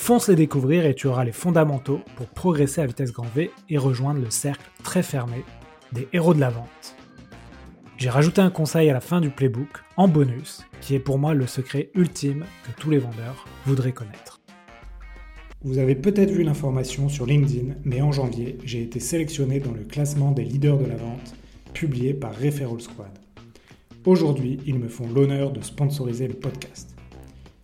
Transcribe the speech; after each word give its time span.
Fonce 0.00 0.28
les 0.28 0.36
découvrir 0.36 0.86
et 0.86 0.94
tu 0.94 1.06
auras 1.06 1.24
les 1.24 1.32
fondamentaux 1.32 2.00
pour 2.16 2.28
progresser 2.28 2.80
à 2.80 2.86
vitesse 2.86 3.12
grand 3.12 3.26
V 3.34 3.50
et 3.68 3.76
rejoindre 3.76 4.22
le 4.22 4.30
cercle 4.30 4.70
très 4.82 5.02
fermé 5.02 5.44
des 5.92 6.08
héros 6.14 6.32
de 6.32 6.40
la 6.40 6.48
vente. 6.48 6.96
J'ai 7.98 8.08
rajouté 8.08 8.40
un 8.40 8.48
conseil 8.48 8.88
à 8.88 8.94
la 8.94 9.00
fin 9.00 9.20
du 9.20 9.28
playbook, 9.28 9.68
en 9.98 10.08
bonus, 10.08 10.64
qui 10.80 10.94
est 10.94 10.98
pour 10.98 11.18
moi 11.18 11.34
le 11.34 11.46
secret 11.46 11.90
ultime 11.94 12.46
que 12.64 12.80
tous 12.80 12.88
les 12.88 12.98
vendeurs 12.98 13.44
voudraient 13.66 13.92
connaître. 13.92 14.40
Vous 15.62 15.76
avez 15.76 15.96
peut-être 15.96 16.30
vu 16.30 16.42
l'information 16.42 17.10
sur 17.10 17.26
LinkedIn, 17.26 17.74
mais 17.84 18.00
en 18.00 18.12
janvier, 18.12 18.56
j'ai 18.64 18.80
été 18.80 19.00
sélectionné 19.00 19.60
dans 19.60 19.72
le 19.72 19.82
classement 19.82 20.30
des 20.30 20.44
leaders 20.44 20.78
de 20.78 20.86
la 20.86 20.96
vente, 20.96 21.34
publié 21.74 22.14
par 22.14 22.34
Referral 22.34 22.80
Squad. 22.80 23.18
Aujourd'hui, 24.06 24.58
ils 24.64 24.78
me 24.78 24.88
font 24.88 25.08
l'honneur 25.08 25.50
de 25.50 25.60
sponsoriser 25.60 26.28
le 26.28 26.34
podcast. 26.34 26.97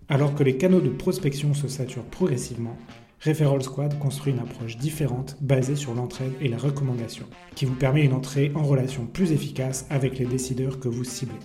Alors 0.09 0.35
que 0.35 0.43
les 0.43 0.59
canaux 0.59 0.81
de 0.81 0.91
prospection 0.91 1.55
se 1.55 1.67
saturent 1.67 2.05
progressivement, 2.05 2.77
Referral 3.25 3.63
Squad 3.63 3.99
construit 3.99 4.35
une 4.35 4.39
approche 4.39 4.77
différente 4.77 5.39
basée 5.41 5.77
sur 5.77 5.95
l'entraide 5.95 6.35
et 6.43 6.49
la 6.49 6.59
recommandation, 6.59 7.25
qui 7.55 7.65
vous 7.65 7.75
permet 7.75 8.05
une 8.05 8.13
entrée 8.13 8.53
en 8.55 8.65
relation 8.65 9.07
plus 9.07 9.33
efficace 9.33 9.87
avec 9.89 10.19
les 10.19 10.27
décideurs 10.27 10.79
que 10.79 10.89
vous 10.89 11.05
ciblez. 11.05 11.39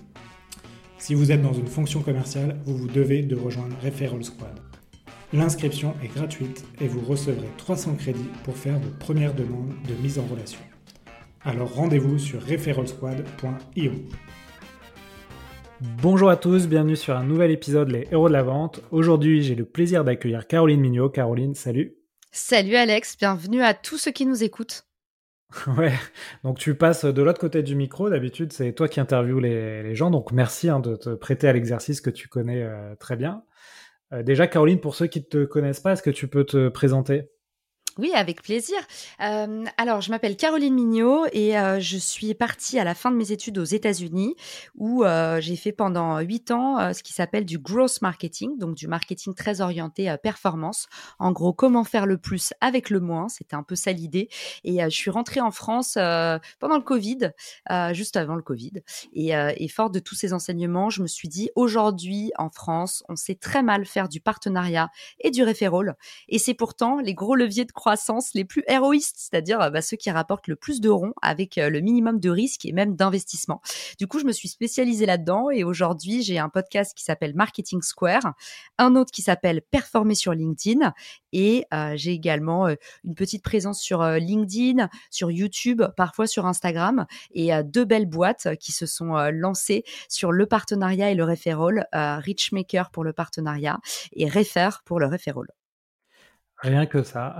Si 0.97 1.13
vous 1.13 1.31
êtes 1.31 1.41
dans 1.41 1.53
une 1.53 1.67
fonction 1.67 2.01
commerciale, 2.01 2.59
vous 2.65 2.75
vous 2.75 2.87
devez 2.87 3.21
de 3.21 3.37
rejoindre 3.37 3.77
Referral 3.81 4.25
Squad. 4.25 4.59
L'inscription 5.31 5.93
est 6.03 6.13
gratuite 6.13 6.65
et 6.81 6.87
vous 6.87 6.99
recevrez 6.99 7.47
300 7.57 7.95
crédits 7.95 8.29
pour 8.43 8.57
faire 8.57 8.77
vos 8.77 8.91
premières 8.99 9.33
demandes 9.33 9.73
de 9.87 9.93
mise 10.01 10.19
en 10.19 10.25
relation. 10.25 10.59
Alors 11.45 11.73
rendez-vous 11.73 12.19
sur 12.19 12.45
referralsquad.io. 12.45 13.91
Bonjour 15.81 16.29
à 16.29 16.35
tous, 16.35 16.67
bienvenue 16.67 16.97
sur 16.97 17.15
un 17.15 17.23
nouvel 17.23 17.51
épisode 17.51 17.87
Les 17.87 18.05
Héros 18.11 18.27
de 18.27 18.33
la 18.33 18.43
Vente. 18.43 18.81
Aujourd'hui, 18.91 19.41
j'ai 19.41 19.55
le 19.55 19.63
plaisir 19.63 20.03
d'accueillir 20.03 20.45
Caroline 20.45 20.81
Mignot. 20.81 21.09
Caroline, 21.09 21.55
salut. 21.55 21.95
Salut 22.33 22.75
Alex, 22.75 23.17
bienvenue 23.17 23.63
à 23.63 23.73
tous 23.73 23.97
ceux 23.97 24.11
qui 24.11 24.25
nous 24.25 24.43
écoutent. 24.43 24.85
Ouais, 25.77 25.93
donc 26.43 26.59
tu 26.59 26.75
passes 26.75 27.05
de 27.05 27.21
l'autre 27.21 27.39
côté 27.39 27.63
du 27.63 27.75
micro. 27.75 28.09
D'habitude, 28.09 28.51
c'est 28.51 28.73
toi 28.73 28.89
qui 28.89 28.99
interviews 28.99 29.39
les, 29.39 29.95
gens. 29.95 30.11
Donc 30.11 30.33
merci 30.33 30.69
hein, 30.69 30.81
de 30.81 30.97
te 30.97 31.15
prêter 31.15 31.47
à 31.47 31.53
l'exercice 31.53 32.01
que 32.01 32.09
tu 32.09 32.27
connais 32.27 32.61
euh, 32.61 32.93
très 32.95 33.15
bien. 33.15 33.43
Euh, 34.11 34.21
déjà, 34.21 34.47
Caroline, 34.47 34.81
pour 34.81 34.95
ceux 34.95 35.07
qui 35.07 35.19
ne 35.19 35.25
te 35.25 35.45
connaissent 35.45 35.79
pas, 35.79 35.93
est-ce 35.93 36.03
que 36.03 36.09
tu 36.09 36.27
peux 36.27 36.43
te 36.43 36.67
présenter? 36.67 37.29
Oui, 37.99 38.13
avec 38.15 38.41
plaisir. 38.41 38.77
Euh, 39.21 39.65
alors, 39.75 39.99
je 39.99 40.09
m'appelle 40.09 40.37
Caroline 40.37 40.73
Mignot 40.73 41.25
et 41.33 41.59
euh, 41.59 41.81
je 41.81 41.97
suis 41.97 42.33
partie 42.33 42.79
à 42.79 42.85
la 42.85 42.95
fin 42.95 43.11
de 43.11 43.17
mes 43.17 43.33
études 43.33 43.57
aux 43.57 43.65
États-Unis 43.65 44.35
où 44.75 45.03
euh, 45.03 45.41
j'ai 45.41 45.57
fait 45.57 45.73
pendant 45.73 46.19
huit 46.19 46.51
ans 46.51 46.93
ce 46.93 47.03
qui 47.03 47.11
s'appelle 47.11 47.43
du 47.43 47.59
growth 47.59 48.01
marketing, 48.01 48.57
donc 48.57 48.75
du 48.75 48.87
marketing 48.87 49.33
très 49.33 49.59
orienté 49.59 50.15
performance. 50.23 50.87
En 51.19 51.33
gros, 51.33 51.51
comment 51.51 51.83
faire 51.83 52.05
le 52.05 52.17
plus 52.17 52.53
avec 52.61 52.89
le 52.89 53.01
moins, 53.01 53.27
c'était 53.27 53.55
un 53.55 53.63
peu 53.63 53.75
ça 53.75 53.91
l'idée. 53.91 54.29
Et 54.63 54.79
je 54.81 54.95
suis 54.95 55.11
rentrée 55.11 55.41
en 55.41 55.51
France 55.51 55.95
pendant 55.95 56.77
le 56.77 56.81
Covid, 56.81 57.31
juste 57.91 58.15
avant 58.15 58.35
le 58.35 58.41
Covid. 58.41 58.81
Et, 59.13 59.31
et 59.31 59.67
fort 59.67 59.89
de 59.89 59.99
tous 59.99 60.15
ces 60.15 60.31
enseignements, 60.31 60.89
je 60.89 61.01
me 61.01 61.07
suis 61.07 61.27
dit, 61.27 61.49
aujourd'hui, 61.55 62.31
en 62.37 62.49
France, 62.49 63.03
on 63.09 63.17
sait 63.17 63.35
très 63.35 63.61
mal 63.61 63.85
faire 63.85 64.07
du 64.07 64.21
partenariat 64.21 64.89
et 65.19 65.31
du 65.31 65.43
référol. 65.43 65.95
Et 66.29 66.39
c'est 66.39 66.53
pourtant 66.53 66.99
les 66.99 67.13
gros 67.13 67.35
leviers 67.35 67.65
de 67.65 67.71
croissance 67.71 67.88
les 68.33 68.45
plus 68.45 68.63
héroïstes, 68.67 69.15
c'est-à-dire 69.17 69.61
euh, 69.61 69.69
bah, 69.69 69.81
ceux 69.81 69.97
qui 69.97 70.11
rapportent 70.11 70.47
le 70.47 70.55
plus 70.55 70.81
de 70.81 70.89
ronds 70.89 71.13
avec 71.21 71.57
euh, 71.57 71.69
le 71.69 71.79
minimum 71.81 72.19
de 72.19 72.29
risques 72.29 72.65
et 72.65 72.71
même 72.71 72.95
d'investissement. 72.95 73.61
Du 73.97 74.07
coup, 74.07 74.19
je 74.19 74.25
me 74.25 74.31
suis 74.31 74.47
spécialisée 74.47 75.05
là-dedans 75.05 75.49
et 75.49 75.63
aujourd'hui, 75.63 76.23
j'ai 76.23 76.39
un 76.39 76.49
podcast 76.49 76.93
qui 76.95 77.03
s'appelle 77.03 77.35
Marketing 77.35 77.81
Square, 77.81 78.33
un 78.77 78.95
autre 78.95 79.11
qui 79.11 79.21
s'appelle 79.21 79.61
Performer 79.61 80.15
sur 80.15 80.33
LinkedIn 80.33 80.93
et 81.33 81.65
euh, 81.73 81.93
j'ai 81.95 82.11
également 82.11 82.67
une 83.03 83.15
petite 83.15 83.43
présence 83.43 83.81
sur 83.81 84.03
LinkedIn, 84.03 84.89
sur 85.11 85.31
YouTube, 85.31 85.83
parfois 85.95 86.27
sur 86.27 86.45
Instagram 86.45 87.05
et 87.31 87.51
deux 87.63 87.85
belles 87.85 88.07
boîtes 88.07 88.55
qui 88.59 88.71
se 88.71 88.85
sont 88.85 89.13
lancées 89.31 89.83
sur 90.07 90.31
le 90.31 90.45
partenariat 90.45 91.11
et 91.11 91.15
le 91.15 91.23
referral, 91.23 91.87
Richmaker 91.93 92.89
pour 92.91 93.03
le 93.03 93.13
partenariat 93.13 93.79
et 94.13 94.27
Refer 94.27 94.69
pour 94.85 94.99
le 94.99 95.07
referral. 95.07 95.58
Rien 96.61 96.85
que 96.85 97.03
ça. 97.03 97.37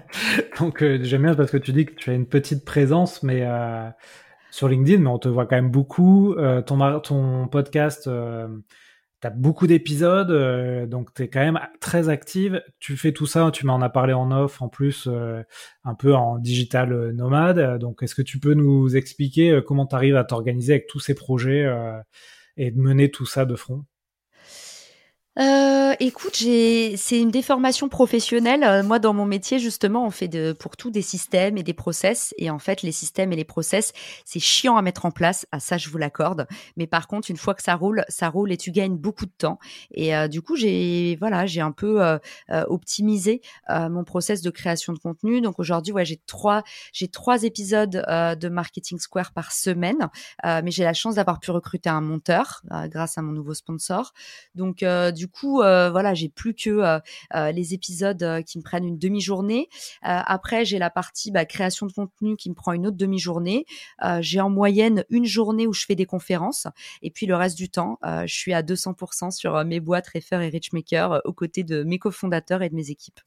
Donc 0.60 0.82
euh, 0.82 0.98
j'aime 1.02 1.22
bien 1.22 1.34
parce 1.34 1.50
que 1.50 1.56
tu 1.56 1.72
dis 1.72 1.86
que 1.86 1.94
tu 1.94 2.10
as 2.10 2.14
une 2.14 2.26
petite 2.26 2.64
présence, 2.64 3.22
mais 3.22 3.42
euh, 3.42 3.88
sur 4.50 4.68
LinkedIn, 4.68 5.02
mais 5.02 5.08
on 5.08 5.18
te 5.18 5.28
voit 5.28 5.46
quand 5.46 5.56
même 5.56 5.70
beaucoup. 5.70 6.34
Euh, 6.34 6.60
ton, 6.60 7.48
podcast, 7.48 8.04
tu 8.04 9.26
as 9.26 9.30
beaucoup 9.30 9.66
d'épisodes, 9.66 10.88
donc 10.88 11.14
tu 11.14 11.22
es 11.22 11.28
quand 11.28 11.40
même 11.40 11.58
très 11.80 12.10
active. 12.10 12.62
Tu 12.80 12.98
fais 12.98 13.12
tout 13.12 13.26
ça, 13.26 13.50
tu 13.50 13.64
m'en 13.64 13.80
as 13.80 13.88
parlé 13.88 14.12
en 14.12 14.30
off, 14.30 14.60
en 14.60 14.68
plus 14.68 15.08
un 15.84 15.94
peu 15.94 16.14
en 16.14 16.38
digital 16.38 17.12
nomade. 17.12 17.78
Donc 17.78 18.02
est-ce 18.02 18.14
que 18.14 18.22
tu 18.22 18.38
peux 18.38 18.54
nous 18.54 18.94
expliquer 18.94 19.60
comment 19.66 19.86
tu 19.86 20.16
à 20.16 20.24
t'organiser 20.24 20.74
avec 20.74 20.86
tous 20.86 21.00
ces 21.00 21.14
projets 21.14 21.66
et 22.58 22.70
de 22.70 22.78
mener 22.78 23.10
tout 23.10 23.26
ça 23.26 23.46
de 23.46 23.56
front? 23.56 23.84
Euh, 25.38 25.94
écoute, 26.00 26.34
c'est 26.34 27.20
une 27.20 27.30
déformation 27.30 27.88
professionnelle. 27.88 28.64
Euh, 28.64 28.82
moi, 28.82 28.98
dans 28.98 29.14
mon 29.14 29.26
métier, 29.26 29.60
justement, 29.60 30.04
on 30.04 30.10
fait 30.10 30.26
de, 30.26 30.52
pour 30.52 30.76
tout 30.76 30.90
des 30.90 31.02
systèmes 31.02 31.56
et 31.56 31.62
des 31.62 31.72
process. 31.72 32.34
Et 32.36 32.50
en 32.50 32.58
fait, 32.58 32.82
les 32.82 32.90
systèmes 32.90 33.32
et 33.32 33.36
les 33.36 33.44
process, 33.44 33.92
c'est 34.24 34.40
chiant 34.40 34.76
à 34.76 34.82
mettre 34.82 35.06
en 35.06 35.12
place. 35.12 35.46
À 35.52 35.60
ça, 35.60 35.78
je 35.78 35.88
vous 35.88 35.98
l'accorde. 35.98 36.48
Mais 36.76 36.88
par 36.88 37.06
contre, 37.06 37.30
une 37.30 37.36
fois 37.36 37.54
que 37.54 37.62
ça 37.62 37.76
roule, 37.76 38.04
ça 38.08 38.28
roule 38.28 38.50
et 38.50 38.56
tu 38.56 38.72
gagnes 38.72 38.96
beaucoup 38.96 39.24
de 39.24 39.32
temps. 39.36 39.60
Et 39.92 40.16
euh, 40.16 40.26
du 40.26 40.42
coup, 40.42 40.56
j'ai, 40.56 41.16
voilà, 41.20 41.46
j'ai 41.46 41.60
un 41.60 41.72
peu 41.72 42.02
euh, 42.02 42.18
optimisé 42.66 43.40
mon 43.68 44.04
process 44.04 44.42
de 44.42 44.50
création 44.50 44.92
de 44.92 44.98
contenu. 44.98 45.40
Donc 45.40 45.60
aujourd'hui, 45.60 45.92
ouais, 45.92 46.04
j'ai 46.04 46.20
trois, 46.26 46.64
j'ai 46.92 47.08
trois 47.08 47.44
épisodes 47.44 47.90
de 47.90 48.48
Marketing 48.48 48.98
Square 48.98 49.32
par 49.32 49.52
semaine. 49.52 50.08
mais 50.44 50.70
j'ai 50.70 50.84
la 50.84 50.92
chance 50.92 51.16
d'avoir 51.16 51.38
pu 51.38 51.50
recruter 51.50 51.88
un 51.88 52.00
monteur 52.00 52.62
grâce 52.86 53.16
à 53.18 53.22
mon 53.22 53.32
nouveau 53.32 53.54
sponsor. 53.54 54.12
Donc 54.54 54.82
coup, 55.28 55.62
euh, 55.62 55.90
voilà, 55.90 56.14
j'ai 56.14 56.28
plus 56.28 56.54
que 56.54 56.70
euh, 56.70 56.98
euh, 57.34 57.52
les 57.52 57.74
épisodes 57.74 58.42
qui 58.44 58.58
me 58.58 58.62
prennent 58.62 58.84
une 58.84 58.98
demi-journée. 58.98 59.68
après, 60.02 60.64
j'ai 60.64 60.78
la 60.78 60.90
partie 60.90 61.30
bah, 61.30 61.44
création 61.44 61.86
de 61.86 61.92
contenu 61.92 62.36
qui 62.36 62.50
me 62.50 62.54
prend 62.54 62.72
une 62.72 62.86
autre 62.86 62.96
demi-journée. 62.96 63.66
j'ai 64.20 64.40
en 64.40 64.50
moyenne 64.50 65.04
une 65.10 65.24
journée 65.24 65.66
où 65.66 65.72
je 65.72 65.84
fais 65.86 65.94
des 65.94 66.06
conférences. 66.06 66.66
Et 67.02 67.10
puis 67.10 67.26
le 67.26 67.36
reste 67.36 67.56
du 67.56 67.68
temps, 67.68 67.98
je 68.02 68.34
suis 68.34 68.52
à 68.52 68.62
200% 68.62 69.30
sur 69.30 69.64
mes 69.64 69.80
boîtes 69.80 70.08
Refer 70.08 70.42
et 70.42 70.48
Richmaker 70.48 71.20
aux 71.24 71.32
côtés 71.32 71.64
de 71.64 71.82
mes 71.82 71.98
cofondateurs 71.98 72.62
et 72.62 72.68
de 72.68 72.74
mes 72.74 72.90
équipes. 72.90 73.20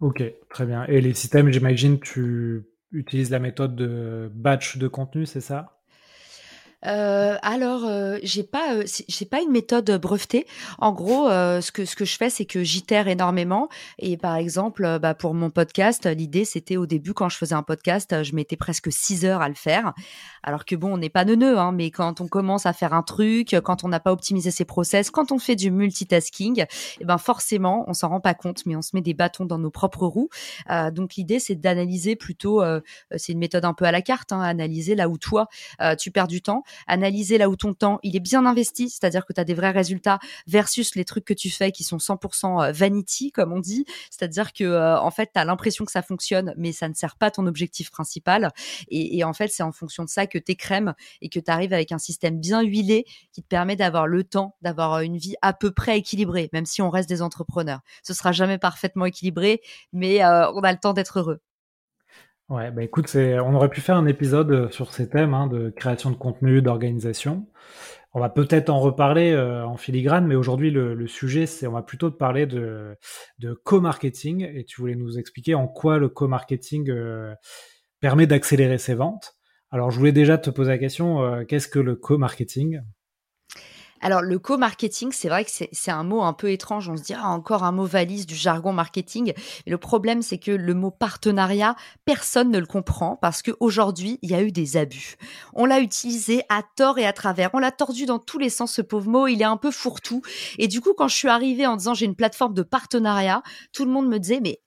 Ok, 0.00 0.22
très 0.48 0.66
bien. 0.66 0.84
Et 0.86 1.00
les 1.00 1.14
systèmes, 1.14 1.50
j'imagine, 1.50 1.98
tu 1.98 2.64
utilises 2.92 3.30
la 3.30 3.40
méthode 3.40 3.74
de 3.74 4.30
batch 4.32 4.78
de 4.78 4.88
contenu, 4.88 5.26
c'est 5.26 5.40
ça? 5.40 5.77
Euh, 6.86 7.36
alors, 7.42 7.84
euh, 7.84 8.18
j'ai 8.22 8.44
pas, 8.44 8.74
euh, 8.74 8.84
j'ai 9.08 9.24
pas 9.24 9.40
une 9.42 9.50
méthode 9.50 9.90
brevetée. 10.00 10.46
En 10.78 10.92
gros, 10.92 11.28
euh, 11.28 11.60
ce 11.60 11.72
que 11.72 11.84
ce 11.84 11.96
que 11.96 12.04
je 12.04 12.16
fais, 12.16 12.30
c'est 12.30 12.44
que 12.44 12.62
j'itère 12.62 13.08
énormément. 13.08 13.68
Et 13.98 14.16
par 14.16 14.36
exemple, 14.36 14.98
bah, 15.00 15.14
pour 15.14 15.34
mon 15.34 15.50
podcast, 15.50 16.06
l'idée 16.06 16.44
c'était 16.44 16.76
au 16.76 16.86
début 16.86 17.14
quand 17.14 17.28
je 17.28 17.36
faisais 17.36 17.54
un 17.54 17.64
podcast, 17.64 18.22
je 18.22 18.34
mettais 18.34 18.56
presque 18.56 18.92
six 18.92 19.24
heures 19.24 19.42
à 19.42 19.48
le 19.48 19.54
faire. 19.54 19.92
Alors 20.44 20.64
que 20.64 20.76
bon, 20.76 20.94
on 20.94 20.98
n'est 20.98 21.08
pas 21.10 21.24
neuneux, 21.24 21.58
hein, 21.58 21.72
mais 21.72 21.90
quand 21.90 22.20
on 22.20 22.28
commence 22.28 22.64
à 22.64 22.72
faire 22.72 22.94
un 22.94 23.02
truc, 23.02 23.56
quand 23.64 23.82
on 23.82 23.88
n'a 23.88 24.00
pas 24.00 24.12
optimisé 24.12 24.50
ses 24.50 24.64
process, 24.64 25.10
quand 25.10 25.32
on 25.32 25.38
fait 25.38 25.56
du 25.56 25.70
multitasking, 25.70 26.64
eh 27.00 27.04
ben 27.04 27.18
forcément, 27.18 27.84
on 27.88 27.92
s'en 27.92 28.08
rend 28.08 28.20
pas 28.20 28.34
compte, 28.34 28.64
mais 28.66 28.76
on 28.76 28.82
se 28.82 28.90
met 28.94 29.02
des 29.02 29.14
bâtons 29.14 29.44
dans 29.46 29.58
nos 29.58 29.70
propres 29.70 30.06
roues. 30.06 30.28
donc 30.92 31.16
l'idée, 31.16 31.40
c'est 31.40 31.56
d'analyser 31.56 32.14
plutôt. 32.14 32.62
c'est 33.16 33.32
une 33.32 33.38
méthode 33.38 33.64
un 33.64 33.74
peu 33.74 33.84
à 33.84 33.92
la 33.92 34.02
carte, 34.02 34.32
hein, 34.32 34.40
analyser 34.40 34.94
là 34.94 35.08
où 35.08 35.18
toi 35.18 35.48
tu 35.98 36.10
perds 36.10 36.28
du 36.28 36.40
temps 36.40 36.62
analyser 36.86 37.38
là 37.38 37.48
où 37.48 37.56
ton 37.56 37.74
temps 37.74 37.98
il 38.02 38.16
est 38.16 38.20
bien 38.20 38.46
investi, 38.46 38.90
c'est-à-dire 38.90 39.26
que 39.26 39.32
tu 39.32 39.40
as 39.40 39.44
des 39.44 39.54
vrais 39.54 39.70
résultats 39.70 40.18
versus 40.46 40.94
les 40.94 41.04
trucs 41.04 41.24
que 41.24 41.34
tu 41.34 41.50
fais 41.50 41.72
qui 41.72 41.84
sont 41.84 41.98
100% 41.98 42.68
euh, 42.68 42.72
vanity 42.72 43.32
comme 43.32 43.52
on 43.52 43.60
dit, 43.60 43.84
c'est-à-dire 44.10 44.52
que 44.52 44.64
euh, 44.64 44.98
en 45.00 45.10
fait 45.10 45.30
tu 45.34 45.40
as 45.40 45.44
l'impression 45.44 45.84
que 45.84 45.92
ça 45.92 46.02
fonctionne 46.02 46.54
mais 46.56 46.72
ça 46.72 46.88
ne 46.88 46.94
sert 46.94 47.16
pas 47.16 47.30
ton 47.30 47.46
objectif 47.46 47.90
principal 47.90 48.50
et, 48.88 49.24
en 49.24 49.32
fait 49.32 49.48
c'est 49.48 49.62
en 49.62 49.72
fonction 49.72 50.04
de 50.04 50.08
ça 50.08 50.26
que 50.26 50.38
tu 50.38 50.54
crèmes 50.54 50.94
et 51.20 51.28
que 51.28 51.40
tu 51.40 51.50
arrives 51.50 51.72
avec 51.72 51.92
un 51.92 51.98
système 51.98 52.38
bien 52.38 52.62
huilé 52.62 53.04
qui 53.32 53.42
te 53.42 53.48
permet 53.48 53.76
d'avoir 53.76 54.06
le 54.06 54.24
temps 54.24 54.56
d'avoir 54.62 55.00
une 55.00 55.16
vie 55.16 55.34
à 55.42 55.52
peu 55.52 55.70
près 55.70 55.98
équilibrée 55.98 56.48
même 56.52 56.66
si 56.66 56.82
on 56.82 56.90
reste 56.90 57.08
des 57.08 57.22
entrepreneurs. 57.22 57.80
Ce 58.02 58.14
sera 58.14 58.32
jamais 58.32 58.58
parfaitement 58.58 59.06
équilibré 59.06 59.60
mais 59.92 60.24
euh, 60.24 60.50
on 60.52 60.60
a 60.60 60.72
le 60.72 60.78
temps 60.78 60.92
d'être 60.92 61.18
heureux. 61.18 61.40
Ouais, 62.48 62.70
bah 62.70 62.82
écoute, 62.82 63.14
on 63.14 63.54
aurait 63.54 63.68
pu 63.68 63.82
faire 63.82 63.96
un 63.96 64.06
épisode 64.06 64.72
sur 64.72 64.94
ces 64.94 65.10
thèmes 65.10 65.34
hein, 65.34 65.48
de 65.48 65.68
création 65.68 66.10
de 66.10 66.16
contenu, 66.16 66.62
d'organisation. 66.62 67.46
On 68.14 68.20
va 68.20 68.30
peut-être 68.30 68.70
en 68.70 68.80
reparler 68.80 69.32
euh, 69.32 69.66
en 69.66 69.76
filigrane, 69.76 70.26
mais 70.26 70.34
aujourd'hui 70.34 70.70
le, 70.70 71.06
sujet, 71.06 71.44
c'est 71.44 71.66
on 71.66 71.72
va 71.72 71.82
plutôt 71.82 72.08
te 72.08 72.16
parler 72.16 72.46
de, 72.46 72.96
de 73.38 73.52
co-marketing 73.52 74.50
et 74.54 74.64
tu 74.64 74.80
voulais 74.80 74.94
nous 74.94 75.18
expliquer 75.18 75.54
en 75.54 75.68
quoi 75.68 75.98
le 75.98 76.08
co-marketing 76.08 76.88
euh, 76.88 77.34
permet 78.00 78.26
d'accélérer 78.26 78.78
ses 78.78 78.94
ventes. 78.94 79.36
Alors 79.70 79.90
je 79.90 79.98
voulais 79.98 80.12
déjà 80.12 80.38
te 80.38 80.48
poser 80.48 80.70
la 80.70 80.78
question, 80.78 81.22
euh, 81.22 81.44
qu'est-ce 81.44 81.68
que 81.68 81.78
le 81.78 81.96
co-marketing? 81.96 82.80
Alors, 84.00 84.22
le 84.22 84.38
co-marketing, 84.38 85.10
c'est 85.12 85.28
vrai 85.28 85.44
que 85.44 85.50
c'est 85.50 85.90
un 85.90 86.04
mot 86.04 86.22
un 86.22 86.32
peu 86.32 86.50
étrange. 86.50 86.88
On 86.88 86.96
se 86.96 87.02
dit, 87.02 87.14
ah, 87.14 87.28
encore 87.28 87.64
un 87.64 87.72
mot 87.72 87.84
valise 87.84 88.26
du 88.26 88.34
jargon 88.34 88.72
marketing. 88.72 89.32
Et 89.66 89.70
le 89.70 89.78
problème, 89.78 90.22
c'est 90.22 90.38
que 90.38 90.50
le 90.50 90.74
mot 90.74 90.90
partenariat, 90.90 91.74
personne 92.04 92.50
ne 92.50 92.58
le 92.58 92.66
comprend 92.66 93.16
parce 93.16 93.42
qu'aujourd'hui, 93.42 94.18
il 94.22 94.30
y 94.30 94.34
a 94.34 94.42
eu 94.42 94.52
des 94.52 94.76
abus. 94.76 95.16
On 95.54 95.64
l'a 95.64 95.80
utilisé 95.80 96.42
à 96.48 96.62
tort 96.76 96.98
et 96.98 97.06
à 97.06 97.12
travers. 97.12 97.50
On 97.54 97.58
l'a 97.58 97.72
tordu 97.72 98.06
dans 98.06 98.18
tous 98.18 98.38
les 98.38 98.50
sens, 98.50 98.72
ce 98.72 98.82
pauvre 98.82 99.08
mot. 99.08 99.26
Il 99.26 99.40
est 99.42 99.44
un 99.44 99.56
peu 99.56 99.70
fourre-tout. 99.70 100.22
Et 100.58 100.68
du 100.68 100.80
coup, 100.80 100.94
quand 100.96 101.08
je 101.08 101.16
suis 101.16 101.28
arrivée 101.28 101.66
en 101.66 101.76
disant, 101.76 101.94
j'ai 101.94 102.06
une 102.06 102.16
plateforme 102.16 102.54
de 102.54 102.62
partenariat, 102.62 103.42
tout 103.72 103.84
le 103.84 103.90
monde 103.90 104.08
me 104.08 104.18
disait, 104.18 104.40
mais 104.40 104.60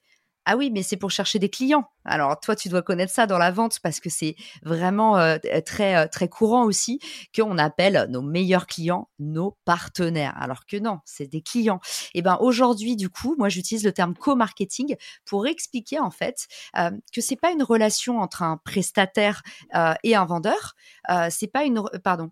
ah 0.44 0.56
oui, 0.56 0.70
mais 0.72 0.82
c'est 0.82 0.96
pour 0.96 1.10
chercher 1.10 1.38
des 1.38 1.48
clients. 1.48 1.84
Alors 2.04 2.40
toi, 2.40 2.56
tu 2.56 2.68
dois 2.68 2.82
connaître 2.82 3.12
ça 3.12 3.26
dans 3.26 3.38
la 3.38 3.52
vente 3.52 3.78
parce 3.80 4.00
que 4.00 4.10
c'est 4.10 4.34
vraiment 4.64 5.16
euh, 5.16 5.38
très 5.64 5.94
euh, 5.94 6.08
très 6.08 6.28
courant 6.28 6.64
aussi 6.64 6.98
qu'on 7.34 7.58
appelle 7.58 8.06
nos 8.10 8.22
meilleurs 8.22 8.66
clients 8.66 9.08
nos 9.20 9.56
partenaires. 9.64 10.34
Alors 10.36 10.66
que 10.66 10.76
non, 10.76 10.98
c'est 11.04 11.28
des 11.28 11.42
clients. 11.42 11.80
Et 12.14 12.18
eh 12.18 12.22
ben 12.22 12.38
aujourd'hui, 12.40 12.96
du 12.96 13.08
coup, 13.08 13.36
moi 13.38 13.48
j'utilise 13.48 13.84
le 13.84 13.92
terme 13.92 14.14
co-marketing 14.14 14.96
pour 15.24 15.46
expliquer 15.46 16.00
en 16.00 16.10
fait 16.10 16.48
euh, 16.76 16.90
que 17.14 17.20
c'est 17.20 17.36
pas 17.36 17.52
une 17.52 17.62
relation 17.62 18.18
entre 18.18 18.42
un 18.42 18.56
prestataire 18.56 19.42
et 20.02 20.16
un 20.16 20.24
vendeur. 20.24 20.74
c'est 21.30 21.46
pas 21.46 21.64
une 21.64 21.82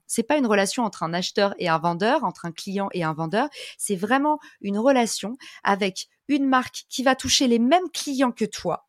c'est 0.07 0.23
pas 0.25 0.37
une 0.37 0.47
relation 0.47 0.85
entre 0.85 1.05
un 1.05 1.15
acheteur 1.15 1.55
et 1.59 1.69
un 1.69 1.79
vendeur, 1.79 2.25
entre 2.25 2.47
un 2.47 2.53
client 2.53 2.89
et 2.93 3.05
un 3.05 3.12
vendeur. 3.12 3.49
C'est 3.79 3.97
vraiment 3.97 4.39
une 4.61 4.79
relation 4.79 5.37
avec 5.62 6.09
une 6.31 6.47
marque 6.47 6.85
qui 6.88 7.03
va 7.03 7.15
toucher 7.15 7.49
les 7.49 7.59
mêmes 7.59 7.91
clients 7.93 8.32
que 8.32 8.44
toi, 8.44 8.88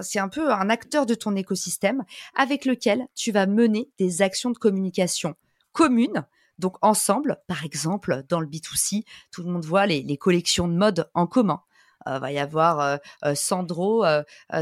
c'est 0.00 0.18
un 0.18 0.28
peu 0.28 0.52
un 0.52 0.70
acteur 0.70 1.06
de 1.06 1.14
ton 1.14 1.36
écosystème 1.36 2.04
avec 2.34 2.64
lequel 2.64 3.06
tu 3.14 3.32
vas 3.32 3.46
mener 3.46 3.90
des 3.98 4.22
actions 4.22 4.50
de 4.50 4.58
communication 4.58 5.34
communes. 5.72 6.26
Donc 6.58 6.76
ensemble, 6.82 7.38
par 7.46 7.64
exemple, 7.64 8.24
dans 8.28 8.40
le 8.40 8.46
B2C, 8.46 9.04
tout 9.30 9.42
le 9.42 9.50
monde 9.50 9.64
voit 9.64 9.86
les 9.86 10.16
collections 10.16 10.68
de 10.68 10.74
mode 10.74 11.10
en 11.14 11.26
commun. 11.26 11.62
Euh, 12.08 12.18
va 12.18 12.32
y 12.32 12.38
avoir 12.38 12.80
euh, 12.80 12.96
euh, 13.24 13.34
Sandro. 13.34 14.04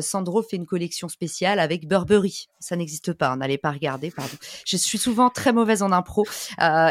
Sandro 0.01 0.43
fait 0.43 0.57
une 0.57 0.67
collection 0.67 1.09
spéciale 1.09 1.59
avec 1.59 1.87
Burberry. 1.87 2.49
Ça 2.59 2.77
n'existe 2.77 3.13
pas. 3.13 3.33
On 3.33 3.37
n'allait 3.37 3.59
pas 3.59 3.71
regarder. 3.71 4.11
Pardon. 4.11 4.35
Je 4.65 4.77
suis 4.77 4.99
souvent 4.99 5.31
très 5.31 5.53
mauvaise 5.53 5.83
en 5.83 5.93
impro. 5.93 6.27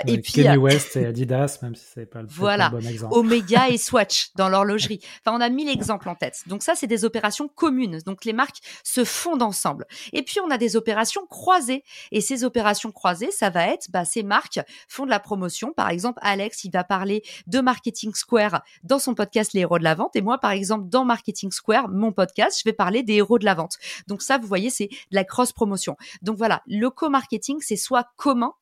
et 0.07 0.21
puis 0.21 0.33
Kanye 0.33 0.57
West 0.57 0.95
et 0.95 1.05
Adidas, 1.05 1.59
même 1.61 1.75
si 1.75 1.85
c'est 1.93 2.05
pas 2.05 2.21
le, 2.21 2.27
voilà, 2.29 2.69
bon 2.69 2.85
exemple. 2.85 3.13
Omega 3.15 3.69
et 3.69 3.77
Swatch 3.85 4.31
dans 4.35 4.49
l'horlogerie. 4.49 4.99
Enfin, 5.25 5.37
on 5.37 5.41
a 5.41 5.49
mille 5.49 5.69
exemples 5.69 6.09
en 6.09 6.15
tête. 6.15 6.43
Donc 6.47 6.63
ça, 6.63 6.75
c'est 6.75 6.87
des 6.87 7.05
opérations 7.05 7.47
communes. 7.47 7.99
Donc 8.05 8.25
les 8.25 8.33
marques 8.33 8.59
se 8.83 9.03
fondent 9.03 9.43
ensemble. 9.43 9.85
Et 10.13 10.23
puis 10.23 10.39
on 10.39 10.49
a 10.49 10.57
des 10.57 10.75
opérations 10.75 11.25
croisées. 11.27 11.83
Et 12.11 12.21
ces 12.21 12.43
opérations 12.43 12.91
croisées, 12.91 13.31
ça 13.31 13.49
va 13.49 13.67
être, 13.67 13.91
bah, 13.91 14.05
ces 14.05 14.23
marques 14.23 14.59
font 14.87 15.05
de 15.05 15.09
la 15.09 15.19
promotion. 15.19 15.73
Par 15.73 15.89
exemple, 15.89 16.19
Alex, 16.21 16.63
il 16.63 16.71
va 16.71 16.83
parler 16.83 17.23
de 17.47 17.59
Marketing 17.59 18.13
Square 18.13 18.61
dans 18.83 18.99
son 18.99 19.15
podcast 19.15 19.53
Les 19.53 19.61
Héros 19.61 19.79
de 19.79 19.83
la 19.83 19.95
Vente. 19.95 20.15
Et 20.15 20.21
moi, 20.21 20.37
par 20.45 20.51
exemple, 20.51 20.89
dans 20.89 21.05
Marketing 21.05 21.49
Square, 21.49 21.89
mon 21.89 22.11
podcast, 22.11 22.59
je 22.59 22.69
vais 22.69 22.71
parler 22.71 23.01
des 23.01 23.15
héros 23.15 23.39
de 23.39 23.45
la 23.45 23.55
vente. 23.55 23.79
Donc 24.05 24.21
ça, 24.21 24.37
vous 24.37 24.45
voyez, 24.45 24.69
c'est 24.69 24.89
de 24.89 24.95
la 25.09 25.23
cross-promotion. 25.23 25.97
Donc 26.21 26.37
voilà, 26.37 26.61
le 26.67 26.91
co-marketing, 26.91 27.57
c'est 27.61 27.75
soit 27.75 28.11
commun, 28.15 28.53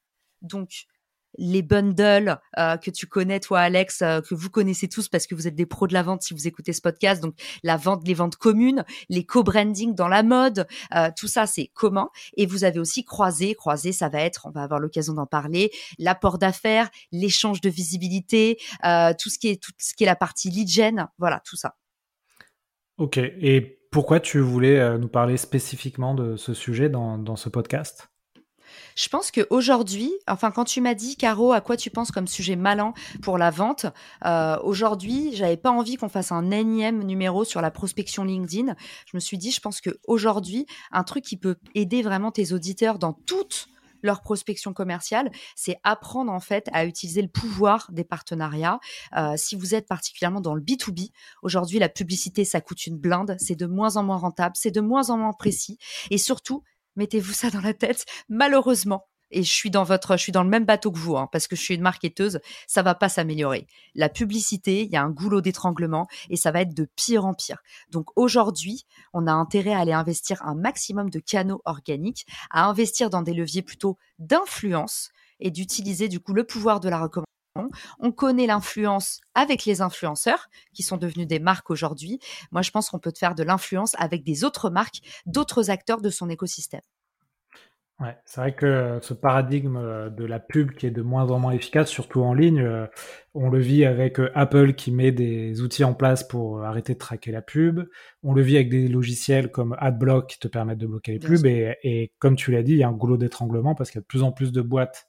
donc 0.41 0.85
les 1.37 1.61
bundles 1.61 2.39
euh, 2.57 2.77
que 2.77 2.91
tu 2.91 3.07
connais 3.07 3.39
toi 3.39 3.61
Alex 3.61 4.01
euh, 4.01 4.21
que 4.21 4.35
vous 4.35 4.49
connaissez 4.49 4.87
tous 4.87 5.07
parce 5.09 5.27
que 5.27 5.35
vous 5.35 5.47
êtes 5.47 5.55
des 5.55 5.65
pros 5.65 5.87
de 5.87 5.93
la 5.93 6.03
vente 6.03 6.21
si 6.21 6.33
vous 6.33 6.47
écoutez 6.47 6.73
ce 6.73 6.81
podcast. 6.81 7.21
Donc 7.21 7.35
la 7.63 7.77
vente 7.77 8.07
les 8.07 8.13
ventes 8.13 8.35
communes 8.35 8.83
les 9.09 9.25
co-branding 9.25 9.95
dans 9.95 10.07
la 10.07 10.23
mode 10.23 10.67
euh, 10.95 11.09
tout 11.15 11.27
ça 11.27 11.45
c'est 11.47 11.67
commun. 11.73 12.09
Et 12.37 12.45
vous 12.45 12.63
avez 12.63 12.79
aussi 12.79 13.03
croisé 13.03 13.55
croisé 13.55 13.91
ça 13.91 14.09
va 14.09 14.19
être 14.21 14.45
on 14.45 14.51
va 14.51 14.63
avoir 14.63 14.79
l'occasion 14.79 15.13
d'en 15.13 15.25
parler 15.25 15.71
l'apport 15.99 16.37
d'affaires 16.37 16.89
l'échange 17.11 17.61
de 17.61 17.69
visibilité 17.69 18.57
tout 19.19 19.29
ce 19.29 19.39
qui 19.39 19.49
est 19.49 19.61
tout 19.61 19.71
ce 19.77 19.93
qui 19.93 20.03
est 20.03 20.07
la 20.07 20.15
partie 20.15 20.49
lead 20.49 20.67
gen 20.67 21.07
voilà 21.17 21.41
tout 21.45 21.55
ça. 21.55 21.75
Ok. 22.97 23.17
Et 23.17 23.79
pourquoi 23.91 24.19
tu 24.19 24.39
voulais 24.39 24.97
nous 24.97 25.07
parler 25.07 25.37
spécifiquement 25.37 26.13
de 26.13 26.35
ce 26.35 26.53
sujet 26.53 26.89
dans 26.89 27.35
ce 27.35 27.49
podcast? 27.49 28.12
Je 28.95 29.09
pense 29.09 29.31
qu'aujourd'hui, 29.31 30.11
enfin, 30.27 30.51
quand 30.51 30.65
tu 30.65 30.81
m'as 30.81 30.93
dit, 30.93 31.15
Caro, 31.15 31.51
à 31.53 31.61
quoi 31.61 31.77
tu 31.77 31.89
penses 31.89 32.11
comme 32.11 32.27
sujet 32.27 32.55
malin 32.55 32.93
pour 33.21 33.37
la 33.37 33.49
vente, 33.49 33.85
euh, 34.25 34.57
aujourd'hui, 34.63 35.31
j'avais 35.35 35.57
pas 35.57 35.71
envie 35.71 35.95
qu'on 35.95 36.09
fasse 36.09 36.31
un 36.31 36.51
énième 36.51 37.03
numéro 37.03 37.43
sur 37.43 37.61
la 37.61 37.71
prospection 37.71 38.23
LinkedIn. 38.23 38.75
Je 39.05 39.17
me 39.17 39.19
suis 39.19 39.37
dit, 39.37 39.51
je 39.51 39.59
pense 39.59 39.81
qu'aujourd'hui, 39.81 40.65
un 40.91 41.03
truc 41.03 41.23
qui 41.23 41.37
peut 41.37 41.55
aider 41.75 42.01
vraiment 42.01 42.31
tes 42.31 42.53
auditeurs 42.53 42.99
dans 42.99 43.13
toute 43.13 43.67
leur 44.03 44.21
prospection 44.21 44.73
commerciale, 44.73 45.31
c'est 45.55 45.79
apprendre 45.83 46.31
en 46.31 46.39
fait 46.39 46.69
à 46.73 46.85
utiliser 46.85 47.21
le 47.21 47.29
pouvoir 47.29 47.89
des 47.91 48.03
partenariats. 48.03 48.79
Euh, 49.17 49.33
si 49.37 49.55
vous 49.55 49.73
êtes 49.73 49.87
particulièrement 49.87 50.41
dans 50.41 50.53
le 50.53 50.61
B2B, 50.61 51.11
aujourd'hui 51.41 51.79
la 51.79 51.89
publicité 51.89 52.45
ça 52.45 52.61
coûte 52.61 52.85
une 52.85 52.97
blinde, 52.97 53.35
c'est 53.39 53.55
de 53.55 53.65
moins 53.65 53.95
en 53.95 54.03
moins 54.03 54.17
rentable, 54.17 54.55
c'est 54.57 54.71
de 54.71 54.81
moins 54.81 55.09
en 55.09 55.17
moins 55.17 55.33
précis 55.33 55.79
et 56.11 56.17
surtout 56.17 56.63
mettez-vous 56.95 57.33
ça 57.33 57.49
dans 57.49 57.61
la 57.61 57.73
tête. 57.73 58.05
Malheureusement, 58.29 59.07
et 59.33 59.43
je 59.43 59.51
suis 59.51 59.71
dans 59.71 59.83
votre, 59.83 60.15
je 60.15 60.31
dans 60.31 60.43
le 60.43 60.49
même 60.49 60.65
bateau 60.65 60.91
que 60.91 60.97
vous, 60.97 61.17
hein, 61.17 61.27
parce 61.31 61.47
que 61.47 61.55
je 61.55 61.61
suis 61.61 61.75
une 61.75 61.81
marketeuse, 61.81 62.39
ça 62.67 62.83
va 62.83 62.95
pas 62.95 63.09
s'améliorer. 63.09 63.67
La 63.95 64.07
publicité, 64.07 64.83
il 64.83 64.91
y 64.91 64.95
a 64.95 65.03
un 65.03 65.09
goulot 65.09 65.41
d'étranglement 65.41 66.07
et 66.29 66.37
ça 66.37 66.51
va 66.51 66.61
être 66.61 66.75
de 66.75 66.87
pire 66.95 67.25
en 67.25 67.33
pire. 67.33 67.61
Donc 67.89 68.07
aujourd'hui, 68.15 68.85
on 69.11 69.27
a 69.27 69.31
intérêt 69.31 69.73
à 69.73 69.79
aller 69.79 69.91
investir 69.91 70.41
un 70.43 70.55
maximum 70.55 71.09
de 71.09 71.19
canaux 71.19 71.61
organiques, 71.65 72.25
à 72.51 72.65
investir 72.65 73.09
dans 73.09 73.21
des 73.21 73.33
leviers 73.33 73.63
plutôt 73.63 73.97
d'influence 74.19 75.09
et 75.39 75.51
d'utiliser 75.51 76.07
du 76.07 76.19
coup 76.19 76.33
le 76.33 76.45
pouvoir 76.45 76.79
de 76.79 76.89
la 76.89 76.99
recommandation 76.99 77.32
on 77.99 78.11
connaît 78.11 78.47
l'influence 78.47 79.21
avec 79.35 79.65
les 79.65 79.81
influenceurs 79.81 80.49
qui 80.73 80.83
sont 80.83 80.97
devenus 80.97 81.27
des 81.27 81.39
marques 81.39 81.69
aujourd'hui. 81.69 82.19
Moi, 82.51 82.61
je 82.61 82.71
pense 82.71 82.89
qu'on 82.89 82.99
peut 82.99 83.13
faire 83.15 83.35
de 83.35 83.43
l'influence 83.43 83.95
avec 83.99 84.23
des 84.23 84.43
autres 84.43 84.69
marques, 84.69 85.01
d'autres 85.25 85.69
acteurs 85.69 86.01
de 86.01 86.09
son 86.09 86.29
écosystème. 86.29 86.81
Ouais, 87.99 88.17
c'est 88.25 88.41
vrai 88.41 88.55
que 88.55 88.97
ce 89.01 89.13
paradigme 89.13 89.77
euh, 89.77 90.09
de 90.09 90.25
la 90.25 90.39
pub 90.39 90.71
qui 90.71 90.87
est 90.87 90.91
de 90.91 91.03
moins 91.03 91.29
en 91.29 91.39
moins 91.39 91.51
efficace, 91.51 91.89
surtout 91.89 92.21
en 92.21 92.33
ligne, 92.33 92.59
euh, 92.59 92.87
on 93.35 93.49
le 93.49 93.59
vit 93.59 93.85
avec 93.85 94.19
euh, 94.19 94.31
Apple 94.33 94.73
qui 94.73 94.91
met 94.91 95.11
des 95.11 95.61
outils 95.61 95.83
en 95.83 95.93
place 95.93 96.27
pour 96.27 96.63
arrêter 96.63 96.95
de 96.95 96.97
traquer 96.97 97.31
la 97.31 97.43
pub. 97.43 97.81
On 98.23 98.33
le 98.33 98.41
vit 98.41 98.55
avec 98.55 98.69
des 98.69 98.87
logiciels 98.87 99.51
comme 99.51 99.75
AdBlock 99.79 100.27
qui 100.27 100.39
te 100.39 100.47
permettent 100.47 100.79
de 100.79 100.87
bloquer 100.87 101.13
les 101.13 101.19
pubs. 101.19 101.45
Et, 101.45 101.77
et, 101.83 102.11
comme 102.17 102.35
tu 102.35 102.51
l'as 102.51 102.63
dit, 102.63 102.73
il 102.73 102.79
y 102.79 102.83
a 102.83 102.89
un 102.89 102.93
goulot 102.93 103.17
d'étranglement 103.17 103.75
parce 103.75 103.91
qu'il 103.91 103.99
y 103.99 104.01
a 104.01 104.01
de 104.01 104.07
plus 104.07 104.23
en 104.23 104.31
plus 104.31 104.51
de 104.51 104.61
boîtes 104.61 105.07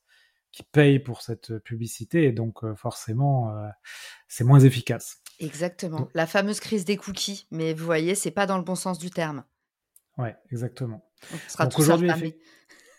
qui 0.55 0.63
payent 0.63 1.01
pour 1.01 1.21
cette 1.21 1.59
publicité 1.59 2.25
et 2.25 2.33
donc 2.33 2.61
forcément 2.77 3.53
c'est 4.29 4.45
moins 4.45 4.61
efficace. 4.61 5.19
Exactement. 5.41 6.09
La 6.15 6.27
fameuse 6.27 6.61
crise 6.61 6.85
des 6.85 6.97
cookies, 6.97 7.49
mais 7.51 7.75
vous 7.75 7.85
voyez, 7.85 8.15
c'est 8.15 8.31
pas 8.31 8.47
dans 8.47 8.57
le 8.57 8.63
bon 8.63 8.77
sens 8.77 8.99
du 9.01 9.11
terme. 9.11 9.43
Ouais, 10.17 10.37
exactement. 10.53 11.05
donc 11.59 11.79
aujourd'hui, 11.79 12.37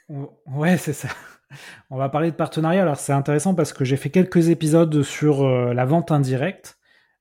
ouais, 0.09 0.77
c'est 0.77 0.93
ça. 0.93 1.07
On 1.89 1.97
va 1.97 2.09
parler 2.09 2.31
de 2.31 2.35
partenariat. 2.35 2.81
Alors 2.81 2.97
c'est 2.97 3.13
intéressant 3.13 3.55
parce 3.55 3.71
que 3.71 3.85
j'ai 3.85 3.95
fait 3.95 4.09
quelques 4.09 4.49
épisodes 4.49 5.01
sur 5.03 5.47
la 5.47 5.85
vente 5.85 6.11
indirecte 6.11 6.77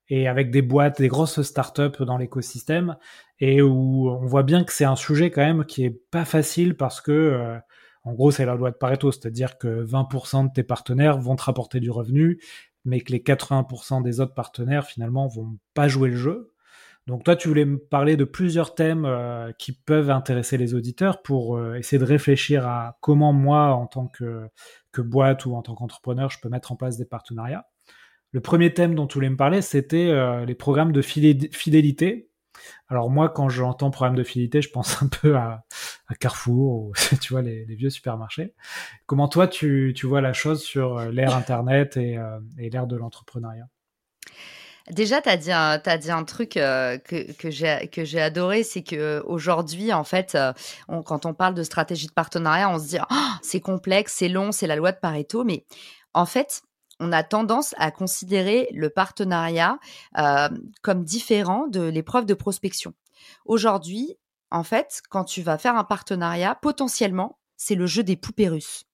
et 0.09 0.27
avec 0.27 0.51
des 0.51 0.63
boîtes, 0.63 1.01
des 1.01 1.09
grosses 1.09 1.43
startups 1.43 2.05
dans 2.05 2.19
l'écosystème 2.19 2.97
et 3.39 3.63
où 3.63 4.09
on 4.09 4.27
voit 4.27 4.43
bien 4.43 4.65
que 4.65 4.73
c'est 4.73 4.85
un 4.85 4.97
sujet 4.97 5.31
quand 5.31 5.43
même 5.43 5.65
qui 5.65 5.85
est 5.85 5.97
pas 6.11 6.25
facile 6.25 6.77
parce 6.77 7.01
que 7.01 7.61
en 8.05 8.13
gros, 8.13 8.31
c'est 8.31 8.45
la 8.45 8.55
loi 8.55 8.71
de 8.71 8.77
Pareto, 8.77 9.11
c'est-à-dire 9.13 9.57
que 9.57 9.85
20% 9.85 10.49
de 10.49 10.53
tes 10.53 10.63
partenaires 10.63 11.19
vont 11.19 11.37
te 11.37 11.43
rapporter 11.43 11.81
du 11.81 11.91
revenu, 11.91 12.41
mais 12.85 13.01
que 13.01 13.13
les 13.13 13.21
80% 13.21 14.03
des 14.03 14.21
autres 14.21 14.35
partenaires, 14.35 14.85
finalement, 14.85 15.27
vont 15.27 15.57
pas 15.73 15.89
jouer 15.89 16.11
le 16.11 16.17
jeu. 16.17 16.53
Donc 17.07 17.25
toi, 17.25 17.37
tu 17.37 17.49
voulais 17.49 17.65
me 17.65 17.79
parler 17.79 18.17
de 18.17 18.25
plusieurs 18.25 18.75
thèmes 18.75 19.05
euh, 19.05 19.53
qui 19.59 19.73
peuvent 19.73 20.11
intéresser 20.11 20.57
les 20.57 20.75
auditeurs 20.75 21.23
pour 21.23 21.57
euh, 21.57 21.75
essayer 21.75 21.99
de 21.99 22.05
réfléchir 22.05 22.67
à 22.67 22.99
comment 23.01 23.33
moi, 23.33 23.75
en 23.75 23.87
tant 23.87 24.07
que, 24.07 24.49
boîte 24.99 25.47
ou 25.47 25.55
en 25.55 25.63
tant 25.63 25.75
qu'entrepreneur, 25.75 26.31
je 26.31 26.39
peux 26.41 26.49
mettre 26.49 26.73
en 26.73 26.77
place 26.77 26.97
des 26.97 27.05
partenariats. 27.05 27.67
Le 28.33 28.41
premier 28.41 28.73
thème 28.75 28.95
dont 28.95 29.07
tu 29.07 29.15
voulais 29.15 29.31
me 29.31 29.37
parler, 29.37 29.63
c'était 29.63 30.11
euh, 30.11 30.45
les 30.45 30.55
programmes 30.55 30.93
de 30.93 31.03
fidélité 31.03 32.31
alors 32.89 33.11
moi, 33.11 33.29
quand 33.29 33.49
j'entends 33.49 33.91
programme 33.91 34.17
de 34.17 34.25
fidélité, 34.25 34.63
je 34.63 34.71
pense 34.71 34.97
un 35.03 35.09
peu 35.09 35.37
à, 35.37 35.65
Carrefour, 36.21 36.75
ou, 36.75 36.93
tu 37.21 37.33
vois, 37.33 37.43
les, 37.43 37.65
vieux 37.65 37.91
supermarchés. 37.91 38.55
Comment 39.07 39.29
toi, 39.29 39.49
tu, 39.49 39.95
vois 40.05 40.21
la 40.21 40.33
chose 40.33 40.63
sur 40.63 40.99
euh, 40.99 41.11
l'ère 41.11 41.35
Internet 41.35 41.97
et, 41.97 42.19
euh, 42.19 42.39
et 42.59 42.71
l'ère 42.71 42.87
de 42.87 42.97
l'entrepreneuriat? 42.97 43.67
Déjà, 44.91 45.23
tu 45.23 45.31
as 45.31 45.39
dit 45.39 45.51
un, 45.51 45.79
dit 45.79 46.11
un 46.11 46.25
truc 46.25 46.59
euh, 46.59 46.99
que, 46.99 47.33
que 47.33 48.05
j'ai 48.05 48.21
adoré, 48.21 48.63
c'est 48.63 48.83
que 48.83 49.23
aujourd'hui, 49.25 49.95
en 49.95 50.05
fait, 50.05 50.37
quand 51.07 51.25
on 51.25 51.33
parle 51.33 51.55
de 51.55 51.63
stratégie 51.63 52.07
de 52.07 52.13
partenariat, 52.13 52.69
on 52.69 52.79
se 52.79 52.89
dit 52.89 52.99
oh, 53.01 53.15
c'est 53.41 53.61
complexe, 53.61 54.13
c'est 54.19 54.29
long, 54.29 54.53
c'est 54.53 54.67
la 54.67 54.77
loi 54.77 54.93
de 54.93 54.99
Pareto, 54.99 55.43
mais 55.43 55.65
en 56.13 56.27
fait, 56.27 56.63
on 57.01 57.13
a 57.13 57.23
tendance 57.23 57.75
à 57.79 57.91
considérer 57.91 58.69
le 58.73 58.91
partenariat 58.91 59.79
comme 60.83 61.05
différent 61.05 61.67
de 61.67 61.83
l'épreuve 61.83 62.27
de 62.27 62.35
prospection. 62.35 62.95
Aujourd'hui, 63.45 64.17
en 64.51 64.63
fait, 64.63 65.03
quand 65.11 65.25
tu 65.25 65.43
vas 65.43 65.59
faire 65.59 65.77
un 65.77 65.85
partenariat, 65.85 66.55
potentiellement, 66.55 67.39
c'est 67.57 67.75
le 67.75 67.87
jeu 67.87 68.03
des 68.03 68.17
poupées 68.17 68.49
russes. 68.49 68.85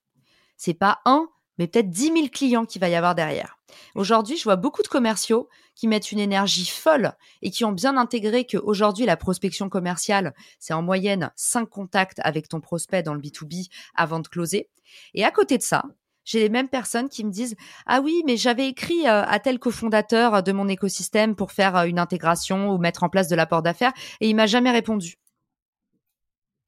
C'est 0.57 0.73
pas 0.73 0.99
un, 1.05 1.27
mais 1.57 1.67
peut-être 1.67 1.89
10 1.89 2.03
000 2.13 2.27
clients 2.31 2.65
qu'il 2.65 2.81
va 2.81 2.89
y 2.89 2.95
avoir 2.95 3.13
derrière. 3.13 3.57
Aujourd'hui, 3.95 4.37
je 4.37 4.43
vois 4.43 4.55
beaucoup 4.55 4.83
de 4.83 4.87
commerciaux 4.87 5.49
qui 5.75 5.87
mettent 5.87 6.11
une 6.11 6.19
énergie 6.19 6.65
folle 6.65 7.13
et 7.41 7.51
qui 7.51 7.63
ont 7.65 7.71
bien 7.71 7.97
intégré 7.97 8.45
qu'aujourd'hui, 8.45 9.05
la 9.05 9.17
prospection 9.17 9.69
commerciale, 9.69 10.33
c'est 10.59 10.73
en 10.73 10.81
moyenne 10.81 11.31
5 11.35 11.65
contacts 11.65 12.19
avec 12.23 12.47
ton 12.47 12.59
prospect 12.61 13.03
dans 13.03 13.13
le 13.13 13.21
B2B 13.21 13.69
avant 13.95 14.19
de 14.19 14.27
closer. 14.27 14.69
Et 15.13 15.23
à 15.23 15.31
côté 15.31 15.57
de 15.57 15.63
ça, 15.63 15.85
j'ai 16.23 16.39
les 16.39 16.49
mêmes 16.49 16.69
personnes 16.69 17.09
qui 17.09 17.23
me 17.23 17.31
disent 17.31 17.55
ah 17.85 18.01
oui 18.01 18.23
mais 18.25 18.37
j'avais 18.37 18.67
écrit 18.67 19.07
euh, 19.07 19.23
à 19.23 19.39
tel 19.39 19.59
cofondateur 19.59 20.43
de 20.43 20.51
mon 20.51 20.67
écosystème 20.67 21.35
pour 21.35 21.51
faire 21.51 21.75
euh, 21.75 21.85
une 21.85 21.99
intégration 21.99 22.69
ou 22.71 22.77
mettre 22.77 23.03
en 23.03 23.09
place 23.09 23.27
de 23.27 23.35
l'apport 23.35 23.61
d'affaires 23.61 23.93
et 24.19 24.29
il 24.29 24.35
m'a 24.35 24.47
jamais 24.47 24.71
répondu. 24.71 25.15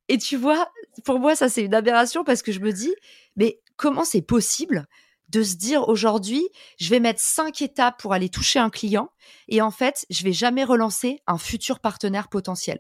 Et 0.10 0.18
tu 0.18 0.36
vois, 0.36 0.70
pour 1.06 1.20
moi 1.20 1.36
ça 1.36 1.50
c'est 1.50 1.64
une 1.64 1.74
aberration 1.74 2.24
parce 2.24 2.42
que 2.42 2.52
je 2.52 2.60
me 2.60 2.72
dis 2.72 2.94
mais 3.36 3.60
comment 3.78 4.06
c'est 4.06 4.22
possible 4.22 4.88
de 5.30 5.42
se 5.42 5.56
dire 5.56 5.90
aujourd'hui, 5.90 6.48
je 6.80 6.90
vais 6.90 7.00
mettre 7.00 7.20
cinq 7.20 7.62
étapes 7.62 8.00
pour 8.00 8.14
aller 8.14 8.30
toucher 8.30 8.60
un 8.60 8.70
client 8.70 9.10
et 9.48 9.62
en 9.62 9.72
fait, 9.72 10.06
je 10.10 10.24
vais 10.24 10.32
jamais 10.32 10.64
relancer 10.64 11.22
un 11.26 11.40
futur 11.40 11.80
partenaire 11.80 12.30
potentiel? 12.30 12.80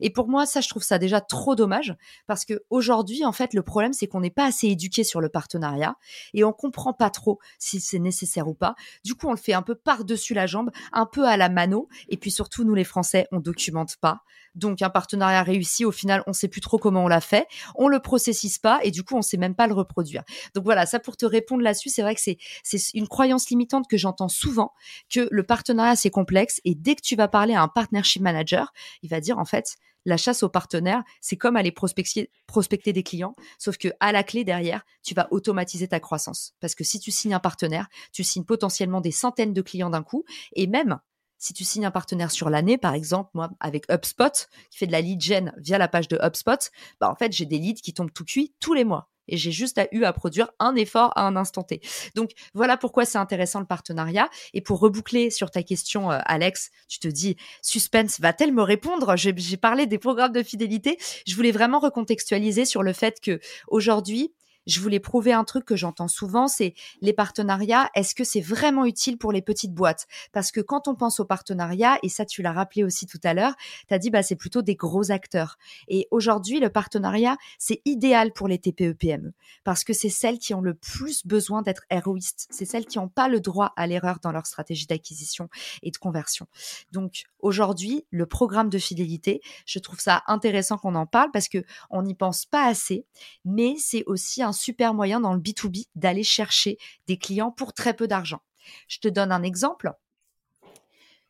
Et 0.00 0.10
pour 0.10 0.28
moi, 0.28 0.46
ça, 0.46 0.60
je 0.60 0.68
trouve 0.68 0.82
ça 0.82 0.98
déjà 0.98 1.20
trop 1.20 1.54
dommage 1.54 1.94
parce 2.26 2.44
que 2.44 2.62
aujourd'hui, 2.70 3.24
en 3.24 3.32
fait, 3.32 3.54
le 3.54 3.62
problème, 3.62 3.92
c'est 3.92 4.06
qu'on 4.06 4.20
n'est 4.20 4.30
pas 4.30 4.46
assez 4.46 4.68
éduqué 4.68 5.04
sur 5.04 5.20
le 5.20 5.28
partenariat 5.28 5.96
et 6.32 6.44
on 6.44 6.52
comprend 6.52 6.92
pas 6.92 7.10
trop 7.10 7.38
si 7.58 7.80
c'est 7.80 7.98
nécessaire 7.98 8.48
ou 8.48 8.54
pas. 8.54 8.74
Du 9.04 9.14
coup, 9.14 9.28
on 9.28 9.32
le 9.32 9.36
fait 9.36 9.54
un 9.54 9.62
peu 9.62 9.74
par-dessus 9.74 10.34
la 10.34 10.46
jambe, 10.46 10.70
un 10.92 11.06
peu 11.06 11.26
à 11.26 11.36
la 11.36 11.48
mano. 11.48 11.88
Et 12.08 12.16
puis 12.16 12.30
surtout, 12.30 12.64
nous, 12.64 12.74
les 12.74 12.84
Français, 12.84 13.26
on 13.32 13.40
documente 13.40 13.96
pas. 13.96 14.22
Donc, 14.54 14.82
un 14.82 14.90
partenariat 14.90 15.42
réussi, 15.42 15.84
au 15.84 15.92
final, 15.92 16.22
on 16.26 16.32
sait 16.32 16.48
plus 16.48 16.60
trop 16.60 16.78
comment 16.78 17.04
on 17.04 17.08
l'a 17.08 17.20
fait. 17.20 17.46
On 17.74 17.88
le 17.88 18.00
processise 18.00 18.58
pas 18.58 18.80
et 18.82 18.90
du 18.90 19.02
coup, 19.02 19.16
on 19.16 19.22
sait 19.22 19.36
même 19.36 19.54
pas 19.54 19.66
le 19.66 19.74
reproduire. 19.74 20.22
Donc 20.54 20.64
voilà, 20.64 20.86
ça 20.86 21.00
pour 21.00 21.16
te 21.16 21.26
répondre 21.26 21.62
là-dessus, 21.62 21.88
c'est 21.88 22.02
vrai 22.02 22.14
que 22.14 22.20
c'est, 22.20 22.38
c'est 22.62 22.94
une 22.94 23.08
croyance 23.08 23.48
limitante 23.50 23.88
que 23.88 23.96
j'entends 23.96 24.28
souvent 24.28 24.72
que 25.10 25.28
le 25.30 25.42
partenariat, 25.42 25.96
c'est 25.96 26.10
complexe 26.10 26.60
et 26.64 26.74
dès 26.74 26.94
que 26.94 27.02
tu 27.02 27.16
vas 27.16 27.28
parler 27.28 27.54
à 27.54 27.62
un 27.62 27.68
partnership 27.68 28.22
manager, 28.22 28.72
il 29.02 29.10
va 29.10 29.20
dire, 29.20 29.38
en 29.38 29.44
fait, 29.44 29.76
la 30.04 30.16
chasse 30.16 30.42
aux 30.42 30.48
partenaires, 30.48 31.02
c'est 31.20 31.36
comme 31.36 31.56
aller 31.56 31.72
prospecter, 31.72 32.30
prospecter 32.46 32.92
des 32.92 33.02
clients, 33.02 33.34
sauf 33.58 33.78
que 33.78 33.88
à 34.00 34.12
la 34.12 34.22
clé 34.22 34.44
derrière, 34.44 34.84
tu 35.02 35.14
vas 35.14 35.28
automatiser 35.30 35.88
ta 35.88 36.00
croissance. 36.00 36.52
Parce 36.60 36.74
que 36.74 36.84
si 36.84 37.00
tu 37.00 37.10
signes 37.10 37.34
un 37.34 37.40
partenaire, 37.40 37.88
tu 38.12 38.22
signes 38.22 38.44
potentiellement 38.44 39.00
des 39.00 39.12
centaines 39.12 39.52
de 39.52 39.62
clients 39.62 39.90
d'un 39.90 40.02
coup, 40.02 40.24
et 40.54 40.66
même 40.66 40.98
si 41.44 41.52
tu 41.52 41.62
signes 41.62 41.84
un 41.84 41.90
partenaire 41.90 42.30
sur 42.30 42.48
l'année, 42.48 42.78
par 42.78 42.94
exemple, 42.94 43.28
moi, 43.34 43.50
avec 43.60 43.84
HubSpot, 43.90 44.48
qui 44.70 44.78
fait 44.78 44.86
de 44.86 44.92
la 44.92 45.02
lead 45.02 45.20
gen 45.20 45.52
via 45.58 45.76
la 45.76 45.88
page 45.88 46.08
de 46.08 46.16
HubSpot, 46.16 46.70
bah, 47.00 47.10
en 47.10 47.14
fait, 47.14 47.32
j'ai 47.32 47.44
des 47.44 47.58
leads 47.58 47.82
qui 47.82 47.92
tombent 47.92 48.12
tout 48.12 48.24
cuits 48.24 48.54
tous 48.60 48.72
les 48.72 48.84
mois 48.84 49.10
et 49.28 49.36
j'ai 49.36 49.52
juste 49.52 49.78
eu 49.92 50.04
à 50.04 50.12
produire 50.14 50.50
un 50.58 50.74
effort 50.74 51.12
à 51.16 51.26
un 51.26 51.36
instant 51.36 51.62
T. 51.62 51.82
Donc 52.14 52.30
voilà 52.54 52.78
pourquoi 52.78 53.04
c'est 53.04 53.18
intéressant 53.18 53.60
le 53.60 53.66
partenariat. 53.66 54.30
Et 54.54 54.62
pour 54.62 54.80
reboucler 54.80 55.30
sur 55.30 55.50
ta 55.50 55.62
question, 55.62 56.10
euh, 56.10 56.18
Alex, 56.24 56.70
tu 56.88 56.98
te 56.98 57.08
dis, 57.08 57.36
suspense, 57.62 58.20
va-t-elle 58.20 58.52
me 58.52 58.62
répondre? 58.62 59.14
J'ai 59.16 59.56
parlé 59.56 59.86
des 59.86 59.98
programmes 59.98 60.32
de 60.32 60.42
fidélité. 60.42 60.98
Je 61.26 61.34
voulais 61.34 61.52
vraiment 61.52 61.78
recontextualiser 61.78 62.64
sur 62.64 62.82
le 62.82 62.92
fait 62.92 63.20
que 63.20 63.40
aujourd'hui, 63.68 64.34
je 64.66 64.80
voulais 64.80 65.00
prouver 65.00 65.32
un 65.32 65.44
truc 65.44 65.64
que 65.64 65.76
j'entends 65.76 66.08
souvent, 66.08 66.48
c'est 66.48 66.74
les 67.00 67.12
partenariats. 67.12 67.90
Est-ce 67.94 68.14
que 68.14 68.24
c'est 68.24 68.40
vraiment 68.40 68.84
utile 68.84 69.18
pour 69.18 69.32
les 69.32 69.42
petites 69.42 69.74
boîtes? 69.74 70.06
Parce 70.32 70.50
que 70.50 70.60
quand 70.60 70.88
on 70.88 70.94
pense 70.94 71.20
aux 71.20 71.24
partenariats, 71.24 71.98
et 72.02 72.08
ça 72.08 72.24
tu 72.24 72.42
l'as 72.42 72.52
rappelé 72.52 72.84
aussi 72.84 73.06
tout 73.06 73.20
à 73.24 73.34
l'heure, 73.34 73.54
tu 73.88 73.94
as 73.94 73.98
dit 73.98 74.10
bah 74.10 74.22
c'est 74.22 74.36
plutôt 74.36 74.62
des 74.62 74.74
gros 74.74 75.10
acteurs. 75.10 75.56
Et 75.88 76.08
aujourd'hui, 76.10 76.60
le 76.60 76.70
partenariat, 76.70 77.36
c'est 77.58 77.80
idéal 77.84 78.32
pour 78.32 78.48
les 78.48 78.58
TPE-PME 78.58 79.32
parce 79.64 79.84
que 79.84 79.92
c'est 79.92 80.08
celles 80.08 80.38
qui 80.38 80.54
ont 80.54 80.60
le 80.60 80.74
plus 80.74 81.26
besoin 81.26 81.62
d'être 81.62 81.84
héroïstes. 81.90 82.46
C'est 82.50 82.64
celles 82.64 82.86
qui 82.86 82.98
n'ont 82.98 83.08
pas 83.08 83.28
le 83.28 83.40
droit 83.40 83.72
à 83.76 83.86
l'erreur 83.86 84.18
dans 84.22 84.32
leur 84.32 84.46
stratégie 84.46 84.86
d'acquisition 84.86 85.48
et 85.82 85.90
de 85.90 85.96
conversion. 85.96 86.46
Donc 86.92 87.24
aujourd'hui, 87.40 88.06
le 88.10 88.26
programme 88.26 88.70
de 88.70 88.78
fidélité, 88.78 89.40
je 89.66 89.78
trouve 89.78 90.00
ça 90.00 90.22
intéressant 90.26 90.78
qu'on 90.78 90.94
en 90.94 91.06
parle 91.06 91.30
parce 91.32 91.48
que 91.48 91.64
on 91.90 92.02
n'y 92.02 92.14
pense 92.14 92.46
pas 92.46 92.66
assez, 92.66 93.06
mais 93.44 93.74
c'est 93.78 94.04
aussi 94.06 94.42
un 94.42 94.52
super 94.54 94.94
moyen 94.94 95.20
dans 95.20 95.34
le 95.34 95.40
B2B 95.40 95.88
d'aller 95.94 96.24
chercher 96.24 96.78
des 97.06 97.18
clients 97.18 97.50
pour 97.50 97.74
très 97.74 97.94
peu 97.94 98.08
d'argent. 98.08 98.40
Je 98.88 98.98
te 98.98 99.08
donne 99.08 99.30
un 99.30 99.42
exemple. 99.42 99.92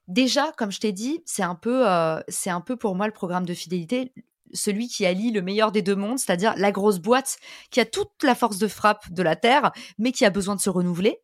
Déjà, 0.06 0.52
comme 0.56 0.70
je 0.70 0.80
t'ai 0.80 0.92
dit, 0.92 1.22
c'est 1.24 1.42
un 1.42 1.54
peu, 1.54 1.88
euh, 1.88 2.20
c'est 2.28 2.50
un 2.50 2.60
peu 2.60 2.76
pour 2.76 2.94
moi 2.94 3.06
le 3.06 3.12
programme 3.12 3.46
de 3.46 3.54
fidélité, 3.54 4.12
celui 4.52 4.88
qui 4.88 5.06
allie 5.06 5.32
le 5.32 5.42
meilleur 5.42 5.72
des 5.72 5.82
deux 5.82 5.96
mondes, 5.96 6.18
c'est-à-dire 6.18 6.54
la 6.56 6.72
grosse 6.72 6.98
boîte 6.98 7.38
qui 7.70 7.80
a 7.80 7.86
toute 7.86 8.22
la 8.22 8.34
force 8.34 8.58
de 8.58 8.68
frappe 8.68 9.10
de 9.10 9.22
la 9.22 9.34
terre, 9.34 9.72
mais 9.98 10.12
qui 10.12 10.24
a 10.24 10.30
besoin 10.30 10.54
de 10.54 10.60
se 10.60 10.70
renouveler, 10.70 11.20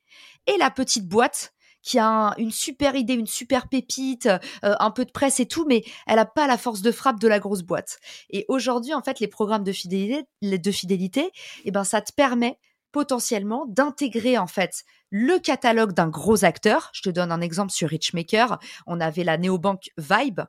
et 0.47 0.57
la 0.59 0.71
petite 0.71 1.07
boîte 1.07 1.52
qui 1.82 1.99
a 1.99 2.34
une 2.38 2.50
super 2.50 2.94
idée, 2.94 3.14
une 3.14 3.26
super 3.26 3.68
pépite, 3.68 4.26
euh, 4.26 4.38
un 4.80 4.90
peu 4.90 5.04
de 5.04 5.10
presse 5.10 5.40
et 5.40 5.46
tout, 5.46 5.64
mais 5.66 5.84
elle 6.06 6.16
n'a 6.16 6.26
pas 6.26 6.46
la 6.46 6.58
force 6.58 6.82
de 6.82 6.92
frappe 6.92 7.20
de 7.20 7.28
la 7.28 7.38
grosse 7.38 7.62
boîte. 7.62 7.99
Et 8.30 8.44
aujourd'hui, 8.49 8.94
en 8.94 9.02
fait, 9.02 9.20
les 9.20 9.28
programmes 9.28 9.64
de 9.64 9.72
fidélité, 9.72 10.26
de 10.42 10.70
fidélité, 10.70 11.30
eh 11.64 11.70
ben, 11.70 11.84
ça 11.84 12.00
te 12.00 12.12
permet 12.12 12.58
potentiellement 12.92 13.66
d'intégrer 13.68 14.37
en 14.37 14.46
fait 14.46 14.82
le 15.10 15.38
catalogue 15.38 15.92
d'un 15.92 16.08
gros 16.08 16.44
acteur. 16.44 16.90
Je 16.92 17.02
te 17.02 17.10
donne 17.10 17.32
un 17.32 17.40
exemple 17.40 17.72
sur 17.72 17.88
Richmaker. 17.88 18.58
On 18.87 19.00
avait 19.00 19.25
la 19.25 19.38
néobanque 19.38 19.90
Vibe 19.96 20.40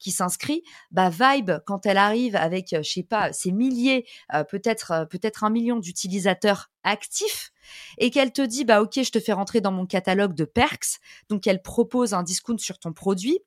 qui 0.00 0.10
s'inscrit, 0.10 0.64
bah 0.90 1.10
Vibe 1.10 1.52
quand 1.66 1.86
elle 1.86 1.98
arrive 1.98 2.34
avec 2.34 2.72
euh, 2.72 2.82
je 2.82 2.90
sais 2.90 3.02
pas 3.04 3.32
ses 3.32 3.52
milliers, 3.52 4.06
euh, 4.34 4.42
peut-être 4.42 4.90
euh, 4.90 5.04
peut-être 5.04 5.44
un 5.44 5.50
million 5.50 5.78
d'utilisateurs 5.78 6.70
actifs 6.82 7.52
et 7.98 8.10
qu'elle 8.10 8.32
te 8.32 8.42
dit 8.42 8.64
bah 8.64 8.82
ok 8.82 9.02
je 9.02 9.10
te 9.12 9.20
fais 9.20 9.32
rentrer 9.32 9.60
dans 9.60 9.72
mon 9.72 9.86
catalogue 9.86 10.34
de 10.34 10.44
perks, 10.44 10.98
donc 11.28 11.46
elle 11.46 11.62
propose 11.62 12.14
un 12.14 12.24
discount 12.24 12.58
sur 12.58 12.78
ton 12.78 12.92
produit. 12.92 13.38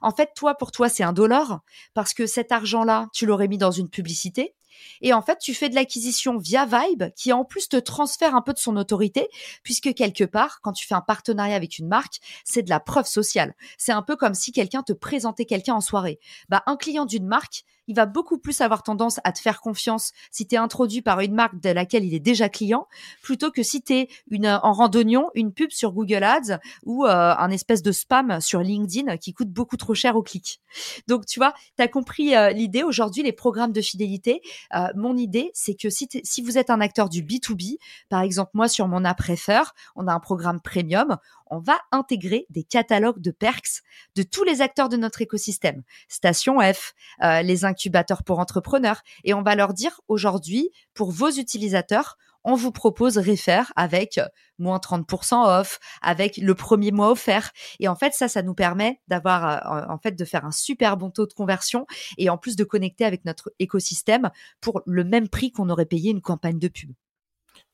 En 0.00 0.12
fait, 0.12 0.30
toi, 0.36 0.54
pour 0.54 0.70
toi, 0.70 0.88
c'est 0.88 1.02
un 1.02 1.12
dollar 1.12 1.60
parce 1.92 2.14
que 2.14 2.26
cet 2.26 2.52
argent-là, 2.52 3.08
tu 3.12 3.26
l'aurais 3.26 3.48
mis 3.48 3.58
dans 3.58 3.72
une 3.72 3.88
publicité. 3.88 4.54
Et 5.00 5.12
en 5.12 5.22
fait, 5.22 5.38
tu 5.38 5.54
fais 5.54 5.68
de 5.68 5.74
l'acquisition 5.74 6.38
via 6.38 6.66
Vibe 6.66 7.04
qui 7.16 7.32
en 7.32 7.44
plus 7.44 7.68
te 7.68 7.76
transfère 7.76 8.34
un 8.34 8.42
peu 8.42 8.52
de 8.52 8.58
son 8.58 8.76
autorité 8.76 9.28
puisque 9.62 9.94
quelque 9.94 10.24
part, 10.24 10.60
quand 10.62 10.72
tu 10.72 10.86
fais 10.86 10.94
un 10.94 11.00
partenariat 11.00 11.56
avec 11.56 11.78
une 11.78 11.88
marque, 11.88 12.20
c'est 12.44 12.62
de 12.62 12.70
la 12.70 12.80
preuve 12.80 13.06
sociale. 13.06 13.54
C'est 13.78 13.92
un 13.92 14.02
peu 14.02 14.16
comme 14.16 14.34
si 14.34 14.52
quelqu'un 14.52 14.82
te 14.82 14.92
présentait 14.92 15.44
quelqu'un 15.44 15.74
en 15.74 15.80
soirée. 15.80 16.18
Bah, 16.48 16.62
un 16.66 16.76
client 16.76 17.04
d'une 17.04 17.26
marque, 17.26 17.64
il 17.92 17.94
va 17.94 18.06
beaucoup 18.06 18.38
plus 18.38 18.62
avoir 18.62 18.82
tendance 18.82 19.20
à 19.22 19.32
te 19.32 19.38
faire 19.38 19.60
confiance 19.60 20.12
si 20.30 20.46
tu 20.46 20.54
es 20.54 20.58
introduit 20.58 21.02
par 21.02 21.20
une 21.20 21.34
marque 21.34 21.60
de 21.60 21.68
laquelle 21.68 22.06
il 22.06 22.14
est 22.14 22.20
déjà 22.20 22.48
client, 22.48 22.88
plutôt 23.20 23.50
que 23.50 23.62
si 23.62 23.82
tu 23.82 23.92
es 23.92 24.08
une, 24.30 24.46
en 24.46 24.72
randonnion, 24.72 25.28
une 25.34 25.52
pub 25.52 25.70
sur 25.70 25.92
Google 25.92 26.24
Ads 26.24 26.58
ou 26.84 27.04
euh, 27.04 27.34
un 27.36 27.50
espèce 27.50 27.82
de 27.82 27.92
spam 27.92 28.40
sur 28.40 28.60
LinkedIn 28.60 29.18
qui 29.18 29.34
coûte 29.34 29.50
beaucoup 29.50 29.76
trop 29.76 29.92
cher 29.92 30.16
au 30.16 30.22
clic. 30.22 30.62
Donc, 31.06 31.26
tu 31.26 31.38
vois, 31.38 31.52
tu 31.76 31.82
as 31.82 31.88
compris 31.88 32.34
euh, 32.34 32.50
l'idée. 32.50 32.82
Aujourd'hui, 32.82 33.22
les 33.22 33.32
programmes 33.32 33.72
de 33.72 33.82
fidélité, 33.82 34.40
euh, 34.74 34.88
mon 34.96 35.18
idée, 35.18 35.50
c'est 35.52 35.74
que 35.74 35.90
si, 35.90 36.08
vous 36.42 36.56
êtes 36.56 36.70
un 36.70 36.80
acteur 36.80 37.10
du 37.10 37.22
B2B, 37.22 37.76
par 38.08 38.22
exemple, 38.22 38.52
moi, 38.54 38.68
sur 38.68 38.88
mon 38.88 39.04
app 39.04 39.18
Prefer, 39.18 39.62
on 39.96 40.08
a 40.08 40.14
un 40.14 40.18
programme 40.18 40.62
premium, 40.62 41.18
on 41.52 41.58
va 41.58 41.78
intégrer 41.92 42.46
des 42.48 42.64
catalogues 42.64 43.20
de 43.20 43.30
perks 43.30 43.82
de 44.16 44.22
tous 44.22 44.42
les 44.42 44.62
acteurs 44.62 44.88
de 44.88 44.96
notre 44.96 45.20
écosystème. 45.20 45.82
Station 46.08 46.58
F, 46.60 46.94
euh, 47.22 47.42
les 47.42 47.66
incubateurs 47.66 48.24
pour 48.24 48.38
entrepreneurs. 48.38 49.02
Et 49.22 49.34
on 49.34 49.42
va 49.42 49.54
leur 49.54 49.74
dire 49.74 50.00
aujourd'hui, 50.08 50.70
pour 50.94 51.10
vos 51.10 51.30
utilisateurs, 51.30 52.16
on 52.42 52.54
vous 52.54 52.72
propose 52.72 53.18
Refer 53.18 53.62
avec 53.76 54.18
moins 54.58 54.78
30% 54.78 55.60
off, 55.60 55.78
avec 56.00 56.38
le 56.38 56.54
premier 56.54 56.90
mois 56.90 57.10
offert. 57.10 57.52
Et 57.80 57.86
en 57.86 57.96
fait, 57.96 58.14
ça, 58.14 58.28
ça 58.28 58.42
nous 58.42 58.54
permet 58.54 59.00
d'avoir, 59.08 59.72
euh, 59.74 59.92
en 59.92 59.98
fait, 59.98 60.12
de 60.12 60.24
faire 60.24 60.46
un 60.46 60.50
super 60.50 60.96
bon 60.96 61.10
taux 61.10 61.26
de 61.26 61.34
conversion 61.34 61.86
et 62.16 62.30
en 62.30 62.38
plus 62.38 62.56
de 62.56 62.64
connecter 62.64 63.04
avec 63.04 63.26
notre 63.26 63.52
écosystème 63.58 64.30
pour 64.62 64.80
le 64.86 65.04
même 65.04 65.28
prix 65.28 65.52
qu'on 65.52 65.68
aurait 65.68 65.86
payé 65.86 66.10
une 66.10 66.22
campagne 66.22 66.58
de 66.58 66.68
pub. 66.68 66.92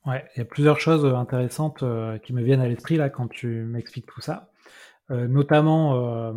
Ouais, 0.07 0.25
il 0.35 0.39
y 0.39 0.43
a 0.43 0.45
plusieurs 0.45 0.81
choses 0.81 1.05
euh, 1.05 1.15
intéressantes 1.15 1.83
euh, 1.83 2.19
qui 2.19 2.33
me 2.33 2.43
viennent 2.43 2.61
à 2.61 2.69
l'esprit 2.69 2.97
là 2.97 3.11
quand 3.11 3.29
tu 3.29 3.65
m'expliques 3.65 4.07
tout 4.07 4.21
ça. 4.21 4.51
Euh, 5.11 5.27
notamment, 5.27 6.35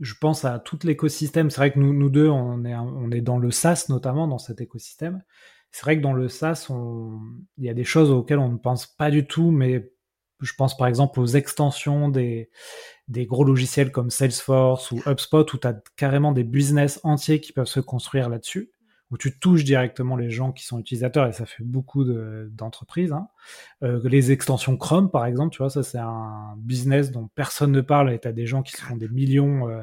je 0.00 0.14
pense 0.20 0.44
à 0.44 0.58
tout 0.58 0.78
l'écosystème. 0.84 1.50
C'est 1.50 1.56
vrai 1.56 1.72
que 1.72 1.78
nous, 1.78 2.10
deux, 2.10 2.28
on 2.28 2.64
est, 2.64 2.74
on 2.74 3.10
est 3.10 3.22
dans 3.22 3.38
le 3.38 3.50
SaaS 3.50 3.86
notamment, 3.88 4.28
dans 4.28 4.38
cet 4.38 4.60
écosystème. 4.60 5.22
C'est 5.70 5.82
vrai 5.82 5.96
que 5.96 6.02
dans 6.02 6.12
le 6.12 6.28
SaaS, 6.28 6.68
il 7.56 7.64
y 7.64 7.70
a 7.70 7.74
des 7.74 7.84
choses 7.84 8.10
auxquelles 8.10 8.38
on 8.38 8.50
ne 8.50 8.58
pense 8.58 8.86
pas 8.86 9.10
du 9.10 9.26
tout, 9.26 9.50
mais 9.50 9.90
je 10.40 10.52
pense 10.52 10.76
par 10.76 10.88
exemple 10.88 11.20
aux 11.20 11.26
extensions 11.26 12.10
des, 12.10 12.50
des 13.08 13.24
gros 13.24 13.44
logiciels 13.44 13.92
comme 13.92 14.10
Salesforce 14.10 14.90
ou 14.90 15.00
HubSpot 15.06 15.50
où 15.50 15.56
tu 15.56 15.66
as 15.66 15.74
carrément 15.96 16.32
des 16.32 16.44
business 16.44 17.00
entiers 17.02 17.40
qui 17.40 17.54
peuvent 17.54 17.66
se 17.66 17.80
construire 17.80 18.28
là-dessus 18.28 18.70
où 19.12 19.18
tu 19.18 19.38
touches 19.38 19.62
directement 19.62 20.16
les 20.16 20.30
gens 20.30 20.52
qui 20.52 20.64
sont 20.64 20.78
utilisateurs 20.78 21.26
et 21.26 21.32
ça 21.32 21.44
fait 21.44 21.62
beaucoup 21.62 22.02
d'entreprises. 22.02 23.12
hein. 23.12 23.28
euh, 23.82 24.00
les 24.04 24.32
extensions 24.32 24.78
Chrome, 24.78 25.10
par 25.10 25.26
exemple, 25.26 25.52
tu 25.52 25.58
vois, 25.58 25.68
ça 25.68 25.82
c'est 25.82 25.98
un 25.98 26.54
business 26.56 27.10
dont 27.10 27.28
personne 27.34 27.72
ne 27.72 27.82
parle 27.82 28.10
et 28.10 28.18
tu 28.18 28.26
as 28.26 28.32
des 28.32 28.46
gens 28.46 28.62
qui 28.62 28.74
font 28.74 28.96
des 28.96 29.08
millions. 29.08 29.68
Euh, 29.68 29.82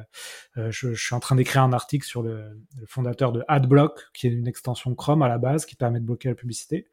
euh, 0.58 0.72
je, 0.72 0.94
je, 0.94 1.06
suis 1.06 1.14
en 1.14 1.20
train 1.20 1.36
d'écrire 1.36 1.62
un 1.62 1.74
article 1.74 2.08
sur 2.08 2.24
le, 2.24 2.60
le, 2.80 2.86
fondateur 2.88 3.32
de 3.32 3.44
AdBlock, 3.48 4.08
qui 4.14 4.26
est 4.26 4.32
une 4.32 4.48
extension 4.48 4.96
Chrome 4.96 5.22
à 5.22 5.28
la 5.28 5.38
base 5.38 5.68
qui 5.68 5.76
permet 5.76 6.00
de 6.00 6.06
bloquer 6.06 6.30
la 6.30 6.36
publicité. 6.36 6.88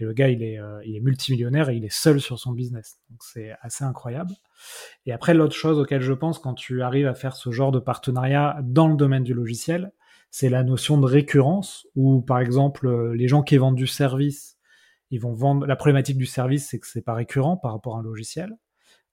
Et 0.00 0.04
le 0.04 0.12
gars, 0.12 0.28
il 0.28 0.42
est, 0.42 0.58
euh, 0.58 0.80
il 0.84 0.96
est 0.96 1.00
multimillionnaire 1.00 1.68
et 1.70 1.76
il 1.76 1.84
est 1.84 1.94
seul 1.94 2.20
sur 2.20 2.40
son 2.40 2.50
business. 2.50 2.98
Donc 3.10 3.22
c'est 3.22 3.52
assez 3.62 3.84
incroyable. 3.84 4.32
Et 5.06 5.12
après, 5.12 5.34
l'autre 5.34 5.54
chose 5.54 5.78
auquel 5.78 6.00
je 6.00 6.12
pense 6.12 6.40
quand 6.40 6.54
tu 6.54 6.82
arrives 6.82 7.06
à 7.06 7.14
faire 7.14 7.36
ce 7.36 7.52
genre 7.52 7.70
de 7.70 7.78
partenariat 7.78 8.58
dans 8.64 8.88
le 8.88 8.96
domaine 8.96 9.22
du 9.22 9.34
logiciel, 9.34 9.92
c'est 10.30 10.48
la 10.48 10.62
notion 10.62 10.98
de 10.98 11.06
récurrence, 11.06 11.86
où 11.94 12.20
par 12.22 12.40
exemple 12.40 12.86
euh, 12.86 13.14
les 13.14 13.28
gens 13.28 13.42
qui 13.42 13.56
vendent 13.56 13.76
du 13.76 13.86
service, 13.86 14.58
ils 15.10 15.20
vont 15.20 15.34
vendre. 15.34 15.66
La 15.66 15.76
problématique 15.76 16.18
du 16.18 16.26
service, 16.26 16.68
c'est 16.70 16.78
que 16.78 16.86
c'est 16.86 17.02
pas 17.02 17.14
récurrent 17.14 17.56
par 17.56 17.72
rapport 17.72 17.96
à 17.96 18.00
un 18.00 18.02
logiciel. 18.02 18.56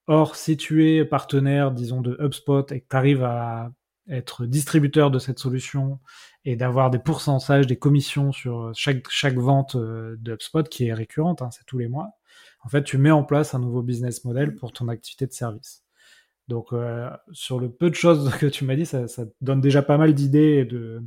Or, 0.08 0.36
si 0.36 0.58
tu 0.58 0.90
es 0.90 1.06
partenaire, 1.06 1.72
disons, 1.72 2.02
de 2.02 2.18
HubSpot 2.20 2.66
et 2.72 2.82
que 2.82 2.88
tu 2.90 2.96
arrives 2.96 3.24
à 3.24 3.72
être 4.10 4.46
distributeur 4.46 5.12
de 5.12 5.20
cette 5.20 5.40
solution 5.40 6.00
et 6.44 6.58
d'avoir 6.58 6.90
des 6.90 7.00
pourcentages, 7.00 7.68
des 7.68 7.78
commissions 7.78 8.34
sur 8.34 8.72
chaque, 8.76 9.10
chaque 9.10 9.38
vente 9.38 9.76
euh, 9.76 10.18
de 10.20 10.34
HubSpot 10.34 10.64
qui 10.64 10.88
est 10.88 10.94
récurrente, 10.94 11.42
hein, 11.42 11.50
c'est 11.52 11.66
tous 11.66 11.78
les 11.78 11.88
mois, 11.88 12.12
en 12.64 12.70
fait, 12.70 12.84
tu 12.84 12.98
mets 12.98 13.12
en 13.12 13.24
place 13.24 13.54
un 13.54 13.60
nouveau 13.60 13.82
business 13.82 14.24
model 14.24 14.56
pour 14.56 14.72
ton 14.72 14.88
activité 14.88 15.28
de 15.28 15.34
service. 15.34 15.83
Donc, 16.54 16.72
euh, 16.72 17.10
sur 17.32 17.60
le 17.60 17.68
peu 17.68 17.90
de 17.90 17.96
choses 17.96 18.30
que 18.40 18.46
tu 18.46 18.64
m'as 18.64 18.76
dit, 18.76 18.86
ça, 18.86 19.08
donne 19.42 19.60
déjà 19.60 19.82
pas 19.82 19.98
mal 19.98 20.14
d'idées 20.14 20.60
et 20.62 20.66
de 20.66 21.02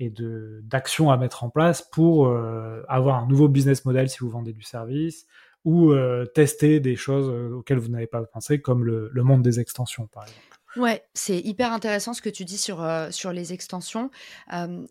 et 0.00 0.14
d'actions 0.62 1.10
à 1.10 1.16
mettre 1.16 1.42
en 1.42 1.50
place 1.50 1.82
pour 1.82 2.28
euh, 2.28 2.84
avoir 2.86 3.20
un 3.20 3.26
nouveau 3.26 3.48
business 3.48 3.84
model 3.84 4.08
si 4.08 4.18
vous 4.20 4.30
vendez 4.30 4.52
du 4.52 4.62
service 4.62 5.26
ou 5.64 5.90
euh, 5.90 6.24
tester 6.24 6.78
des 6.78 6.94
choses 6.94 7.28
auxquelles 7.52 7.80
vous 7.80 7.88
n'avez 7.88 8.06
pas 8.06 8.22
pensé, 8.22 8.60
comme 8.60 8.84
le, 8.84 9.10
monde 9.24 9.42
des 9.42 9.58
extensions, 9.58 10.06
par 10.06 10.22
exemple. 10.22 10.40
Ouais, 10.76 11.02
c'est 11.14 11.40
hyper 11.40 11.72
intéressant 11.72 12.14
ce 12.14 12.22
que 12.22 12.30
tu 12.30 12.44
dis 12.44 12.58
sur, 12.58 12.86
sur 13.10 13.32
les 13.32 13.52
extensions. 13.52 14.12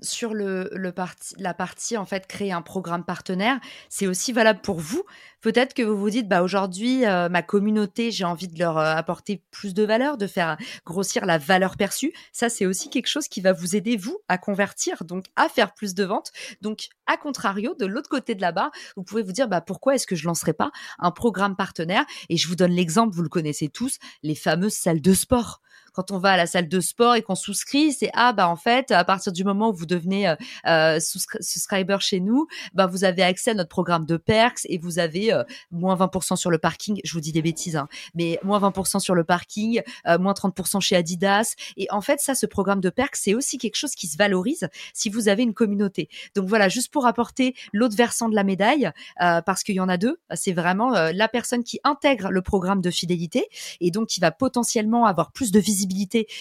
Sur 0.02 0.34
le, 0.34 0.70
la 0.74 1.54
partie, 1.54 1.96
en 1.96 2.06
fait, 2.06 2.28
créer 2.28 2.52
un 2.52 2.62
programme 2.62 3.06
partenaire, 3.06 3.62
c'est 3.88 4.08
aussi 4.08 4.34
valable 4.34 4.60
pour 4.60 4.82
vous. 4.82 5.06
Peut-être 5.42 5.74
que 5.74 5.84
vous 5.84 5.98
vous 5.98 6.10
dites, 6.10 6.28
bah, 6.28 6.42
aujourd'hui, 6.42 7.06
euh, 7.06 7.30
ma 7.30 7.42
communauté, 7.42 8.12
j'ai 8.12 8.26
envie 8.26 8.48
de 8.48 8.58
leur 8.58 8.78
apporter 8.78 9.44
plus 9.52 9.74
de 9.74 9.84
valeur, 9.84 10.18
de 10.18 10.28
faire 10.28 10.58
grossir 10.86 11.26
la 11.26 11.38
valeur 11.38 11.78
perçue. 11.78 12.14
Ça, 12.32 12.50
c'est 12.50 12.66
aussi 12.66 12.90
quelque 12.90 13.08
chose 13.08 13.28
qui 13.28 13.42
va 13.42 13.54
vous 13.54 13.76
aider, 13.76 13.98
vous, 13.98 14.20
à 14.28 14.38
convertir, 14.38 15.04
donc 15.04 15.26
à 15.36 15.50
faire 15.50 15.74
plus 15.74 15.94
de 15.94 16.04
ventes. 16.04 16.32
Donc, 16.62 16.88
à 17.06 17.18
contrario, 17.18 17.76
de 17.80 17.86
l'autre 17.86 18.10
côté 18.10 18.36
de 18.36 18.42
la 18.42 18.52
barre, 18.52 18.72
vous 18.96 19.04
pouvez 19.04 19.24
vous 19.24 19.32
dire, 19.32 19.48
bah, 19.48 19.62
pourquoi 19.62 19.96
est-ce 19.96 20.08
que 20.08 20.16
je 20.16 20.26
lancerai 20.26 20.54
pas 20.54 20.72
un 21.00 21.12
programme 21.12 21.56
partenaire? 21.56 22.06
Et 22.30 22.38
je 22.38 22.48
vous 22.48 22.56
donne 22.56 22.72
l'exemple, 22.72 23.16
vous 23.16 23.24
le 23.24 23.30
connaissez 23.30 23.70
tous, 23.70 23.98
les 24.24 24.36
fameuses 24.36 24.74
salles 24.74 25.02
de 25.02 25.14
sport 25.14 25.62
quand 25.98 26.12
on 26.12 26.20
va 26.20 26.34
à 26.34 26.38
la 26.38 26.46
salle 26.46 26.70
de 26.70 26.80
sport 26.80 27.16
et 27.16 27.24
qu'on 27.24 27.34
souscrit, 27.34 27.92
c'est 27.92 28.12
ah 28.14 28.32
bah 28.32 28.48
en 28.48 28.56
fait 28.56 28.92
à 28.92 29.04
partir 29.04 29.34
du 29.34 29.44
moment 29.44 29.70
où 29.70 29.74
vous 29.74 29.88
devenez 29.88 30.30
euh, 30.30 30.36
euh 30.68 31.00
subscriber 31.00 31.98
chez 32.02 32.20
nous, 32.20 32.46
bah 32.76 32.86
vous 32.86 33.04
avez 33.04 33.24
accès 33.24 33.50
à 33.50 33.54
notre 33.56 33.70
programme 33.70 34.06
de 34.06 34.16
perks 34.16 34.60
et 34.66 34.78
vous 34.78 35.00
avez 35.00 35.34
euh, 35.34 35.44
moins 35.72 35.96
20% 35.96 36.36
sur 36.36 36.52
le 36.52 36.60
parking. 36.60 37.02
Je 37.04 37.14
vous 37.14 37.20
dis 37.20 37.32
des 37.32 37.42
bêtises, 37.42 37.78
hein, 37.78 37.88
mais 38.14 38.40
moins 38.44 38.60
20% 38.60 39.00
sur 39.00 39.16
le 39.16 39.24
parking, 39.24 39.82
euh, 40.06 40.20
moins 40.20 40.34
30% 40.34 40.80
chez 40.82 40.96
Adidas. 40.96 41.56
Et 41.78 41.88
en 41.90 42.02
fait 42.02 42.20
ça, 42.20 42.36
ce 42.36 42.46
programme 42.46 42.80
de 42.80 42.92
perks, 42.92 43.16
c'est 43.16 43.34
aussi 43.34 43.58
quelque 43.58 43.76
chose 43.76 43.96
qui 43.96 44.06
se 44.06 44.18
valorise 44.18 44.70
si 44.94 45.10
vous 45.10 45.30
avez 45.30 45.42
une 45.42 45.56
communauté. 45.56 46.10
Donc 46.36 46.46
voilà, 46.46 46.70
juste 46.70 46.94
pour 46.94 47.08
apporter 47.08 47.56
l'autre 47.74 47.96
versant 47.96 48.30
de 48.30 48.36
la 48.36 48.44
médaille, 48.44 48.92
parce 49.18 49.64
qu'il 49.64 49.74
y 49.74 49.80
en 49.80 49.90
a 49.90 49.98
deux. 49.98 50.20
C'est 50.36 50.54
vraiment 50.54 50.92
la 50.92 51.28
personne 51.28 51.64
qui 51.64 51.80
intègre 51.84 52.30
le 52.30 52.44
programme 52.44 52.82
de 52.82 52.92
fidélité 52.92 53.48
et 53.82 53.90
donc 53.90 54.10
qui 54.10 54.20
va 54.20 54.30
potentiellement 54.30 55.08
avoir 55.08 55.32
plus 55.32 55.52
de 55.52 55.60
visibilité 55.60 55.87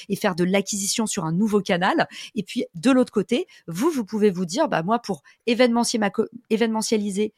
et 0.08 0.16
faire 0.16 0.34
de 0.34 0.44
l'acquisition 0.44 1.06
sur 1.06 1.24
un 1.24 1.32
nouveau 1.32 1.60
canal. 1.60 2.06
Et 2.34 2.42
puis 2.42 2.64
de 2.74 2.90
l'autre 2.90 3.12
côté, 3.12 3.46
vous, 3.66 3.90
vous 3.90 4.04
pouvez 4.04 4.30
vous 4.30 4.46
dire, 4.46 4.68
bah 4.68 4.82
moi 4.82 4.98
pour 4.98 5.22
événementialiser 5.46 7.34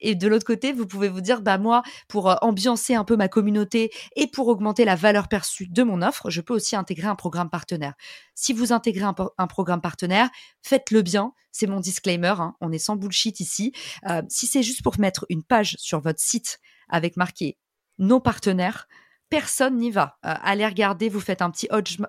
et 0.00 0.14
de 0.14 0.28
l'autre 0.28 0.44
côté, 0.44 0.72
vous 0.72 0.86
pouvez 0.86 1.08
vous 1.08 1.20
dire, 1.20 1.42
bah 1.42 1.58
moi, 1.58 1.82
pour 2.08 2.30
euh, 2.30 2.36
ambiancer 2.40 2.94
un 2.94 3.04
peu 3.04 3.16
ma 3.16 3.28
communauté 3.28 3.90
et 4.16 4.26
pour 4.26 4.48
augmenter 4.48 4.84
la 4.84 4.94
valeur 4.94 5.28
perçue 5.28 5.66
de 5.66 5.82
mon 5.82 6.02
offre, 6.02 6.30
je 6.30 6.40
peux 6.40 6.54
aussi 6.54 6.76
intégrer 6.76 7.08
un 7.08 7.16
programme 7.16 7.50
partenaire. 7.50 7.94
Si 8.34 8.52
vous 8.52 8.72
intégrez 8.72 9.04
un, 9.38 9.46
programme 9.46 9.80
partenaire, 9.80 10.28
faites-le 10.62 11.02
bien. 11.02 11.32
C'est 11.50 11.66
mon 11.66 11.80
disclaimer. 11.80 12.34
Hein. 12.38 12.54
On 12.60 12.70
est 12.70 12.78
sans 12.78 12.96
bullshit 12.96 13.40
ici. 13.40 13.72
Euh, 14.08 14.22
si 14.28 14.46
c'est 14.46 14.62
juste 14.62 14.82
pour 14.82 14.98
mettre 15.00 15.26
une 15.28 15.42
page 15.42 15.74
sur 15.78 16.00
votre 16.00 16.20
site 16.20 16.60
avec 16.88 17.16
marqué 17.16 17.56
nos 17.98 18.20
partenaires, 18.20 18.86
personne 19.30 19.76
n'y 19.76 19.90
va. 19.90 20.16
Euh, 20.24 20.34
allez 20.42 20.66
regarder, 20.66 21.08
vous 21.08 21.20
faites 21.20 21.42
un 21.42 21.50
petit 21.50 21.68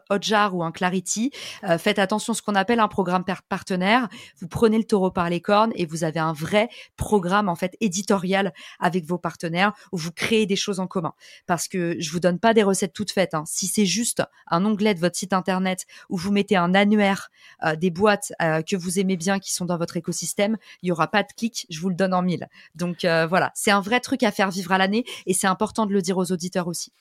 Hotjar 0.09 0.55
ou 0.55 0.63
un 0.63 0.71
Clarity. 0.71 1.31
Euh, 1.63 1.77
faites 1.77 1.99
attention 1.99 2.33
à 2.33 2.35
ce 2.35 2.41
qu'on 2.41 2.55
appelle 2.55 2.79
un 2.79 2.87
programme 2.87 3.23
partenaire. 3.49 4.07
Vous 4.39 4.47
prenez 4.47 4.77
le 4.77 4.83
taureau 4.83 5.11
par 5.11 5.29
les 5.29 5.41
cornes 5.41 5.71
et 5.75 5.85
vous 5.85 6.03
avez 6.03 6.19
un 6.19 6.33
vrai 6.33 6.69
programme 6.95 7.49
en 7.49 7.55
fait 7.55 7.75
éditorial 7.81 8.53
avec 8.79 9.05
vos 9.05 9.17
partenaires 9.17 9.73
où 9.91 9.97
vous 9.97 10.11
créez 10.11 10.45
des 10.45 10.55
choses 10.55 10.79
en 10.79 10.87
commun. 10.87 11.13
Parce 11.45 11.67
que 11.67 11.95
je 11.99 12.11
vous 12.11 12.19
donne 12.19 12.39
pas 12.39 12.53
des 12.53 12.63
recettes 12.63 12.93
toutes 12.93 13.11
faites. 13.11 13.33
Hein. 13.33 13.43
Si 13.45 13.67
c'est 13.67 13.85
juste 13.85 14.23
un 14.47 14.65
onglet 14.65 14.93
de 14.93 14.99
votre 14.99 15.15
site 15.15 15.33
internet 15.33 15.85
où 16.09 16.17
vous 16.17 16.31
mettez 16.31 16.55
un 16.55 16.73
annuaire 16.73 17.29
euh, 17.63 17.75
des 17.75 17.89
boîtes 17.89 18.31
que 18.39 18.75
vous 18.75 18.99
aimez 18.99 19.17
bien 19.17 19.39
qui 19.39 19.53
sont 19.53 19.65
dans 19.65 19.77
votre 19.77 19.97
écosystème, 19.97 20.57
il 20.81 20.89
y 20.89 20.91
aura 20.91 21.07
pas 21.07 21.23
de 21.23 21.31
clic. 21.35 21.65
Je 21.69 21.79
vous 21.79 21.89
le 21.89 21.95
donne 21.95 22.13
en 22.13 22.21
mille. 22.21 22.47
Donc 22.75 22.99
voilà, 23.03 23.51
c'est 23.55 23.71
un 23.71 23.81
vrai 23.81 23.99
truc 23.99 24.23
à 24.23 24.31
faire 24.31 24.49
vivre 24.49 24.71
à 24.71 24.77
l'année 24.77 25.05
et 25.25 25.33
c'est 25.33 25.47
important 25.47 25.85
de 25.85 25.93
le 25.93 26.01
dire 26.01 26.17
aux 26.17 26.31
auditeurs 26.31 26.67
aussi. 26.67 26.91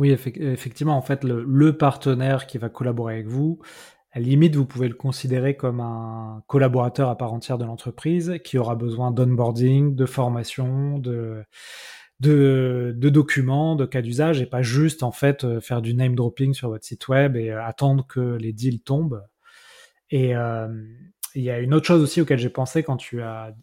Oui, 0.00 0.12
effectivement, 0.12 0.96
en 0.96 1.02
fait, 1.02 1.24
le, 1.24 1.76
partenaire 1.76 2.46
qui 2.46 2.56
va 2.56 2.70
collaborer 2.70 3.16
avec 3.16 3.26
vous, 3.26 3.58
à 4.12 4.18
la 4.18 4.24
limite, 4.24 4.56
vous 4.56 4.64
pouvez 4.64 4.88
le 4.88 4.94
considérer 4.94 5.58
comme 5.58 5.80
un 5.80 6.42
collaborateur 6.46 7.10
à 7.10 7.18
part 7.18 7.34
entière 7.34 7.58
de 7.58 7.66
l'entreprise 7.66 8.38
qui 8.42 8.56
aura 8.56 8.76
besoin 8.76 9.10
d'onboarding, 9.10 9.94
de 9.94 10.06
formation, 10.06 10.98
de, 10.98 11.44
documents, 12.94 13.76
de 13.76 13.84
cas 13.84 14.00
d'usage, 14.00 14.40
et 14.40 14.46
pas 14.46 14.62
juste 14.62 15.02
en 15.02 15.12
fait 15.12 15.44
euh, 15.44 15.60
faire 15.60 15.82
du 15.82 15.92
name 15.92 16.14
dropping 16.14 16.54
sur 16.54 16.70
votre 16.70 16.86
site 16.86 17.06
web 17.08 17.36
et 17.36 17.50
euh, 17.50 17.62
attendre 17.62 18.06
que 18.06 18.38
les 18.38 18.54
deals 18.54 18.80
tombent. 18.80 19.22
Et 20.08 20.34
euh, 20.34 20.66
il 21.34 21.42
y 21.42 21.50
a 21.50 21.58
une 21.58 21.74
autre 21.74 21.86
chose 21.86 22.02
aussi 22.02 22.22
auquel 22.22 22.38
j'ai 22.38 22.48
pensé 22.48 22.82
quand 22.82 22.96
tu 22.96 23.20
as, 23.20 23.54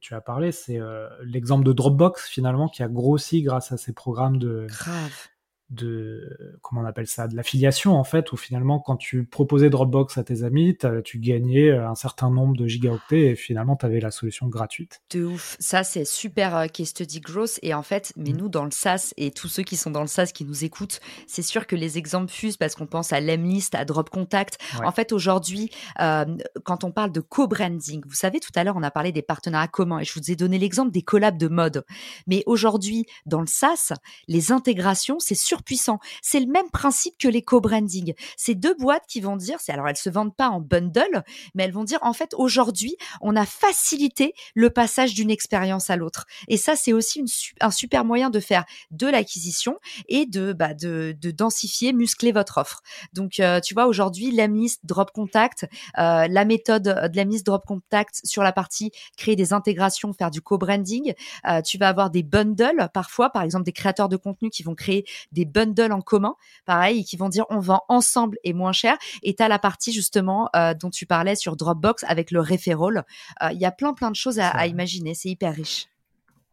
tu 0.00 0.14
as 0.14 0.22
parlé, 0.22 0.52
c'est 0.52 0.80
l'exemple 1.22 1.64
de 1.64 1.74
Dropbox 1.74 2.26
finalement 2.28 2.68
qui 2.68 2.82
a 2.82 2.88
grossi 2.88 3.42
grâce 3.42 3.72
à 3.72 3.76
ces 3.76 3.92
programmes 3.92 4.38
de, 4.38 4.66
Grave 4.70 5.28
de 5.72 6.58
comment 6.60 6.82
on 6.82 6.84
appelle 6.84 7.06
ça 7.06 7.26
de 7.26 7.34
l'affiliation 7.34 7.96
en 7.96 8.04
fait 8.04 8.30
où 8.32 8.36
finalement 8.36 8.78
quand 8.78 8.96
tu 8.96 9.24
proposais 9.24 9.70
Dropbox 9.70 10.18
à 10.18 10.24
tes 10.24 10.42
amis 10.42 10.76
tu 11.04 11.18
gagnais 11.18 11.70
euh, 11.70 11.88
un 11.88 11.94
certain 11.94 12.30
nombre 12.30 12.56
de 12.56 12.66
gigaoctets 12.66 13.30
et 13.30 13.36
finalement 13.36 13.76
tu 13.76 13.86
avais 13.86 14.00
la 14.00 14.10
solution 14.10 14.48
gratuite. 14.48 15.00
De 15.10 15.24
ouf. 15.24 15.56
Ça 15.58 15.82
c'est 15.82 16.04
super 16.04 16.56
euh, 16.56 16.66
case 16.66 16.88
study 16.88 17.20
gross 17.20 17.58
et 17.62 17.72
en 17.74 17.82
fait 17.82 18.12
mais 18.16 18.32
mmh. 18.32 18.36
nous 18.36 18.48
dans 18.48 18.64
le 18.64 18.70
SaaS 18.70 19.12
et 19.16 19.30
tous 19.30 19.48
ceux 19.48 19.62
qui 19.62 19.76
sont 19.76 19.90
dans 19.90 20.02
le 20.02 20.06
SaaS 20.06 20.32
qui 20.34 20.44
nous 20.44 20.64
écoutent 20.64 21.00
c'est 21.26 21.42
sûr 21.42 21.66
que 21.66 21.76
les 21.76 21.98
exemples 21.98 22.30
fusent 22.30 22.56
parce 22.56 22.74
qu'on 22.74 22.86
pense 22.86 23.12
à 23.12 23.20
Lemlist 23.20 23.74
à 23.74 23.84
Drop 23.84 24.10
Contact. 24.10 24.58
Ouais. 24.78 24.86
en 24.86 24.92
fait 24.92 25.12
aujourd'hui 25.12 25.70
euh, 26.00 26.26
quand 26.64 26.84
on 26.84 26.92
parle 26.92 27.12
de 27.12 27.20
co-branding 27.20 28.02
vous 28.06 28.14
savez 28.14 28.40
tout 28.40 28.52
à 28.54 28.64
l'heure 28.64 28.76
on 28.76 28.82
a 28.82 28.90
parlé 28.90 29.12
des 29.12 29.22
partenariats 29.22 29.68
communs 29.68 30.00
et 30.00 30.04
je 30.04 30.12
vous 30.14 30.30
ai 30.30 30.36
donné 30.36 30.58
l'exemple 30.58 30.90
des 30.90 31.02
collabs 31.02 31.38
de 31.38 31.48
mode. 31.48 31.84
Mais 32.26 32.42
aujourd'hui 32.46 33.06
dans 33.24 33.40
le 33.40 33.46
SaaS 33.46 33.92
les 34.28 34.52
intégrations 34.52 35.18
c'est 35.18 35.34
sur 35.34 35.61
puissant. 35.62 35.98
C'est 36.22 36.40
le 36.40 36.46
même 36.46 36.70
principe 36.70 37.14
que 37.18 37.28
les 37.28 37.42
co-branding. 37.42 38.14
C'est 38.36 38.54
deux 38.54 38.74
boîtes 38.74 39.04
qui 39.08 39.20
vont 39.20 39.36
dire, 39.36 39.58
alors 39.68 39.88
elles 39.88 39.96
se 39.96 40.10
vendent 40.10 40.36
pas 40.36 40.48
en 40.48 40.60
bundle, 40.60 41.22
mais 41.54 41.64
elles 41.64 41.72
vont 41.72 41.84
dire 41.84 41.98
en 42.02 42.12
fait 42.12 42.34
aujourd'hui 42.34 42.96
on 43.20 43.36
a 43.36 43.46
facilité 43.46 44.34
le 44.54 44.70
passage 44.70 45.14
d'une 45.14 45.30
expérience 45.30 45.90
à 45.90 45.96
l'autre. 45.96 46.26
Et 46.48 46.56
ça 46.56 46.76
c'est 46.76 46.92
aussi 46.92 47.24
un 47.60 47.70
super 47.70 48.04
moyen 48.04 48.30
de 48.30 48.40
faire 48.40 48.64
de 48.90 49.06
l'acquisition 49.06 49.78
et 50.08 50.26
de, 50.26 50.52
bah, 50.52 50.74
de, 50.74 51.16
de 51.18 51.30
densifier, 51.30 51.92
muscler 51.92 52.32
votre 52.32 52.58
offre. 52.58 52.82
Donc 53.12 53.40
euh, 53.40 53.60
tu 53.60 53.74
vois 53.74 53.86
aujourd'hui 53.86 54.30
l'Amlist 54.30 54.80
Drop 54.84 55.10
Contact, 55.12 55.66
euh, 55.98 56.26
la 56.28 56.44
méthode 56.44 56.82
de 56.82 57.16
l'Amlist 57.16 57.46
Drop 57.46 57.64
Contact 57.66 58.20
sur 58.24 58.42
la 58.42 58.52
partie 58.52 58.90
créer 59.16 59.36
des 59.36 59.52
intégrations, 59.52 60.12
faire 60.12 60.30
du 60.30 60.40
co-branding. 60.40 61.14
Euh, 61.48 61.62
tu 61.62 61.78
vas 61.78 61.88
avoir 61.88 62.10
des 62.10 62.22
bundles 62.22 62.88
parfois, 62.92 63.30
par 63.30 63.42
exemple 63.42 63.64
des 63.64 63.72
créateurs 63.72 64.08
de 64.08 64.16
contenu 64.16 64.50
qui 64.50 64.62
vont 64.62 64.74
créer 64.74 65.04
des 65.32 65.44
bundles 65.52 65.92
en 65.92 66.00
commun, 66.00 66.34
pareil, 66.64 67.04
qui 67.04 67.16
vont 67.16 67.28
dire 67.28 67.44
on 67.50 67.60
vend 67.60 67.82
ensemble 67.88 68.38
et 68.44 68.52
moins 68.52 68.72
cher. 68.72 68.96
Et 69.22 69.34
tu 69.34 69.42
as 69.42 69.48
la 69.48 69.58
partie 69.58 69.92
justement 69.92 70.48
euh, 70.56 70.74
dont 70.74 70.90
tu 70.90 71.06
parlais 71.06 71.36
sur 71.36 71.56
Dropbox 71.56 72.04
avec 72.04 72.30
le 72.30 72.40
referral. 72.40 73.04
Il 73.40 73.46
euh, 73.46 73.52
y 73.52 73.64
a 73.64 73.72
plein 73.72 73.94
plein 73.94 74.10
de 74.10 74.16
choses 74.16 74.38
à, 74.38 74.48
à 74.48 74.66
imaginer, 74.66 75.14
c'est 75.14 75.28
hyper 75.28 75.54
riche. 75.54 75.86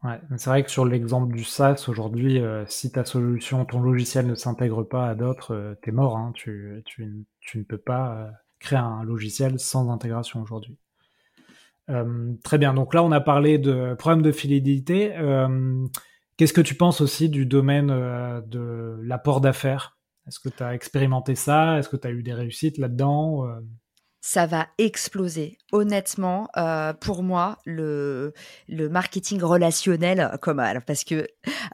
Ouais, 0.02 0.18
c'est 0.38 0.48
vrai 0.48 0.64
que 0.64 0.70
sur 0.70 0.86
l'exemple 0.86 1.34
du 1.34 1.44
SaaS, 1.44 1.84
aujourd'hui, 1.88 2.40
si 2.68 2.90
ta 2.90 3.04
solution, 3.04 3.66
ton 3.66 3.80
logiciel 3.80 4.26
ne 4.26 4.34
s'intègre 4.34 4.82
pas 4.82 5.08
à 5.08 5.14
d'autres, 5.14 5.76
tu 5.82 5.90
es 5.90 5.92
mort. 5.92 6.16
Hein. 6.16 6.32
Tu, 6.34 6.82
tu, 6.86 7.26
tu, 7.40 7.58
ne 7.58 7.64
peux 7.64 7.76
pas 7.76 8.30
créer 8.60 8.78
un 8.78 9.02
logiciel 9.04 9.58
sans 9.58 9.90
intégration 9.90 10.40
aujourd'hui. 10.40 10.78
très 12.42 12.56
bien, 12.56 12.72
donc 12.72 12.94
là 12.94 13.04
on 13.04 13.12
a 13.12 13.20
parlé 13.20 13.58
de 13.58 13.94
problème 13.98 14.22
de 14.22 14.32
fidélité. 14.32 15.14
Qu'est-ce 16.40 16.54
que 16.54 16.62
tu 16.62 16.74
penses 16.74 17.02
aussi 17.02 17.28
du 17.28 17.44
domaine 17.44 17.88
de 17.88 18.96
l'apport 19.02 19.42
d'affaires? 19.42 19.98
Est-ce 20.26 20.40
que 20.40 20.48
tu 20.48 20.62
as 20.62 20.72
expérimenté 20.72 21.34
ça? 21.34 21.78
Est-ce 21.78 21.90
que 21.90 21.98
tu 21.98 22.08
as 22.08 22.12
eu 22.12 22.22
des 22.22 22.32
réussites 22.32 22.78
là-dedans 22.78 23.46
ça 24.22 24.46
va 24.46 24.68
exploser. 24.78 25.58
Honnêtement, 25.72 26.48
euh, 26.56 26.94
pour 26.94 27.22
moi, 27.22 27.58
le, 27.66 28.32
le 28.68 28.88
marketing 28.88 29.42
relationnel, 29.42 30.38
comme 30.40 30.62
parce 30.86 31.04
que 31.04 31.26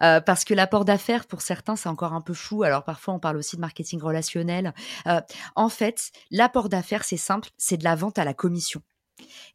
euh, 0.03 0.21
parce 0.21 0.45
que 0.45 0.55
l'apport 0.55 0.85
d'affaires 0.85 1.27
pour 1.27 1.43
certains 1.43 1.77
c'est 1.77 1.89
encore 1.89 2.13
un 2.13 2.21
peu 2.21 2.35
fou. 2.35 2.65
Alors 2.65 2.83
parfois 2.83 3.15
on 3.15 3.21
parle 3.21 3.37
aussi 3.37 3.55
de 3.55 3.61
marketing 3.61 4.01
relationnel. 4.01 4.75
Euh, 5.07 5.21
en 5.55 5.69
fait, 5.69 6.11
l'apport 6.33 6.69
d'affaires 6.69 7.05
c'est 7.05 7.17
simple, 7.17 7.51
c'est 7.57 7.77
de 7.77 7.85
la 7.85 7.95
vente 7.95 8.19
à 8.19 8.25
la 8.25 8.35
commission. 8.35 8.83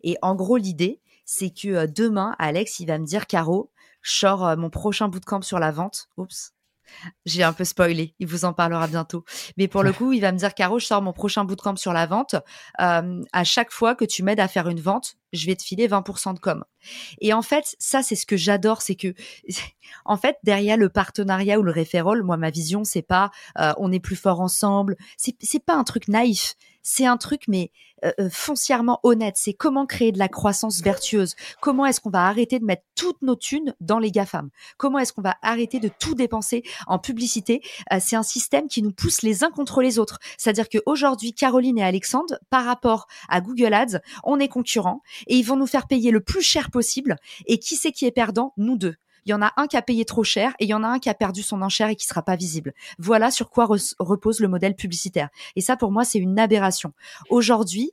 Et 0.04 0.18
en 0.22 0.36
gros 0.36 0.56
l'idée 0.56 1.02
c'est 1.26 1.50
que 1.50 1.86
demain 1.86 2.34
Alex 2.40 2.80
il 2.80 2.88
va 2.88 2.98
me 2.98 3.06
dire 3.06 3.28
Caro, 3.28 3.72
je 4.02 4.12
sors 4.12 4.58
mon 4.58 4.70
prochain 4.70 5.08
bootcamp 5.08 5.42
sur 5.42 5.60
la 5.60 5.72
vente. 5.72 6.10
Oups, 6.18 6.54
j'ai 7.26 7.44
un 7.44 7.54
peu 7.54 7.64
spoilé, 7.64 8.16
il 8.20 8.28
vous 8.28 8.46
en 8.46 8.54
parlera 8.54 8.88
bientôt. 8.88 9.24
Mais 9.58 9.68
pour 9.68 9.84
le 9.84 9.94
coup, 9.94 10.14
il 10.14 10.22
va 10.22 10.32
me 10.32 10.38
dire 10.38 10.54
Caro, 10.54 10.80
je 10.80 10.86
sors 10.86 11.02
mon 11.02 11.14
prochain 11.14 11.46
bootcamp 11.46 11.76
sur 11.76 11.94
la 11.94 12.06
vente. 12.06 12.36
Euh, 12.80 13.24
à 13.34 13.44
chaque 13.44 13.72
fois 13.72 13.96
que 13.96 14.06
tu 14.06 14.24
m'aides 14.24 14.40
à 14.40 14.48
faire 14.48 14.68
une 14.68 14.80
vente, 14.80 15.16
je 15.34 15.46
vais 15.46 15.56
te 15.56 15.64
filer 15.64 15.88
20% 15.88 16.34
de 16.34 16.40
com. 16.40 16.64
Et 17.20 17.34
en 17.34 17.42
fait, 17.42 17.76
ça 17.80 18.04
c'est 18.04 18.16
ce 18.16 18.26
que 18.26 18.38
j'adore, 18.38 18.82
c'est 18.82 18.96
que 18.96 19.14
en 20.06 20.18
fait 20.18 20.38
derrière 20.44 20.78
le 20.78 20.90
partenariat 20.90 21.60
ou 21.60 21.64
le 21.64 21.72
référol, 21.72 22.24
moi 22.24 22.38
ma 22.38 22.50
vision 22.50 22.84
c'est 22.84 23.02
pas 23.02 23.32
euh, 23.60 23.74
on 23.78 23.92
est 23.92 24.00
plus 24.00 24.16
fort 24.16 24.42
ensemble, 24.42 24.98
c'est 25.18 25.36
c'est 25.42 25.64
pas 25.64 25.76
un 25.76 25.84
truc 25.84 26.08
naïf, 26.08 26.56
c'est 26.84 27.06
un 27.06 27.18
truc 27.18 27.44
mais 27.48 27.72
euh, 28.04 28.12
euh, 28.20 28.30
foncièrement 28.32 29.00
honnête. 29.04 29.36
C'est 29.38 29.54
comment 29.54 29.86
créer 29.86 30.12
de 30.12 30.20
la 30.20 30.28
croissance 30.28 30.82
vertueuse. 30.82 31.36
Comment 31.60 31.86
est-ce 31.86 32.02
qu'on 32.02 32.10
va 32.10 32.26
arrêter 32.26 32.60
de 32.60 32.66
mettre 32.66 32.84
toutes 32.96 33.22
nos 33.22 33.36
thunes 33.36 33.76
dans 33.80 34.00
les 34.00 34.12
GAFAM? 34.12 34.50
Comment 34.78 35.00
est-ce 35.00 35.14
qu'on 35.14 35.22
va 35.22 35.38
arrêter 35.42 35.80
de 35.80 35.90
tout 36.00 36.16
dépenser 36.16 36.64
en 36.88 37.00
publicité? 37.00 37.62
Euh, 37.94 37.98
C'est 38.02 38.16
un 38.16 38.24
système 38.24 38.68
qui 38.68 38.82
nous 38.82 38.92
pousse 38.92 39.22
les 39.22 39.44
uns 39.44 39.52
contre 39.52 39.82
les 39.82 40.00
autres. 40.00 40.20
C'est-à-dire 40.38 40.70
qu'aujourd'hui, 40.70 41.34
Caroline 41.34 41.78
et 41.78 41.84
Alexandre, 41.84 42.40
par 42.50 42.66
rapport 42.66 43.08
à 43.30 43.42
Google 43.42 43.74
Ads, 43.74 44.00
on 44.24 44.40
est 44.40 44.48
concurrents 44.48 45.02
et 45.28 45.38
ils 45.38 45.46
vont 45.46 45.58
nous 45.58 45.68
faire 45.68 45.88
payer 45.88 46.12
le 46.12 46.22
plus 46.22 46.42
cher 46.42 46.72
possible. 46.72 47.18
Et 47.46 47.60
qui 47.60 47.76
c'est 47.76 47.92
qui 47.92 48.06
est 48.06 48.12
perdant? 48.12 48.54
Nous 48.58 48.78
deux 48.78 48.96
il 49.26 49.32
y 49.32 49.34
en 49.34 49.42
a 49.42 49.54
un 49.58 49.68
qui 49.68 49.78
a 49.78 49.82
payé 49.82 50.06
trop 50.06 50.24
cher 50.24 50.54
et 50.60 50.66
il 50.66 50.70
y 50.70 50.74
en 50.74 50.84
a 50.84 50.88
un 50.88 51.00
qui 51.00 51.10
a 51.10 51.14
perdu 51.14 51.44
son 51.44 51.62
enchère 51.62 51.90
et 51.90 51.96
qui 51.96 52.06
sera 52.06 52.24
pas 52.24 52.36
visible. 52.36 52.74
Voilà 52.98 53.32
sur 53.32 53.50
quoi 53.50 53.68
repose 54.00 54.40
le 54.40 54.48
modèle 54.48 54.76
publicitaire. 54.76 55.30
Et 55.56 55.62
ça, 55.62 55.78
pour 55.78 55.92
moi, 55.92 56.04
c'est 56.04 56.20
une 56.20 56.40
aberration. 56.40 56.94
Aujourd'hui, 57.30 57.92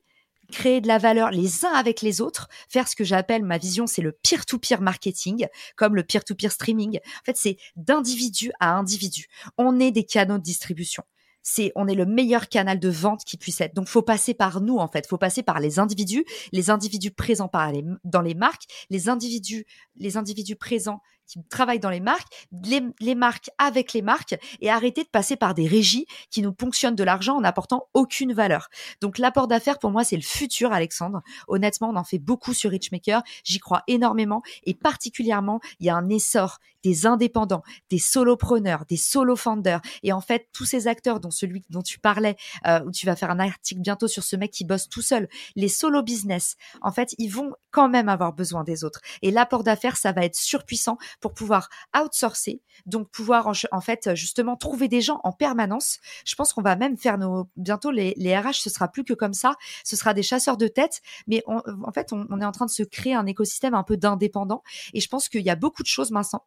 créer 0.50 0.80
de 0.80 0.88
la 0.88 0.98
valeur 0.98 1.30
les 1.30 1.64
uns 1.64 1.72
avec 1.72 2.00
les 2.00 2.20
autres, 2.20 2.48
faire 2.68 2.88
ce 2.88 2.96
que 2.96 3.04
j'appelle 3.04 3.44
ma 3.44 3.58
vision, 3.58 3.86
c'est 3.86 4.02
le 4.02 4.12
peer-to-peer 4.12 4.80
marketing, 4.80 5.46
comme 5.76 5.94
le 5.94 6.02
peer-to-peer 6.02 6.50
streaming. 6.50 6.98
En 6.98 7.24
fait, 7.24 7.36
c'est 7.36 7.58
d'individu 7.76 8.50
à 8.60 8.74
individu. 8.74 9.26
On 9.58 9.78
est 9.78 9.90
des 9.90 10.04
canaux 10.04 10.38
de 10.38 10.42
distribution 10.42 11.04
c'est 11.48 11.72
on 11.76 11.88
est 11.88 11.94
le 11.94 12.04
meilleur 12.04 12.48
canal 12.48 12.78
de 12.78 12.88
vente 12.88 13.24
qui 13.24 13.38
puisse 13.38 13.60
être. 13.60 13.74
Donc 13.74 13.88
faut 13.88 14.02
passer 14.02 14.34
par 14.34 14.60
nous 14.60 14.76
en 14.76 14.88
fait, 14.88 15.06
faut 15.06 15.18
passer 15.18 15.42
par 15.42 15.60
les 15.60 15.78
individus, 15.78 16.24
les 16.52 16.68
individus 16.68 17.10
présents 17.10 17.50
les, 17.72 17.84
dans 18.04 18.20
les 18.20 18.34
marques, 18.34 18.64
les 18.90 19.08
individus 19.08 19.64
les 19.96 20.16
individus 20.16 20.56
présents 20.56 21.00
qui 21.28 21.38
travaillent 21.44 21.78
dans 21.78 21.90
les 21.90 22.00
marques, 22.00 22.48
les, 22.64 23.14
marques 23.14 23.50
avec 23.58 23.92
les 23.92 24.02
marques 24.02 24.36
et 24.60 24.70
arrêter 24.70 25.04
de 25.04 25.08
passer 25.08 25.36
par 25.36 25.54
des 25.54 25.68
régies 25.68 26.06
qui 26.30 26.42
nous 26.42 26.52
ponctionnent 26.52 26.96
de 26.96 27.04
l'argent 27.04 27.36
en 27.36 27.42
n'apportant 27.42 27.86
aucune 27.94 28.32
valeur. 28.32 28.68
Donc 29.00 29.18
l'apport 29.18 29.46
d'affaires 29.46 29.78
pour 29.78 29.90
moi 29.90 30.02
c'est 30.04 30.16
le 30.16 30.22
futur 30.22 30.72
Alexandre. 30.72 31.22
Honnêtement, 31.46 31.90
on 31.90 31.96
en 31.96 32.04
fait 32.04 32.18
beaucoup 32.18 32.54
sur 32.54 32.70
Richmaker, 32.70 33.22
j'y 33.44 33.58
crois 33.58 33.82
énormément 33.86 34.42
et 34.64 34.74
particulièrement, 34.74 35.60
il 35.78 35.86
y 35.86 35.90
a 35.90 35.96
un 35.96 36.08
essor 36.08 36.58
des 36.84 37.06
indépendants, 37.06 37.62
des 37.90 37.98
solopreneurs, 37.98 38.84
des 38.86 38.96
solo 38.96 39.36
founders 39.36 39.80
et 40.02 40.12
en 40.12 40.20
fait 40.20 40.48
tous 40.52 40.64
ces 40.64 40.88
acteurs 40.88 41.20
dont 41.20 41.30
celui 41.30 41.64
dont 41.70 41.82
tu 41.82 41.98
parlais 41.98 42.36
euh, 42.66 42.80
où 42.84 42.90
tu 42.90 43.06
vas 43.06 43.16
faire 43.16 43.30
un 43.30 43.38
article 43.38 43.80
bientôt 43.80 44.08
sur 44.08 44.22
ce 44.22 44.36
mec 44.36 44.50
qui 44.50 44.64
bosse 44.64 44.88
tout 44.88 45.02
seul, 45.02 45.28
les 45.56 45.68
solo 45.68 46.02
business, 46.02 46.56
en 46.82 46.92
fait, 46.92 47.14
ils 47.18 47.28
vont 47.28 47.52
quand 47.70 47.88
même 47.88 48.08
avoir 48.08 48.32
besoin 48.32 48.64
des 48.64 48.84
autres. 48.84 49.00
Et 49.22 49.30
l'apport 49.30 49.64
d'affaires 49.64 49.96
ça 49.96 50.12
va 50.12 50.24
être 50.24 50.36
surpuissant 50.36 50.98
pour 51.20 51.34
pouvoir 51.34 51.68
outsourcer, 51.96 52.62
donc 52.86 53.10
pouvoir 53.10 53.52
en, 53.72 53.80
fait 53.80 54.14
justement 54.14 54.56
trouver 54.56 54.88
des 54.88 55.00
gens 55.00 55.20
en 55.24 55.32
permanence. 55.32 55.98
Je 56.24 56.34
pense 56.34 56.52
qu'on 56.52 56.62
va 56.62 56.76
même 56.76 56.96
faire 56.96 57.18
nos 57.18 57.48
bientôt 57.56 57.90
les, 57.90 58.14
les, 58.16 58.36
RH, 58.36 58.54
ce 58.54 58.70
sera 58.70 58.88
plus 58.88 59.04
que 59.04 59.14
comme 59.14 59.34
ça, 59.34 59.54
ce 59.84 59.96
sera 59.96 60.14
des 60.14 60.22
chasseurs 60.22 60.56
de 60.56 60.68
tête, 60.68 61.00
mais 61.26 61.42
en 61.46 61.92
fait 61.92 62.12
on, 62.12 62.40
est 62.40 62.44
en 62.44 62.52
train 62.52 62.66
de 62.66 62.70
se 62.70 62.82
créer 62.82 63.14
un 63.14 63.26
écosystème 63.26 63.74
un 63.74 63.82
peu 63.82 63.96
d'indépendants. 63.96 64.62
Et 64.94 65.00
je 65.00 65.08
pense 65.08 65.28
qu'il 65.28 65.42
y 65.42 65.50
a 65.50 65.56
beaucoup 65.56 65.82
de 65.82 65.88
choses 65.88 66.10
maintenant 66.10 66.42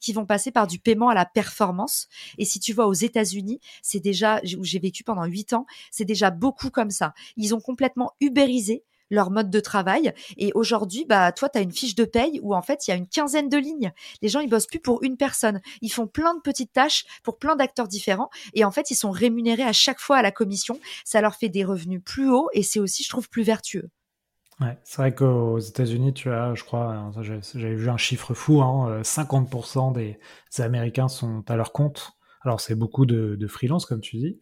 qui 0.00 0.12
vont 0.12 0.26
passer 0.26 0.50
par 0.50 0.66
du 0.66 0.78
paiement 0.78 1.08
à 1.08 1.14
la 1.14 1.24
performance. 1.24 2.08
Et 2.38 2.44
si 2.44 2.60
tu 2.60 2.72
vois 2.72 2.86
aux 2.86 2.92
États-Unis, 2.92 3.60
c'est 3.82 4.00
déjà 4.00 4.40
où 4.58 4.64
j'ai 4.64 4.78
vécu 4.78 5.04
pendant 5.04 5.24
huit 5.24 5.52
ans, 5.52 5.66
c'est 5.90 6.04
déjà 6.04 6.30
beaucoup 6.30 6.70
comme 6.70 6.90
ça. 6.90 7.14
Ils 7.36 7.54
ont 7.54 7.60
complètement 7.60 8.12
ubérisé 8.20 8.84
leur 9.10 9.30
mode 9.30 9.50
de 9.50 9.60
travail. 9.60 10.12
Et 10.36 10.52
aujourd'hui, 10.54 11.04
bah, 11.04 11.32
toi, 11.32 11.48
tu 11.48 11.58
as 11.58 11.62
une 11.62 11.72
fiche 11.72 11.94
de 11.94 12.04
paye 12.04 12.40
où 12.42 12.54
en 12.54 12.62
fait, 12.62 12.86
il 12.86 12.90
y 12.90 12.94
a 12.94 12.96
une 12.96 13.08
quinzaine 13.08 13.48
de 13.48 13.56
lignes. 13.56 13.92
Les 14.22 14.28
gens, 14.28 14.40
ils 14.40 14.50
bossent 14.50 14.66
plus 14.66 14.80
pour 14.80 15.02
une 15.02 15.16
personne. 15.16 15.60
Ils 15.80 15.92
font 15.92 16.06
plein 16.06 16.34
de 16.34 16.40
petites 16.40 16.72
tâches 16.72 17.04
pour 17.22 17.38
plein 17.38 17.56
d'acteurs 17.56 17.88
différents. 17.88 18.30
Et 18.54 18.64
en 18.64 18.70
fait, 18.70 18.90
ils 18.90 18.96
sont 18.96 19.10
rémunérés 19.10 19.62
à 19.62 19.72
chaque 19.72 20.00
fois 20.00 20.18
à 20.18 20.22
la 20.22 20.32
commission. 20.32 20.78
Ça 21.04 21.20
leur 21.20 21.36
fait 21.36 21.48
des 21.48 21.64
revenus 21.64 22.02
plus 22.04 22.30
hauts 22.30 22.48
et 22.52 22.62
c'est 22.62 22.80
aussi, 22.80 23.02
je 23.02 23.08
trouve, 23.08 23.28
plus 23.28 23.42
vertueux. 23.42 23.90
Ouais, 24.60 24.78
c'est 24.84 25.02
vrai 25.02 25.14
qu'aux 25.14 25.58
États-Unis, 25.58 26.14
tu 26.14 26.30
as, 26.30 26.54
je 26.54 26.64
crois, 26.64 27.12
j'avais 27.54 27.74
vu 27.74 27.90
un 27.90 27.98
chiffre 27.98 28.32
fou, 28.32 28.62
hein, 28.62 29.02
50% 29.02 29.92
des, 29.92 30.18
Américains 30.58 31.08
sont 31.08 31.44
à 31.48 31.56
leur 31.56 31.72
compte. 31.72 32.12
Alors 32.42 32.60
c'est 32.60 32.74
beaucoup 32.74 33.04
de, 33.04 33.46
freelance, 33.48 33.84
comme 33.84 34.00
tu 34.00 34.16
dis, 34.16 34.40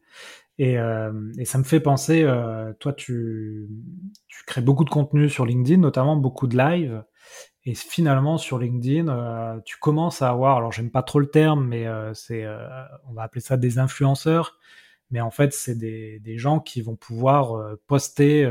et, 0.59 0.79
euh, 0.79 1.33
et, 1.39 1.45
ça 1.45 1.59
me 1.59 1.65
fait 1.65 1.81
penser, 1.81 2.23
euh, 2.23 2.73
toi, 2.79 2.93
tu, 2.93 3.69
tu, 4.29 4.45
crées 4.47 4.61
beaucoup 4.61 4.85
de 4.85 4.91
contenu 4.91 5.29
sur 5.29 5.47
LinkedIn, 5.47 5.81
notamment 5.81 6.17
beaucoup 6.17 6.47
de 6.47 6.57
live. 6.57 7.03
Et 7.67 7.75
finalement, 7.75 8.37
sur 8.37 8.59
LinkedIn, 8.59 9.09
euh, 9.09 9.59
tu 9.65 9.79
commences 9.79 10.21
à 10.21 10.29
avoir, 10.29 10.59
alors 10.59 10.71
j'aime 10.73 10.91
pas 10.91 11.03
trop 11.03 11.19
le 11.19 11.31
terme, 11.31 11.67
mais 11.67 11.87
euh, 11.87 12.13
c'est, 12.13 12.45
euh, 12.45 12.59
on 13.09 13.15
va 13.15 13.23
appeler 13.23 13.41
ça 13.41 13.57
des 13.57 13.79
influenceurs. 13.79 14.59
Mais 15.15 15.21
en 15.21 15.31
fait, 15.31 15.53
c'est 15.53 15.79
des, 15.79 16.39
gens 16.39 16.59
qui 16.59 16.83
vont 16.83 16.97
pouvoir 16.97 17.77
poster 17.87 18.45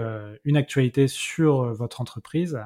une 0.46 0.56
actualité 0.56 1.10
sur 1.10 1.74
votre 1.74 2.00
entreprise. 2.00 2.58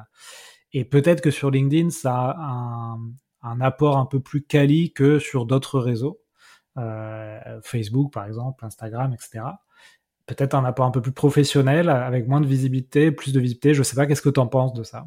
Et 0.72 0.84
peut-être 0.84 1.20
que 1.20 1.32
sur 1.32 1.50
LinkedIn, 1.50 1.90
ça 1.90 2.36
a 2.38 2.96
un, 3.42 3.60
apport 3.60 3.96
un 3.96 4.06
peu 4.06 4.20
plus 4.20 4.44
quali 4.44 4.92
que 4.92 5.18
sur 5.18 5.46
d'autres 5.46 5.80
réseaux. 5.80 6.20
Euh, 6.76 7.60
Facebook 7.64 8.12
par 8.12 8.26
exemple, 8.26 8.64
Instagram, 8.64 9.12
etc. 9.12 9.44
Peut-être 10.26 10.54
un 10.54 10.64
apport 10.64 10.86
un 10.86 10.92
peu 10.92 11.02
plus 11.02 11.12
professionnel, 11.12 11.88
avec 11.88 12.28
moins 12.28 12.40
de 12.40 12.46
visibilité, 12.46 13.10
plus 13.10 13.32
de 13.32 13.40
visibilité. 13.40 13.74
Je 13.74 13.82
sais 13.82 13.96
pas, 13.96 14.06
qu'est-ce 14.06 14.22
que 14.22 14.28
tu 14.28 14.40
en 14.40 14.46
penses 14.46 14.74
de 14.74 14.84
ça? 14.84 15.06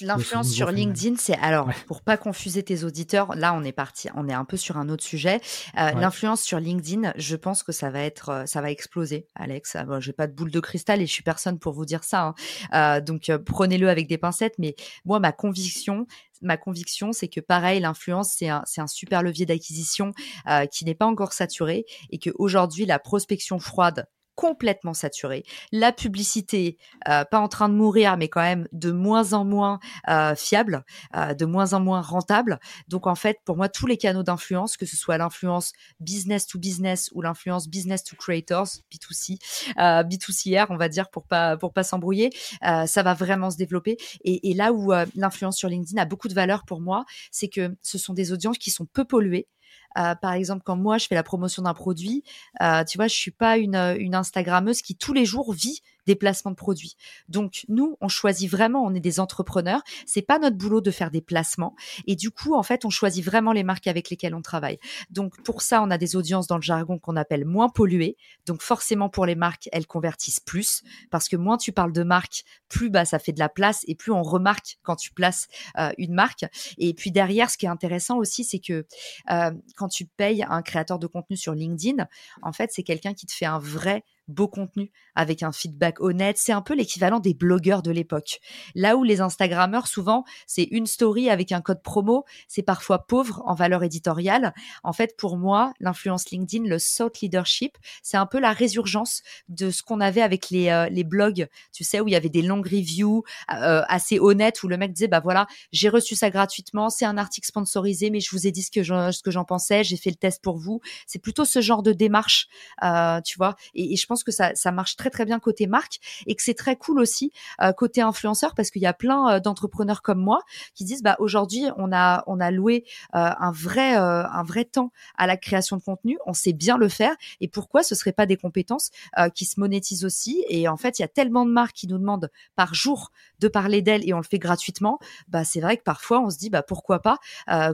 L'influence 0.00 0.50
sur 0.50 0.70
LinkedIn, 0.70 1.16
c'est 1.16 1.38
alors 1.38 1.70
pour 1.86 2.02
pas 2.02 2.16
confuser 2.16 2.62
tes 2.62 2.84
auditeurs. 2.84 3.34
Là, 3.36 3.54
on 3.54 3.62
est 3.62 3.72
parti, 3.72 4.08
on 4.14 4.28
est 4.28 4.34
un 4.34 4.44
peu 4.44 4.56
sur 4.56 4.76
un 4.76 4.88
autre 4.88 5.04
sujet. 5.04 5.40
Euh, 5.78 5.92
l'influence 5.92 6.42
sur 6.42 6.58
LinkedIn, 6.58 7.12
je 7.16 7.36
pense 7.36 7.62
que 7.62 7.72
ça 7.72 7.88
va 7.90 8.00
être, 8.00 8.28
euh, 8.30 8.46
ça 8.46 8.60
va 8.60 8.70
exploser, 8.70 9.26
Alex. 9.34 9.72
Je 9.74 9.78
ah, 9.78 10.00
j'ai 10.00 10.12
pas 10.12 10.26
de 10.26 10.32
boule 10.32 10.50
de 10.50 10.60
cristal 10.60 11.00
et 11.00 11.06
je 11.06 11.12
suis 11.12 11.22
personne 11.22 11.58
pour 11.58 11.72
vous 11.72 11.84
dire 11.84 12.04
ça. 12.04 12.34
Hein. 12.72 13.00
donc 13.00 13.30
prenez-le 13.46 13.88
avec 13.88 14.08
des 14.08 14.18
pincettes. 14.18 14.54
Mais 14.58 14.74
moi, 15.04 15.20
ma 15.20 15.32
conviction, 15.32 16.06
ma 16.42 16.56
conviction, 16.56 17.12
c'est 17.12 17.28
que 17.28 17.40
pareil, 17.40 17.80
l'influence, 17.80 18.32
c'est 18.36 18.48
un, 18.48 18.64
un, 18.76 18.86
super 18.86 19.22
levier 19.22 19.46
d'acquisition 19.46 20.12
euh, 20.48 20.66
qui 20.66 20.84
n'est 20.84 20.94
pas 20.94 21.06
encore 21.06 21.32
saturé 21.32 21.84
et 22.10 22.18
qu'aujourd'hui, 22.18 22.86
la 22.86 22.98
prospection 22.98 23.58
froide 23.58 24.06
complètement 24.38 24.94
saturé. 24.94 25.42
La 25.72 25.90
publicité, 25.90 26.78
euh, 27.08 27.24
pas 27.24 27.40
en 27.40 27.48
train 27.48 27.68
de 27.68 27.74
mourir, 27.74 28.16
mais 28.16 28.28
quand 28.28 28.40
même 28.40 28.68
de 28.70 28.92
moins 28.92 29.32
en 29.32 29.44
moins 29.44 29.80
euh, 30.08 30.36
fiable, 30.36 30.84
euh, 31.16 31.34
de 31.34 31.44
moins 31.44 31.72
en 31.72 31.80
moins 31.80 32.00
rentable. 32.00 32.60
Donc 32.86 33.08
en 33.08 33.16
fait, 33.16 33.38
pour 33.44 33.56
moi, 33.56 33.68
tous 33.68 33.88
les 33.88 33.96
canaux 33.96 34.22
d'influence, 34.22 34.76
que 34.76 34.86
ce 34.86 34.96
soit 34.96 35.18
l'influence 35.18 35.72
business 35.98 36.46
to 36.46 36.56
business 36.60 37.10
ou 37.14 37.20
l'influence 37.20 37.66
business 37.66 38.04
to 38.04 38.14
creators, 38.14 38.68
B2C, 38.92 39.40
B2CR, 39.76 40.66
on 40.70 40.76
va 40.76 40.88
dire 40.88 41.10
pour 41.10 41.26
pas 41.26 41.56
pour 41.56 41.72
pas 41.72 41.82
s'embrouiller, 41.82 42.30
ça 42.62 43.02
va 43.02 43.14
vraiment 43.14 43.50
se 43.50 43.56
développer. 43.56 43.96
Et, 44.22 44.50
et 44.50 44.54
là 44.54 44.72
où 44.72 44.92
l'influence 45.16 45.56
sur 45.56 45.68
LinkedIn 45.68 46.00
a 46.00 46.04
beaucoup 46.04 46.28
de 46.28 46.34
valeur 46.34 46.64
pour 46.64 46.80
moi, 46.80 47.04
c'est 47.32 47.48
que 47.48 47.76
ce 47.82 47.98
sont 47.98 48.14
des 48.14 48.32
audiences 48.32 48.58
qui 48.58 48.70
sont 48.70 48.86
peu 48.86 49.04
polluées, 49.04 49.48
euh, 49.96 50.14
par 50.14 50.32
exemple, 50.32 50.62
quand 50.64 50.76
moi 50.76 50.98
je 50.98 51.06
fais 51.06 51.14
la 51.14 51.22
promotion 51.22 51.62
d'un 51.62 51.74
produit, 51.74 52.24
euh, 52.60 52.84
tu 52.84 52.98
vois, 52.98 53.08
je 53.08 53.14
suis 53.14 53.30
pas 53.30 53.56
une, 53.56 53.76
une 53.98 54.14
Instagrammeuse 54.14 54.82
qui 54.82 54.96
tous 54.96 55.12
les 55.12 55.24
jours 55.24 55.52
vit 55.52 55.82
des 56.08 56.16
placements 56.16 56.50
de 56.50 56.56
produits. 56.56 56.96
Donc 57.28 57.66
nous, 57.68 57.98
on 58.00 58.08
choisit 58.08 58.50
vraiment, 58.50 58.82
on 58.82 58.94
est 58.94 59.00
des 59.00 59.20
entrepreneurs. 59.20 59.82
C'est 60.06 60.22
pas 60.22 60.38
notre 60.38 60.56
boulot 60.56 60.80
de 60.80 60.90
faire 60.90 61.10
des 61.10 61.20
placements. 61.20 61.76
Et 62.06 62.16
du 62.16 62.30
coup, 62.30 62.54
en 62.54 62.62
fait, 62.62 62.86
on 62.86 62.90
choisit 62.90 63.22
vraiment 63.22 63.52
les 63.52 63.62
marques 63.62 63.86
avec 63.86 64.08
lesquelles 64.08 64.34
on 64.34 64.40
travaille. 64.40 64.78
Donc 65.10 65.40
pour 65.42 65.60
ça, 65.60 65.82
on 65.82 65.90
a 65.90 65.98
des 65.98 66.16
audiences 66.16 66.46
dans 66.46 66.56
le 66.56 66.62
jargon 66.62 66.98
qu'on 66.98 67.14
appelle 67.14 67.44
moins 67.44 67.68
polluées. 67.68 68.16
Donc 68.46 68.62
forcément, 68.62 69.10
pour 69.10 69.26
les 69.26 69.34
marques, 69.34 69.68
elles 69.70 69.86
convertissent 69.86 70.40
plus 70.40 70.82
parce 71.10 71.28
que 71.28 71.36
moins 71.36 71.58
tu 71.58 71.72
parles 71.72 71.92
de 71.92 72.02
marque, 72.02 72.44
plus 72.70 72.88
bah 72.88 73.04
ça 73.04 73.18
fait 73.18 73.32
de 73.32 73.38
la 73.38 73.50
place 73.50 73.84
et 73.86 73.94
plus 73.94 74.12
on 74.12 74.22
remarque 74.22 74.78
quand 74.82 74.96
tu 74.96 75.12
places 75.12 75.46
euh, 75.78 75.90
une 75.98 76.14
marque. 76.14 76.46
Et 76.78 76.94
puis 76.94 77.10
derrière, 77.10 77.50
ce 77.50 77.58
qui 77.58 77.66
est 77.66 77.68
intéressant 77.68 78.16
aussi, 78.16 78.44
c'est 78.44 78.60
que 78.60 78.86
euh, 79.30 79.50
quand 79.78 79.88
tu 79.88 80.04
payes 80.04 80.44
un 80.48 80.60
créateur 80.62 80.98
de 80.98 81.06
contenu 81.06 81.36
sur 81.36 81.54
LinkedIn, 81.54 82.06
en 82.42 82.52
fait, 82.52 82.70
c'est 82.72 82.82
quelqu'un 82.82 83.14
qui 83.14 83.26
te 83.26 83.32
fait 83.32 83.46
un 83.46 83.60
vrai 83.60 84.04
beau 84.28 84.48
contenu 84.48 84.90
avec 85.14 85.42
un 85.42 85.52
feedback 85.52 86.00
honnête. 86.00 86.36
C'est 86.38 86.52
un 86.52 86.62
peu 86.62 86.74
l'équivalent 86.74 87.18
des 87.18 87.34
blogueurs 87.34 87.82
de 87.82 87.90
l'époque. 87.90 88.40
Là 88.74 88.96
où 88.96 89.02
les 89.02 89.20
Instagrammeurs, 89.20 89.86
souvent, 89.86 90.24
c'est 90.46 90.64
une 90.64 90.86
story 90.86 91.30
avec 91.30 91.52
un 91.52 91.60
code 91.60 91.82
promo, 91.82 92.24
c'est 92.46 92.62
parfois 92.62 93.06
pauvre 93.06 93.42
en 93.46 93.54
valeur 93.54 93.82
éditoriale. 93.82 94.54
En 94.84 94.92
fait, 94.92 95.16
pour 95.16 95.36
moi, 95.36 95.72
l'influence 95.80 96.30
LinkedIn, 96.30 96.68
le 96.68 96.78
thought 96.78 97.20
leadership, 97.20 97.76
c'est 98.02 98.16
un 98.16 98.26
peu 98.26 98.38
la 98.38 98.52
résurgence 98.52 99.22
de 99.48 99.70
ce 99.70 99.82
qu'on 99.82 100.00
avait 100.00 100.22
avec 100.22 100.50
les, 100.50 100.68
euh, 100.68 100.88
les 100.88 101.04
blogs, 101.04 101.48
tu 101.72 101.84
sais, 101.84 102.00
où 102.00 102.08
il 102.08 102.12
y 102.12 102.16
avait 102.16 102.28
des 102.28 102.42
longues 102.42 102.66
reviews 102.66 103.24
euh, 103.52 103.82
assez 103.88 104.18
honnêtes, 104.18 104.62
où 104.62 104.68
le 104.68 104.76
mec 104.76 104.92
disait, 104.92 105.08
bah 105.08 105.20
voilà, 105.20 105.46
j'ai 105.72 105.88
reçu 105.88 106.14
ça 106.14 106.30
gratuitement, 106.30 106.90
c'est 106.90 107.04
un 107.04 107.18
article 107.18 107.46
sponsorisé, 107.46 108.10
mais 108.10 108.20
je 108.20 108.30
vous 108.30 108.46
ai 108.46 108.52
dit 108.52 108.62
ce 108.62 108.70
que 108.70 108.82
j'en, 108.82 109.44
pensais, 109.44 109.84
j'ai 109.84 109.96
fait 109.96 110.10
le 110.10 110.16
test 110.16 110.42
pour 110.42 110.58
vous. 110.58 110.80
C'est 111.06 111.18
plutôt 111.18 111.44
ce 111.44 111.60
genre 111.60 111.82
de 111.82 111.92
démarche, 111.92 112.48
euh, 112.82 113.20
tu 113.22 113.36
vois. 113.38 113.56
Et 113.74 113.96
je 113.96 114.06
pense 114.06 114.17
que 114.24 114.32
ça, 114.32 114.54
ça 114.54 114.72
marche 114.72 114.96
très 114.96 115.10
très 115.10 115.24
bien 115.24 115.38
côté 115.38 115.66
marque 115.66 115.98
et 116.26 116.34
que 116.34 116.42
c'est 116.42 116.54
très 116.54 116.76
cool 116.76 117.00
aussi 117.00 117.32
euh, 117.62 117.72
côté 117.72 118.00
influenceur 118.00 118.54
parce 118.54 118.70
qu'il 118.70 118.82
y 118.82 118.86
a 118.86 118.92
plein 118.92 119.30
euh, 119.30 119.40
d'entrepreneurs 119.40 120.02
comme 120.02 120.20
moi 120.20 120.40
qui 120.74 120.84
disent 120.84 121.02
bah 121.02 121.16
aujourd'hui 121.18 121.64
on 121.76 121.92
a 121.92 122.24
on 122.26 122.40
a 122.40 122.50
loué 122.50 122.84
euh, 123.14 123.30
un 123.38 123.52
vrai 123.52 123.94
un 123.94 124.42
vrai 124.42 124.64
temps 124.64 124.92
à 125.16 125.26
la 125.26 125.36
création 125.36 125.76
de 125.76 125.82
contenu, 125.82 126.18
on 126.26 126.32
sait 126.32 126.52
bien 126.52 126.76
le 126.76 126.88
faire 126.88 127.14
et 127.40 127.48
pourquoi 127.48 127.82
ce 127.82 127.94
serait 127.94 128.12
pas 128.12 128.26
des 128.26 128.36
compétences 128.36 128.90
qui 129.34 129.44
se 129.44 129.58
monétisent 129.58 130.04
aussi 130.04 130.44
et 130.48 130.68
en 130.68 130.76
fait 130.76 130.98
il 130.98 131.02
y 131.02 131.04
a 131.04 131.08
tellement 131.08 131.44
de 131.44 131.50
marques 131.50 131.74
qui 131.74 131.86
nous 131.86 131.98
demandent 131.98 132.30
par 132.54 132.74
jour 132.74 133.10
de 133.38 133.48
parler 133.48 133.82
d'elles 133.82 134.08
et 134.08 134.12
on 134.14 134.18
le 134.18 134.24
fait 134.24 134.38
gratuitement, 134.38 134.98
bah 135.28 135.44
c'est 135.44 135.60
vrai 135.60 135.76
que 135.76 135.82
parfois 135.82 136.20
on 136.20 136.30
se 136.30 136.38
dit 136.38 136.50
bah 136.50 136.62
pourquoi 136.62 137.00
pas 137.00 137.18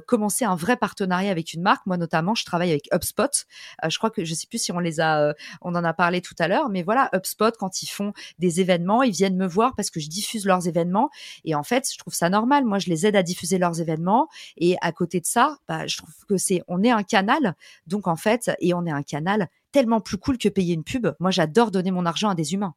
commencer 0.07 0.44
un 0.44 0.57
vrai 0.57 0.76
partenariat 0.76 1.30
avec 1.30 1.52
une 1.52 1.62
marque. 1.62 1.87
Moi 1.87 1.96
notamment, 1.96 2.35
je 2.35 2.44
travaille 2.44 2.70
avec 2.70 2.88
HubSpot. 2.92 3.46
je 3.88 3.98
crois 3.98 4.11
que 4.11 4.24
je 4.24 4.35
sais 4.35 4.46
plus 4.46 4.59
si 4.59 4.72
on 4.72 4.78
les 4.78 5.00
a, 5.00 5.35
on 5.62 5.74
en 5.74 5.85
a 5.85 5.92
parlé 5.92 6.20
tout 6.20 6.34
à 6.40 6.49
l'heure, 6.49 6.68
mais 6.68 6.83
voilà, 6.83 7.11
HubSpot, 7.14 7.57
quand 7.59 7.83
ils 7.83 7.87
font 7.87 8.12
des 8.38 8.61
événements, 8.61 9.03
ils 9.03 9.12
viennent 9.12 9.37
me 9.37 9.47
voir 9.47 9.75
parce 9.77 9.90
que 9.90 10.01
je 10.01 10.09
diffuse 10.09 10.47
leurs 10.47 10.68
événements. 10.68 11.11
Et 11.44 11.55
en 11.55 11.62
fait, 11.62 11.88
je 11.92 11.99
trouve 11.99 12.14
ça 12.14 12.31
normal. 12.31 12.64
Moi, 12.64 12.79
je 12.79 12.88
les 12.88 13.07
aide 13.07 13.16
à 13.16 13.23
diffuser 13.23 13.59
leurs 13.59 13.81
événements. 13.81 14.29
Et 14.57 14.77
à 14.81 14.92
côté 14.92 15.20
de 15.20 15.27
ça, 15.27 15.59
bah, 15.68 15.87
je 15.87 15.97
trouve 15.97 16.14
que 16.29 16.37
c'est, 16.37 16.62
on 16.68 16.83
est 16.83 16.90
un 16.90 17.03
canal. 17.03 17.55
Donc, 17.87 18.07
en 18.07 18.16
fait, 18.16 18.51
et 18.61 18.75
on 18.75 18.87
est 18.87 18.92
un 18.92 19.03
canal 19.03 19.49
tellement 19.73 20.01
plus 20.01 20.18
cool 20.18 20.38
que 20.38 20.49
payer 20.49 20.75
une 20.75 20.85
pub. 20.85 21.09
Moi, 21.18 21.31
j'adore 21.31 21.70
donner 21.70 21.90
mon 21.90 22.07
argent 22.07 22.31
à 22.31 22.35
des 22.35 22.55
humains. 22.55 22.75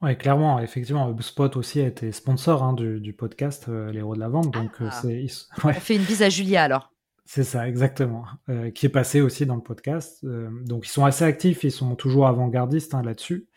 Ouais, 0.00 0.16
clairement, 0.16 0.60
effectivement, 0.60 1.10
HubSpot 1.10 1.56
aussi 1.56 1.80
a 1.80 1.86
été 1.86 2.12
sponsor 2.12 2.62
hein, 2.62 2.72
du, 2.72 3.12
podcast 3.12 3.66
euh, 3.68 3.90
Les 3.90 3.98
Héros 3.98 4.14
de 4.14 4.20
la 4.20 4.28
Vente. 4.28 4.52
Donc, 4.52 4.80
euh, 4.80 4.88
ah. 4.90 5.00
c'est, 5.02 5.26
On 5.64 5.72
fait 5.72 5.96
une 5.96 6.04
bise 6.04 6.22
à 6.22 6.28
Julia 6.28 6.62
alors. 6.62 6.92
C'est 7.30 7.44
ça, 7.44 7.68
exactement. 7.68 8.24
Euh, 8.48 8.70
qui 8.70 8.86
est 8.86 8.88
passé 8.88 9.20
aussi 9.20 9.44
dans 9.44 9.54
le 9.54 9.60
podcast. 9.60 10.24
Euh, 10.24 10.48
donc 10.64 10.86
ils 10.86 10.90
sont 10.90 11.04
assez 11.04 11.24
actifs, 11.26 11.62
ils 11.62 11.70
sont 11.70 11.94
toujours 11.94 12.26
avant-gardistes 12.26 12.94
hein, 12.94 13.02
là-dessus. 13.02 13.48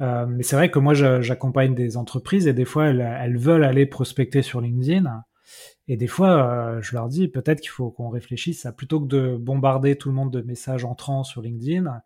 Euh, 0.00 0.24
mais 0.26 0.44
c'est 0.44 0.54
vrai 0.54 0.70
que 0.70 0.78
moi 0.78 0.94
j'accompagne 0.94 1.74
des 1.74 1.96
entreprises 1.96 2.46
et 2.46 2.52
des 2.52 2.64
fois 2.64 2.86
elles, 2.86 3.36
veulent 3.36 3.64
aller 3.64 3.86
prospecter 3.86 4.42
sur 4.42 4.60
LinkedIn. 4.60 5.24
Et 5.88 5.96
des 5.96 6.06
fois 6.06 6.78
je 6.80 6.94
leur 6.94 7.08
dis 7.08 7.26
peut-être 7.26 7.60
qu'il 7.60 7.70
faut 7.70 7.90
qu'on 7.90 8.08
réfléchisse 8.08 8.66
à 8.66 8.72
plutôt 8.72 9.00
que 9.00 9.08
de 9.08 9.36
bombarder 9.36 9.96
tout 9.96 10.10
le 10.10 10.14
monde 10.14 10.32
de 10.32 10.40
messages 10.40 10.84
entrants 10.84 11.24
sur 11.24 11.42
LinkedIn, 11.42 12.00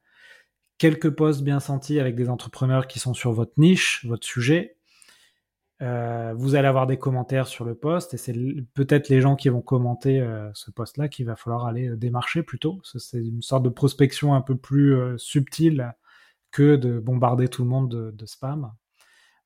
quelques 0.79 1.11
posts 1.11 1.43
bien 1.43 1.61
sentis 1.61 2.01
avec 2.01 2.15
des 2.17 2.31
entrepreneurs 2.31 2.87
qui 2.87 3.01
sont 3.01 3.13
sur 3.13 3.33
votre 3.33 3.53
niche, 3.59 4.07
votre 4.07 4.27
sujet, 4.27 4.77
euh, 5.83 6.33
vous 6.37 6.55
allez 6.55 6.69
avoir 6.69 6.87
des 6.87 6.97
commentaires 6.97 7.49
sur 7.49 7.65
le 7.65 7.75
post 7.75 8.15
et 8.15 8.17
c'est 8.17 8.35
peut-être 8.75 9.09
les 9.09 9.21
gens 9.21 9.35
qui 9.35 9.49
vont 9.49 9.63
commenter 9.63 10.21
euh, 10.21 10.49
ce 10.55 10.71
post-là 10.71 11.09
qu'il 11.09 11.27
va 11.27 11.35
falloir 11.35 11.67
aller 11.67 11.89
euh, 11.89 11.97
démarcher 11.97 12.45
plutôt. 12.45 12.81
C'est 12.85 13.19
une 13.19 13.43
sorte 13.43 13.65
de 13.65 13.69
prospection 13.69 14.35
un 14.35 14.43
peu 14.43 14.57
plus 14.57 14.97
subtile 15.19 15.93
que 16.53 16.77
de 16.77 17.01
bombarder 17.01 17.49
tout 17.49 17.65
le 17.65 17.69
monde 17.69 18.13
de, 18.15 18.27
spam. 18.27 18.71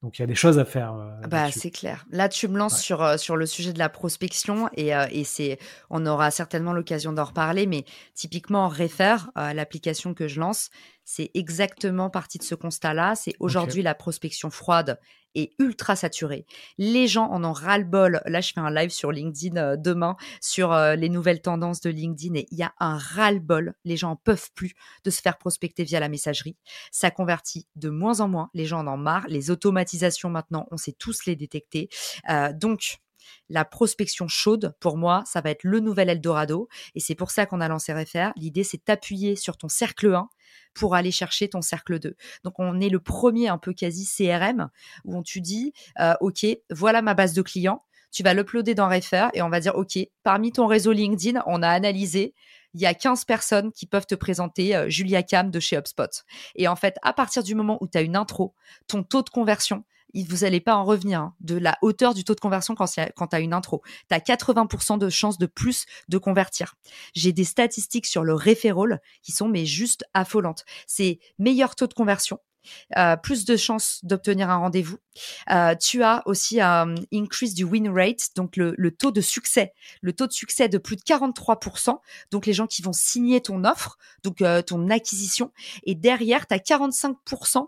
Donc 0.02 0.18
il 0.18 0.22
y 0.22 0.24
a 0.24 0.26
des 0.26 0.34
choses 0.34 0.58
à 0.58 0.66
faire. 0.66 0.94
bah 1.28 1.50
c'est 1.50 1.70
clair. 1.70 2.04
Là 2.10 2.28
tu 2.28 2.48
me 2.48 2.58
lances 2.58 2.82
sur 2.82 3.18
sur 3.18 3.36
le 3.36 3.46
sujet 3.46 3.72
de 3.72 3.78
la 3.78 3.88
prospection 3.88 4.68
et, 4.74 4.90
et 5.10 5.24
c'est 5.24 5.58
on 5.88 6.04
aura 6.04 6.30
certainement 6.30 6.74
l'occasion 6.74 7.12
d'en 7.12 7.24
reparler, 7.24 7.66
mais 7.66 7.84
typiquement 8.12 8.68
Refer, 8.68 9.16
l'application 9.36 10.12
que 10.12 10.28
je 10.28 10.38
lance, 10.38 10.70
c'est 11.04 11.30
exactement 11.34 12.10
partie 12.10 12.38
de 12.38 12.42
ce 12.42 12.54
constat-là. 12.54 13.14
C'est 13.14 13.34
aujourd'hui 13.40 13.82
la 13.82 13.94
prospection 13.94 14.50
froide 14.50 14.98
est 15.36 15.52
ultra 15.58 15.96
saturée. 15.96 16.46
Les 16.78 17.06
gens 17.06 17.26
en 17.30 17.44
ont 17.44 17.52
ras-le-bol. 17.52 18.20
Là, 18.26 18.40
je 18.40 18.52
fais 18.52 18.60
un 18.60 18.70
live 18.70 18.90
sur 18.90 19.12
LinkedIn 19.12 19.56
euh, 19.56 19.76
demain 19.76 20.16
sur 20.40 20.72
euh, 20.72 20.94
les 20.94 21.08
nouvelles 21.08 21.40
tendances 21.40 21.80
de 21.80 21.90
LinkedIn 21.90 22.34
et 22.34 22.46
il 22.50 22.58
y 22.58 22.62
a 22.62 22.72
un 22.80 22.96
ras-le-bol. 22.96 23.74
Les 23.84 23.96
gens 23.96 24.12
en 24.12 24.16
peuvent 24.16 24.50
plus 24.54 24.74
de 25.04 25.10
se 25.10 25.20
faire 25.20 25.38
prospecter 25.38 25.84
via 25.84 26.00
la 26.00 26.08
messagerie. 26.08 26.56
Ça 26.90 27.10
convertit 27.10 27.66
de 27.76 27.90
moins 27.90 28.20
en 28.20 28.28
moins. 28.28 28.50
Les 28.54 28.66
gens 28.66 28.80
en 28.80 28.88
ont 28.88 28.96
marre. 28.96 29.26
Les 29.28 29.50
automatisations 29.50 30.30
maintenant, 30.30 30.66
on 30.70 30.76
sait 30.76 30.92
tous 30.92 31.26
les 31.26 31.36
détecter. 31.36 31.88
Euh, 32.30 32.52
donc, 32.52 32.98
la 33.48 33.64
prospection 33.64 34.28
chaude, 34.28 34.74
pour 34.80 34.96
moi, 34.96 35.22
ça 35.26 35.40
va 35.40 35.50
être 35.50 35.64
le 35.64 35.80
nouvel 35.80 36.08
Eldorado. 36.08 36.68
Et 36.94 37.00
c'est 37.00 37.14
pour 37.14 37.30
ça 37.30 37.46
qu'on 37.46 37.60
a 37.60 37.68
lancé 37.68 37.92
Refer. 37.92 38.30
L'idée, 38.36 38.64
c'est 38.64 38.86
d'appuyer 38.86 39.36
sur 39.36 39.56
ton 39.56 39.68
cercle 39.68 40.14
1 40.14 40.28
pour 40.74 40.94
aller 40.94 41.10
chercher 41.10 41.48
ton 41.48 41.62
cercle 41.62 41.98
2. 41.98 42.16
Donc 42.44 42.58
on 42.58 42.80
est 42.80 42.88
le 42.88 43.00
premier 43.00 43.48
un 43.48 43.58
peu 43.58 43.72
quasi 43.72 44.06
CRM 44.06 44.68
où 45.04 45.16
on 45.16 45.22
tu 45.22 45.40
dis 45.40 45.72
euh, 46.00 46.14
OK, 46.20 46.46
voilà 46.70 47.02
ma 47.02 47.14
base 47.14 47.32
de 47.32 47.42
clients, 47.42 47.82
tu 48.12 48.22
vas 48.22 48.34
l'uploader 48.34 48.74
dans 48.74 48.88
Refer 48.88 49.28
et 49.34 49.42
on 49.42 49.48
va 49.48 49.60
dire 49.60 49.74
OK, 49.74 49.98
parmi 50.22 50.52
ton 50.52 50.66
réseau 50.66 50.92
LinkedIn, 50.92 51.42
on 51.46 51.62
a 51.62 51.68
analysé 51.68 52.34
il 52.74 52.80
y 52.80 52.86
a 52.86 52.92
15 52.92 53.24
personnes 53.24 53.72
qui 53.72 53.86
peuvent 53.86 54.06
te 54.06 54.14
présenter 54.14 54.76
euh, 54.76 54.90
Julia 54.90 55.22
Cam 55.22 55.50
de 55.50 55.60
chez 55.60 55.76
HubSpot. 55.76 56.24
Et 56.56 56.68
en 56.68 56.76
fait, 56.76 56.96
à 57.02 57.14
partir 57.14 57.42
du 57.42 57.54
moment 57.54 57.78
où 57.80 57.88
tu 57.88 57.96
as 57.96 58.02
une 58.02 58.16
intro, 58.16 58.54
ton 58.86 59.02
taux 59.02 59.22
de 59.22 59.30
conversion, 59.30 59.84
vous 60.14 60.38
n'allez 60.38 60.60
pas 60.60 60.76
en 60.76 60.84
revenir 60.84 61.20
hein, 61.20 61.34
de 61.40 61.56
la 61.56 61.76
hauteur 61.82 62.14
du 62.14 62.24
taux 62.24 62.34
de 62.34 62.40
conversion 62.40 62.74
quand, 62.74 62.86
tu 62.86 63.00
as 63.00 63.40
une 63.40 63.52
intro. 63.52 63.82
Tu 64.08 64.14
as 64.14 64.20
80% 64.20 64.98
de 64.98 65.08
chances 65.08 65.38
de 65.38 65.46
plus 65.46 65.86
de 66.08 66.18
convertir. 66.18 66.74
J'ai 67.14 67.32
des 67.32 67.44
statistiques 67.44 68.06
sur 68.06 68.24
le 68.24 68.34
referral 68.34 69.00
qui 69.22 69.32
sont 69.32 69.48
mais 69.48 69.66
juste 69.66 70.04
affolantes. 70.14 70.64
C'est 70.86 71.18
meilleur 71.38 71.74
taux 71.76 71.86
de 71.86 71.94
conversion, 71.94 72.38
euh, 72.96 73.16
plus 73.16 73.44
de 73.44 73.56
chances 73.56 74.00
d'obtenir 74.02 74.50
un 74.50 74.56
rendez-vous. 74.56 74.98
Euh, 75.50 75.74
tu 75.74 76.02
as 76.02 76.22
aussi 76.26 76.60
un 76.60 76.94
increase 77.12 77.54
du 77.54 77.64
win 77.64 77.88
rate, 77.88 78.28
donc 78.36 78.56
le, 78.56 78.90
taux 78.90 79.10
de 79.10 79.20
succès, 79.20 79.72
le 80.02 80.12
taux 80.12 80.26
de 80.26 80.32
succès 80.32 80.68
de 80.68 80.78
plus 80.78 80.96
de 80.96 81.02
43%, 81.02 81.98
donc 82.30 82.46
les 82.46 82.52
gens 82.52 82.66
qui 82.66 82.82
vont 82.82 82.92
signer 82.92 83.40
ton 83.40 83.64
offre, 83.64 83.96
donc 84.22 84.42
euh, 84.42 84.62
ton 84.62 84.90
acquisition, 84.90 85.52
et 85.84 85.94
derrière, 85.94 86.46
tu 86.46 86.54
as 86.54 86.58
45% 86.58 87.66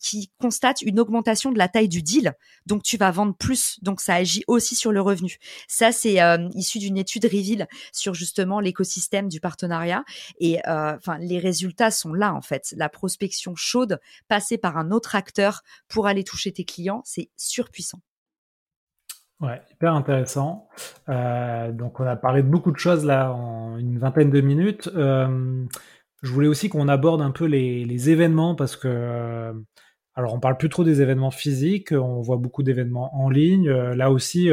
qui 0.00 0.30
constatent 0.40 0.82
une 0.82 0.98
augmentation 0.98 1.52
de 1.52 1.58
la 1.58 1.68
taille 1.68 1.88
du 1.88 2.02
deal, 2.02 2.34
donc 2.66 2.82
tu 2.82 2.96
vas 2.96 3.10
vendre 3.10 3.34
plus, 3.34 3.78
donc 3.82 4.00
ça 4.00 4.14
agit 4.14 4.42
aussi 4.48 4.74
sur 4.74 4.92
le 4.92 5.00
revenu. 5.00 5.38
Ça, 5.68 5.92
c'est 5.92 6.18
issu 6.54 6.78
d'une 6.78 6.98
étude 6.98 7.24
Reveal 7.24 7.68
sur 7.92 8.14
justement 8.14 8.60
l'écosystème 8.60 9.28
du 9.28 9.40
partenariat, 9.40 10.04
et 10.40 10.58
enfin 10.66 11.18
les 11.18 11.38
résultats 11.38 11.90
sont 11.90 12.12
là 12.12 12.34
en 12.34 12.42
fait. 12.42 12.74
La 12.76 12.88
prospection 12.88 13.54
chaude 13.54 14.00
passer 14.28 14.58
par 14.58 14.76
un 14.76 14.90
autre 14.90 15.14
acteur 15.14 15.62
pour 15.88 16.06
aller 16.06 16.24
toucher 16.24 16.52
tes 16.52 16.64
clients, 16.64 17.02
c'est 17.04 17.30
surpuissant. 17.36 18.00
Ouais, 19.40 19.60
hyper 19.70 19.92
intéressant. 19.94 20.66
Euh, 21.10 21.70
donc 21.70 22.00
on 22.00 22.06
a 22.06 22.16
parlé 22.16 22.42
de 22.42 22.48
beaucoup 22.48 22.72
de 22.72 22.78
choses 22.78 23.04
là 23.04 23.32
en 23.32 23.76
une 23.76 23.98
vingtaine 23.98 24.30
de 24.30 24.40
minutes. 24.40 24.88
Euh, 24.94 25.66
je 26.22 26.32
voulais 26.32 26.48
aussi 26.48 26.70
qu'on 26.70 26.88
aborde 26.88 27.20
un 27.20 27.30
peu 27.30 27.44
les, 27.44 28.10
événements 28.10 28.54
parce 28.54 28.76
que 28.76 28.88
euh, 28.88 29.52
alors 30.14 30.32
on 30.32 30.40
parle 30.40 30.56
plus 30.56 30.70
trop 30.70 30.84
des 30.84 31.02
événements 31.02 31.30
physiques, 31.30 31.92
on 31.92 32.22
voit 32.22 32.38
beaucoup 32.38 32.62
d'événements 32.62 33.14
en 33.14 33.28
ligne. 33.28 33.70
là 33.70 34.10
aussi, 34.10 34.50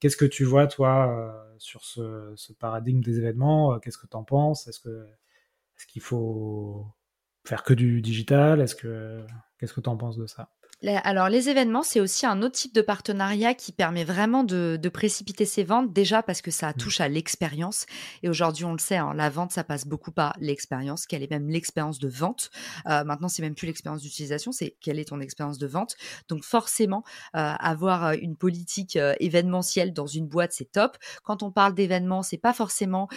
qu'est-ce 0.00 0.16
que 0.16 0.24
tu 0.24 0.44
vois 0.44 0.66
toi 0.66 1.34
sur 1.58 1.84
ce, 1.84 2.34
paradigme 2.58 3.02
des 3.02 3.18
événements? 3.18 3.78
Qu'est-ce 3.80 3.98
que 3.98 4.06
tu 4.06 4.16
en 4.16 4.24
penses? 4.24 4.66
Est-ce 4.68 4.80
que 4.80 5.06
est-ce 5.76 5.86
qu'il 5.86 6.02
faut 6.02 6.86
faire 7.44 7.62
que 7.62 7.74
du 7.74 8.02
digital 8.02 8.60
Est-ce 8.60 8.74
que 8.74 9.24
qu'est-ce 9.58 9.72
que 9.74 9.80
tu 9.80 9.88
en 9.88 9.96
penses 9.96 10.16
de 10.16 10.26
ça? 10.26 10.50
Alors, 10.88 11.28
les 11.28 11.50
événements, 11.50 11.82
c'est 11.82 12.00
aussi 12.00 12.24
un 12.24 12.40
autre 12.40 12.54
type 12.54 12.74
de 12.74 12.80
partenariat 12.80 13.52
qui 13.52 13.70
permet 13.70 14.04
vraiment 14.04 14.44
de, 14.44 14.78
précipiter 14.92 15.44
ses 15.44 15.62
ventes, 15.62 15.92
déjà 15.92 16.22
parce 16.22 16.42
que 16.42 16.50
ça 16.50 16.70
mmh. 16.70 16.74
touche 16.74 17.00
à 17.00 17.08
l'expérience. 17.08 17.86
Et 18.22 18.28
aujourd'hui, 18.28 18.64
on 18.64 18.72
le 18.72 18.78
sait, 18.78 18.96
hein, 18.96 19.12
la 19.14 19.30
vente, 19.30 19.52
ça 19.52 19.62
passe 19.62 19.86
beaucoup 19.86 20.10
par 20.10 20.34
l'expérience, 20.40 21.06
quelle 21.06 21.22
est 21.22 21.30
même 21.30 21.48
l'expérience 21.48 21.98
de 21.98 22.08
vente. 22.08 22.50
Euh, 22.88 23.04
maintenant, 23.04 23.28
c'est 23.28 23.42
même 23.42 23.54
plus 23.54 23.66
l'expérience 23.66 24.02
d'utilisation, 24.02 24.52
c'est 24.52 24.76
quelle 24.80 24.98
est 24.98 25.06
ton 25.06 25.20
expérience 25.20 25.58
de 25.58 25.66
vente. 25.66 25.96
Donc, 26.28 26.44
forcément, 26.44 27.04
euh, 27.36 27.52
avoir 27.58 28.06
euh, 28.06 28.14
une 28.20 28.36
politique 28.36 28.98
événementielle 29.20 29.92
dans 29.92 30.06
une 30.06 30.26
boîte, 30.26 30.52
c'est 30.52 30.72
top. 30.72 30.96
Quand 31.22 31.42
on 31.42 31.52
parle 31.52 31.74
d'événements, 31.74 32.22
c'est 32.22 32.38
pas 32.38 32.52
forcément 32.52 33.08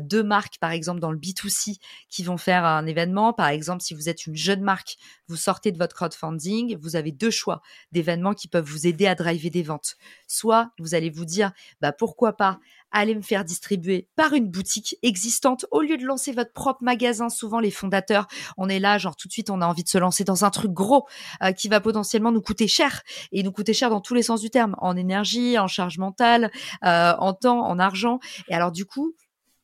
deux 0.00 0.22
marques, 0.22 0.58
par 0.58 0.70
exemple, 0.70 1.00
dans 1.00 1.12
le 1.12 1.18
B2C 1.18 1.78
qui 2.08 2.24
vont 2.24 2.36
faire 2.36 2.64
un 2.64 2.86
événement. 2.86 3.32
Par 3.32 3.48
exemple, 3.48 3.82
si 3.82 3.94
vous 3.94 4.08
êtes 4.08 4.26
une 4.26 4.36
jeune 4.36 4.62
marque, 4.62 4.96
vous 5.28 5.36
sortez 5.36 5.72
de 5.72 5.78
votre 5.78 5.94
crowdfunding, 5.94 6.76
vous 6.80 6.96
avez 6.96 7.11
deux 7.12 7.30
choix 7.30 7.62
d'événements 7.92 8.34
qui 8.34 8.48
peuvent 8.48 8.68
vous 8.68 8.86
aider 8.86 9.06
à 9.06 9.14
driver 9.14 9.50
des 9.50 9.62
ventes. 9.62 9.96
Soit 10.26 10.70
vous 10.78 10.94
allez 10.94 11.10
vous 11.10 11.24
dire, 11.24 11.52
bah 11.80 11.92
pourquoi 11.92 12.36
pas 12.36 12.58
aller 12.92 13.14
me 13.14 13.22
faire 13.22 13.44
distribuer 13.44 14.08
par 14.16 14.34
une 14.34 14.48
boutique 14.48 14.96
existante 15.02 15.66
au 15.70 15.80
lieu 15.80 15.96
de 15.96 16.04
lancer 16.04 16.32
votre 16.32 16.52
propre 16.52 16.82
magasin. 16.82 17.28
Souvent, 17.30 17.58
les 17.58 17.70
fondateurs, 17.70 18.28
on 18.58 18.68
est 18.68 18.78
là, 18.78 18.98
genre 18.98 19.16
tout 19.16 19.28
de 19.28 19.32
suite, 19.32 19.50
on 19.50 19.60
a 19.60 19.66
envie 19.66 19.82
de 19.82 19.88
se 19.88 19.98
lancer 19.98 20.24
dans 20.24 20.44
un 20.44 20.50
truc 20.50 20.72
gros 20.72 21.06
euh, 21.42 21.52
qui 21.52 21.68
va 21.68 21.80
potentiellement 21.80 22.32
nous 22.32 22.42
coûter 22.42 22.68
cher 22.68 23.02
et 23.32 23.42
nous 23.42 23.52
coûter 23.52 23.72
cher 23.72 23.90
dans 23.90 24.00
tous 24.00 24.14
les 24.14 24.22
sens 24.22 24.40
du 24.40 24.50
terme, 24.50 24.76
en 24.78 24.96
énergie, 24.96 25.58
en 25.58 25.68
charge 25.68 25.98
mentale, 25.98 26.50
euh, 26.84 27.14
en 27.18 27.32
temps, 27.32 27.66
en 27.66 27.78
argent. 27.78 28.20
Et 28.48 28.54
alors 28.54 28.72
du 28.72 28.84
coup, 28.84 29.14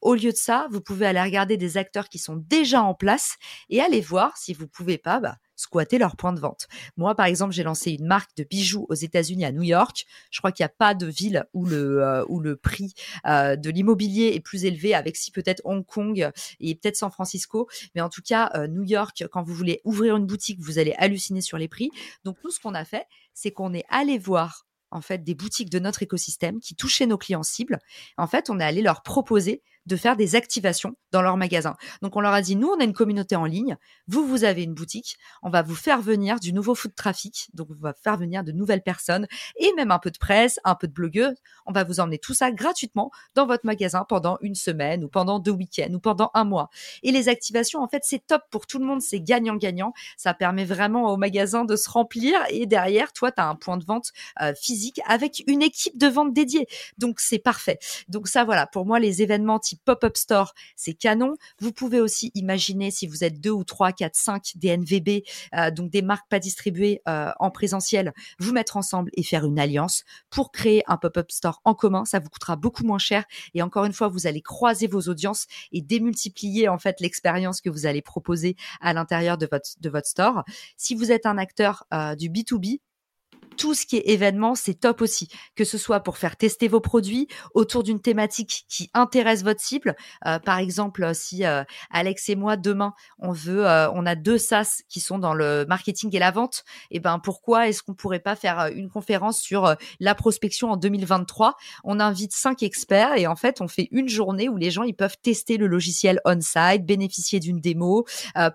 au 0.01 0.15
lieu 0.15 0.31
de 0.31 0.37
ça, 0.37 0.67
vous 0.71 0.81
pouvez 0.81 1.07
aller 1.07 1.21
regarder 1.21 1.57
des 1.57 1.77
acteurs 1.77 2.09
qui 2.09 2.19
sont 2.19 2.37
déjà 2.37 2.83
en 2.83 2.95
place 2.95 3.37
et 3.69 3.81
aller 3.81 4.01
voir 4.01 4.37
si 4.37 4.55
vous 4.55 4.69
pouvez 4.69 4.97
pas 4.97 5.21
bah, 5.21 5.37
squatter 5.59 5.99
leur 5.99 6.17
point 6.17 6.33
de 6.33 6.41
vente. 6.41 6.69
Moi, 6.97 7.15
par 7.15 7.27
exemple, 7.27 7.53
j'ai 7.53 7.65
lancé 7.65 7.91
une 7.91 8.07
marque 8.07 8.35
de 8.37 8.45
bijoux 8.45 8.87
aux 8.89 8.95
États-Unis 8.95 9.45
à 9.45 9.53
New 9.53 9.65
York. 9.65 10.07
Je 10.31 10.39
crois 10.39 10.53
qu'il 10.53 10.63
n'y 10.63 10.69
a 10.69 10.75
pas 10.79 10.95
de 10.95 11.07
ville 11.07 11.45
où 11.53 11.67
le, 11.67 12.03
euh, 12.03 12.57
prix 12.63 12.95
euh, 13.27 13.57
de 13.57 13.69
l'immobilier 13.69 14.33
est 14.35 14.41
plus 14.41 14.65
élevé, 14.65 14.95
avec 14.95 15.17
si 15.17 15.31
peut-être 15.31 15.61
Hong 15.65 15.85
Kong 15.85 16.31
et 16.61 16.75
peut-être 16.77 16.97
San 16.97 17.11
Francisco. 17.11 17.69
Mais 17.95 18.01
en 18.01 18.09
tout 18.09 18.23
cas, 18.23 18.51
euh, 18.55 18.69
New 18.69 18.85
York, 18.85 19.25
quand 19.31 19.43
vous 19.43 19.55
voulez 19.55 19.81
ouvrir 19.85 20.17
une 20.17 20.27
boutique, 20.27 20.61
vous 20.61 20.79
allez 20.79 20.95
halluciner 20.97 21.41
sur 21.41 21.59
les 21.59 21.69
prix. 21.69 21.91
Donc, 22.25 22.37
nous, 22.45 22.51
ce 22.51 22.61
qu'on 22.61 22.75
a 22.75 22.85
fait, 22.85 23.07
c'est 23.35 23.51
qu'on 23.51 23.75
est 23.75 23.85
allé 23.91 24.17
voir 24.17 24.67
en 24.91 25.01
fait 25.01 25.23
des 25.23 25.35
boutiques 25.35 25.71
de 25.71 25.79
notre 25.79 26.03
écosystème 26.03 26.61
qui 26.61 26.75
touchaient 26.75 27.07
nos 27.07 27.19
clients 27.19 27.43
cibles. 27.43 27.79
En 28.17 28.27
fait, 28.27 28.49
on 28.49 28.61
est 28.61 28.65
allé 28.65 28.81
leur 28.81 29.03
proposer 29.03 29.63
de 29.89 29.97
faire 29.97 30.17
des 30.17 30.37
activations 30.37 30.95
dans 31.11 31.23
leur 31.23 31.37
magasin. 31.37 31.75
Donc 32.03 32.15
on 32.15 32.21
leur 32.21 32.33
a 32.33 32.43
dit, 32.43 32.55
nous, 32.55 32.69
on 32.69 32.79
a 32.79 32.85
une 32.85 32.93
communauté 32.93 33.35
en 33.35 33.45
ligne, 33.45 33.77
vous, 34.07 34.27
vous 34.27 34.45
avez 34.45 34.63
une 34.63 34.75
boutique, 34.75 35.17
on 35.43 35.51
va 35.51 35.63
vous 35.63 35.75
faire 35.75 36.01
venir 36.01 36.39
du 36.39 36.53
nouveau 36.53 36.75
foot 36.75 36.95
trafic, 36.95 37.49
donc 37.55 37.69
on 37.71 37.83
va 37.83 37.95
faire 37.95 38.17
venir 38.17 38.45
de 38.45 38.53
nouvelles 38.53 38.83
personnes 38.83 39.27
et 39.57 39.73
même 39.77 39.91
un 39.91 39.99
peu 39.99 40.11
de 40.11 40.19
presse, 40.19 40.61
un 40.65 40.75
peu 40.75 40.87
de 40.87 40.93
blogueux. 40.93 41.35
On 41.67 41.73
va 41.73 41.85
vous 41.85 42.01
emmener 42.01 42.19
tout 42.19 42.35
ça 42.35 42.53
gratuitement 42.53 43.11
dans 43.35 43.47
votre 43.47 43.65
magasin 43.65 44.05
pendant 44.09 44.39
une 44.43 44.55
semaine 44.55 45.05
ou 45.05 45.09
pendant 45.09 45.39
deux 45.39 45.51
week-ends 45.51 45.93
ou 45.93 45.99
pendant 45.99 46.31
un 46.35 46.45
mois. 46.45 46.69
Et 47.03 47.11
les 47.11 47.29
activations, 47.29 47.81
en 47.81 47.89
fait, 47.89 48.03
c'est 48.05 48.25
top 48.27 48.43
pour 48.51 48.67
tout 48.67 48.79
le 48.79 48.85
monde, 48.85 49.01
c'est 49.01 49.21
gagnant-gagnant. 49.21 49.93
Ça 50.17 50.35
permet 50.35 50.65
vraiment 50.65 51.13
au 51.13 51.17
magasin 51.17 51.65
de 51.65 51.77
se 51.77 51.89
remplir 51.89 52.39
et 52.51 52.67
derrière, 52.67 53.13
toi, 53.13 53.33
tu 53.33 53.41
as 53.41 53.49
un 53.49 53.55
point 53.55 53.79
de 53.79 53.85
vente 53.85 54.13
euh, 54.43 54.53
physique 54.55 55.01
avec 55.07 55.43
une 55.47 55.63
équipe 55.63 55.97
de 55.97 56.07
vente 56.07 56.35
dédiée. 56.35 56.67
Donc 56.99 57.21
c'est 57.21 57.39
parfait. 57.39 57.79
Donc 58.09 58.29
ça, 58.29 58.45
voilà, 58.45 58.67
pour 58.67 58.85
moi, 58.85 58.99
les 58.99 59.23
événements 59.23 59.59
type 59.59 59.78
pop-up 59.85 60.17
store, 60.17 60.55
c'est 60.77 60.95
canon. 60.95 61.35
Vous 61.61 61.73
pouvez 61.73 62.01
aussi 62.01 62.31
imaginer 62.35 62.91
si 62.91 63.07
vous 63.07 63.25
êtes 63.25 63.41
deux 63.41 63.51
ou 63.51 63.65
trois, 63.65 63.93
quatre, 63.93 64.17
cinq 64.17 64.53
des 64.57 64.77
NVB, 64.77 65.25
euh, 65.55 65.71
donc 65.71 65.91
des 65.91 66.03
marques 66.03 66.29
pas 66.29 66.39
distribuées 66.39 67.01
euh, 67.09 67.31
en 67.39 67.51
présentiel, 67.51 68.13
vous 68.39 68.53
mettre 68.53 68.77
ensemble 68.77 69.11
et 69.15 69.23
faire 69.23 69.45
une 69.45 69.59
alliance 69.59 70.05
pour 70.31 70.53
créer 70.53 70.83
un 70.87 70.97
pop-up 70.97 71.31
store 71.31 71.61
en 71.65 71.75
commun. 71.75 72.05
Ça 72.05 72.19
vous 72.19 72.29
coûtera 72.29 72.57
beaucoup 72.57 72.85
moins 72.85 72.99
cher 72.99 73.25
et 73.55 73.63
encore 73.63 73.85
une 73.85 73.93
fois, 73.93 74.09
vous 74.09 74.27
allez 74.27 74.43
croiser 74.43 74.87
vos 74.87 75.03
audiences 75.03 75.47
et 75.73 75.83
démultiplier 75.83 76.69
en 76.69 76.79
fait 76.79 77.01
l'expérience 77.01 77.61
que 77.61 77.71
vous 77.71 77.87
allez 77.87 78.03
proposer 78.03 78.57
à 78.81 78.93
l'intérieur 78.93 79.39
de 79.39 79.47
votre 79.47 80.07
store. 80.07 80.45
Si 80.77 80.95
vous 80.95 81.13
êtes 81.13 81.27
un 81.27 81.39
acteur 81.39 81.85
euh, 81.93 82.15
du 82.15 82.31
B2B, 82.31 82.81
tout 83.59 83.75
ce 83.75 83.85
qui 83.85 83.97
est 83.97 84.09
événement, 84.09 84.55
c'est 84.55 84.75
top 84.75 85.03
aussi. 85.03 85.29
Que 85.57 85.65
ce 85.65 85.77
soit 85.77 86.01
pour 86.01 86.17
faire 86.17 86.37
tester 86.37 86.69
vos 86.69 86.81
produits 86.81 87.29
autour 87.53 87.83
d'une 87.83 88.01
thématique 88.01 88.65
qui 88.69 88.89
intéresse 88.95 89.43
votre 89.43 89.61
cible. 89.61 89.97
Euh, 90.27 90.39
par 90.39 90.59
exemple, 90.59 91.15
si 91.15 91.45
euh, 91.45 91.65
Alex 91.91 92.29
et 92.29 92.37
moi 92.37 92.57
demain 92.57 92.95
on 93.19 93.33
veut, 93.33 93.67
euh, 93.67 93.91
on 93.91 94.07
a 94.07 94.15
deux 94.15 94.39
SaaS 94.39 94.83
qui 94.89 95.01
sont 95.01 95.19
dans 95.19 95.35
le 95.35 95.67
marketing 95.69 96.15
et 96.15 96.19
la 96.19 96.31
vente. 96.31 96.65
Et 96.91 96.97
eh 96.97 97.01
ben 97.01 97.19
pourquoi 97.19 97.69
est-ce 97.69 97.83
qu'on 97.83 97.95
pourrait 97.95 98.21
pas 98.21 98.37
faire 98.37 98.71
une 98.75 98.89
conférence 98.89 99.41
sur 99.41 99.75
la 99.99 100.15
prospection 100.15 100.71
en 100.71 100.77
2023 100.77 101.57
On 101.83 101.99
invite 102.01 102.33
cinq 102.33 102.63
experts 102.63 103.15
et 103.17 103.27
en 103.27 103.37
fait 103.37 103.61
on 103.61 103.67
fait 103.69 103.89
une 103.91 104.09
journée 104.09 104.49
où 104.49 104.57
les 104.57 104.71
gens 104.71 104.85
ils 104.85 104.95
peuvent 104.95 105.17
tester 105.21 105.57
le 105.57 105.67
logiciel 105.67 106.21
on-site, 106.25 106.87
bénéficier 106.87 107.41
d'une 107.41 107.61
démo, 107.61 108.07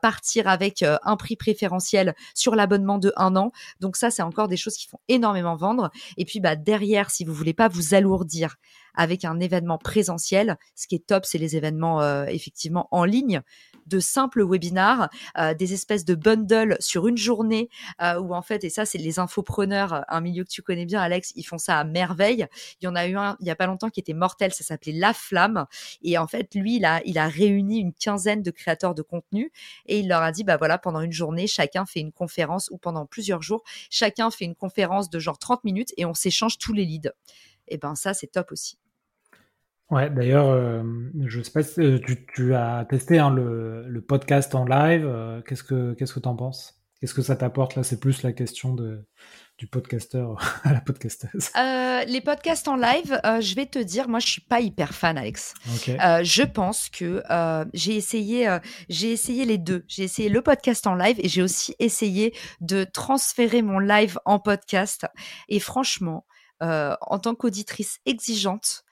partir 0.02 0.48
avec 0.48 0.84
un 0.84 1.18
prix 1.18 1.36
préférentiel 1.36 2.16
sur 2.34 2.56
l'abonnement 2.56 2.98
de 2.98 3.12
un 3.18 3.36
an. 3.36 3.52
Donc 3.82 3.98
ça 3.98 4.10
c'est 4.10 4.22
encore 4.22 4.48
des 4.48 4.58
choses 4.58 4.78
qui 4.78 4.88
énormément 5.08 5.56
vendre. 5.56 5.91
Et 6.17 6.25
puis 6.25 6.39
bah 6.39 6.56
derrière, 6.56 7.10
si 7.10 7.25
vous 7.25 7.34
voulez 7.34 7.53
pas 7.53 7.67
vous 7.67 7.93
alourdir 7.93 8.56
avec 8.95 9.25
un 9.25 9.39
événement 9.39 9.77
présentiel, 9.77 10.58
ce 10.75 10.88
qui 10.88 10.95
est 10.95 11.06
top, 11.06 11.25
c'est 11.25 11.38
les 11.38 11.56
événements 11.56 12.01
euh, 12.01 12.25
effectivement 12.25 12.88
en 12.91 13.06
ligne, 13.06 13.41
de 13.88 13.99
simples 13.99 14.41
webinars, 14.43 15.10
euh, 15.38 15.53
des 15.53 15.73
espèces 15.73 16.06
de 16.06 16.15
bundles 16.15 16.77
sur 16.79 17.08
une 17.08 17.17
journée 17.17 17.69
euh, 18.01 18.19
où 18.19 18.34
en 18.34 18.41
fait, 18.41 18.63
et 18.63 18.69
ça 18.69 18.86
c'est 18.86 18.97
les 18.97 19.19
infopreneurs, 19.19 20.06
un 20.08 20.21
milieu 20.21 20.43
que 20.43 20.49
tu 20.49 20.62
connais 20.62 20.86
bien, 20.86 21.01
Alex, 21.01 21.34
ils 21.36 21.43
font 21.43 21.58
ça 21.58 21.79
à 21.79 21.84
merveille. 21.84 22.47
Il 22.82 22.86
y 22.86 22.88
en 22.88 22.95
a 22.95 23.08
eu 23.08 23.15
un 23.17 23.36
il 23.39 23.47
y 23.47 23.51
a 23.51 23.56
pas 23.56 23.67
longtemps 23.67 23.89
qui 23.89 23.99
était 23.99 24.13
mortel, 24.13 24.53
ça 24.53 24.63
s'appelait 24.63 24.93
La 24.93 25.13
Flamme, 25.13 25.65
et 26.01 26.17
en 26.17 26.27
fait 26.27 26.53
lui 26.56 26.77
il 26.77 26.86
a 26.86 27.01
il 27.06 27.17
a 27.17 27.27
réuni 27.27 27.79
une 27.79 27.93
quinzaine 27.93 28.41
de 28.41 28.51
créateurs 28.51 28.95
de 28.95 29.01
contenu 29.01 29.51
et 29.86 29.99
il 29.99 30.08
leur 30.08 30.21
a 30.21 30.32
dit 30.32 30.43
bah 30.43 30.58
voilà 30.58 30.77
pendant 30.77 31.01
une 31.01 31.12
journée 31.12 31.47
chacun 31.47 31.86
fait 31.86 31.99
une 31.99 32.12
conférence 32.12 32.69
ou 32.71 32.77
pendant 32.77 33.06
plusieurs 33.06 33.41
jours 33.41 33.63
chacun 33.89 34.32
fait 34.32 34.45
une 34.45 34.56
conférence 34.56 35.10
de 35.10 35.19
genre 35.19 35.38
30 35.38 35.63
minutes 35.63 35.93
et 35.97 36.06
on 36.06 36.13
s'échange 36.13 36.58
tous 36.58 36.73
les 36.73 36.86
leads. 36.86 37.12
Et 37.67 37.77
ben 37.77 37.95
ça 37.95 38.13
c'est 38.13 38.27
top 38.27 38.51
aussi. 38.51 38.77
Ouais, 39.89 40.10
d'ailleurs, 40.10 40.48
euh, 40.48 40.82
je 41.26 41.41
sais 41.41 41.52
pas 41.52 41.63
si 41.63 41.82
euh, 41.82 42.00
tu, 42.34 42.56
as 42.56 42.86
testé 42.89 43.19
hein, 43.19 43.30
le, 43.30 44.02
podcast 44.08 44.56
en 44.56 44.65
live. 44.65 45.06
Euh, 45.06 45.41
qu'est-ce 45.41 45.63
que 45.63 45.93
qu'est-ce 45.93 46.13
que 46.13 46.19
t'en 46.19 46.36
penses? 46.36 46.80
Qu'est-ce 47.00 47.13
que 47.13 47.22
ça 47.22 47.36
t'apporte? 47.36 47.76
Là 47.76 47.84
C'est 47.84 48.00
plus 48.00 48.24
la 48.24 48.32
question 48.32 48.74
de 48.74 49.06
du 49.58 49.67
podcasteur 49.67 50.38
à 50.63 50.74
la 50.74 50.82
podcasteuse. 50.82 51.50
les 52.08 52.22
podcasts 52.22 52.67
en 52.67 52.76
live, 52.76 53.19
je 53.24 53.56
vais 53.56 53.67
te 53.67 53.78
dire, 53.78 54.10
moi, 54.10 54.19
je 54.19 54.28
suis 54.28 54.41
pas 54.41 54.62
hyper 54.62 54.93
fan, 54.96 55.17
Alex. 55.17 55.54
je 55.63 56.43
pense 56.43 56.89
que 56.89 57.22
j'ai 57.74 57.96
essayé, 57.96 58.58
j'ai 58.89 59.12
essayé 59.12 59.46
les 59.46 59.60
deux. 59.60 59.84
J'ai 59.88 60.04
essayé 60.04 60.30
le 60.30 60.41
podcast 60.41 60.88
en 60.88 60.96
live 60.96 61.17
et 61.19 61.28
j'ai 61.28 61.43
aussi 61.43 61.76
essayé 61.78 62.34
de 62.62 62.84
transférer 62.84 63.62
mon 63.62 63.80
live 63.80 64.17
en 64.26 64.39
podcast. 64.39 65.06
Et 65.50 65.60
franchement, 65.60 66.26
en 66.62 67.19
tant 67.19 67.36
qu'auditrice 67.36 68.00
exigeante, 68.06 68.86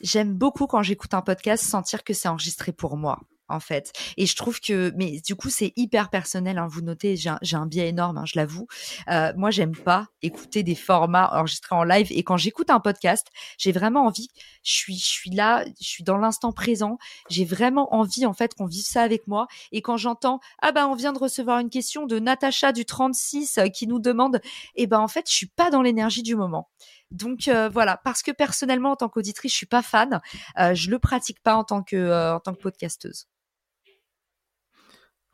j'aime 0.00 0.34
beaucoup 0.34 0.66
quand 0.66 0.82
j'écoute 0.82 1.14
un 1.14 1.22
podcast 1.22 1.64
sentir 1.64 2.04
que 2.04 2.12
c'est 2.12 2.28
enregistré 2.28 2.72
pour 2.72 2.96
moi 2.96 3.20
en 3.50 3.60
fait. 3.60 3.92
Et 4.16 4.26
je 4.26 4.36
trouve 4.36 4.60
que, 4.60 4.92
mais 4.96 5.20
du 5.20 5.34
coup, 5.34 5.50
c'est 5.50 5.72
hyper 5.76 6.08
personnel. 6.08 6.58
Hein, 6.58 6.68
vous 6.70 6.80
notez, 6.80 7.16
j'ai 7.16 7.56
un, 7.56 7.66
biais 7.66 7.88
énorme, 7.88 8.18
hein, 8.18 8.24
je 8.24 8.38
l'avoue. 8.38 8.66
Euh, 9.08 9.32
moi, 9.36 9.50
j'aime 9.50 9.76
pas 9.76 10.06
écouter 10.22 10.62
des 10.62 10.74
formats 10.74 11.30
enregistrés 11.32 11.76
en 11.76 11.84
live. 11.84 12.06
Et 12.10 12.22
quand 12.22 12.36
j'écoute 12.36 12.70
un 12.70 12.80
podcast, 12.80 13.26
j'ai 13.58 13.72
vraiment 13.72 14.06
envie. 14.06 14.28
Je 14.62 14.72
suis, 14.72 14.98
je 14.98 15.06
suis 15.06 15.30
là, 15.30 15.64
je 15.80 15.88
suis 15.88 16.04
dans 16.04 16.16
l'instant 16.16 16.52
présent. 16.52 16.98
J'ai 17.28 17.44
vraiment 17.44 17.94
envie, 17.94 18.24
en 18.26 18.32
fait, 18.32 18.54
qu'on 18.54 18.66
vive 18.66 18.84
ça 18.84 19.02
avec 19.02 19.26
moi. 19.26 19.46
Et 19.72 19.82
quand 19.82 19.96
j'entends, 19.96 20.40
ah 20.62 20.72
ben, 20.72 20.86
on 20.86 20.94
vient 20.94 21.12
de 21.12 21.18
recevoir 21.18 21.58
une 21.58 21.70
question 21.70 22.06
de 22.06 22.18
Natacha 22.18 22.72
du 22.72 22.84
36 22.84 23.58
euh, 23.58 23.66
qui 23.68 23.86
nous 23.86 23.98
demande, 23.98 24.40
et 24.76 24.84
eh 24.84 24.86
ben, 24.86 25.00
en 25.00 25.08
fait, 25.08 25.28
je 25.28 25.34
suis 25.34 25.46
pas 25.46 25.70
dans 25.70 25.82
l'énergie 25.82 26.22
du 26.22 26.36
moment. 26.36 26.68
Donc 27.10 27.48
euh, 27.48 27.68
voilà, 27.68 28.00
parce 28.04 28.22
que 28.22 28.30
personnellement, 28.30 28.92
en 28.92 28.96
tant 28.96 29.08
qu'auditrice, 29.08 29.52
je 29.52 29.56
suis 29.56 29.66
pas 29.66 29.82
fan. 29.82 30.20
Euh, 30.58 30.74
je 30.74 30.90
le 30.90 30.98
pratique 30.98 31.42
pas 31.42 31.56
en 31.56 31.64
tant 31.64 31.82
que 31.82 31.96
euh, 31.96 32.34
en 32.34 32.40
tant 32.40 32.54
que 32.54 32.60
podcasteuse. 32.60 33.26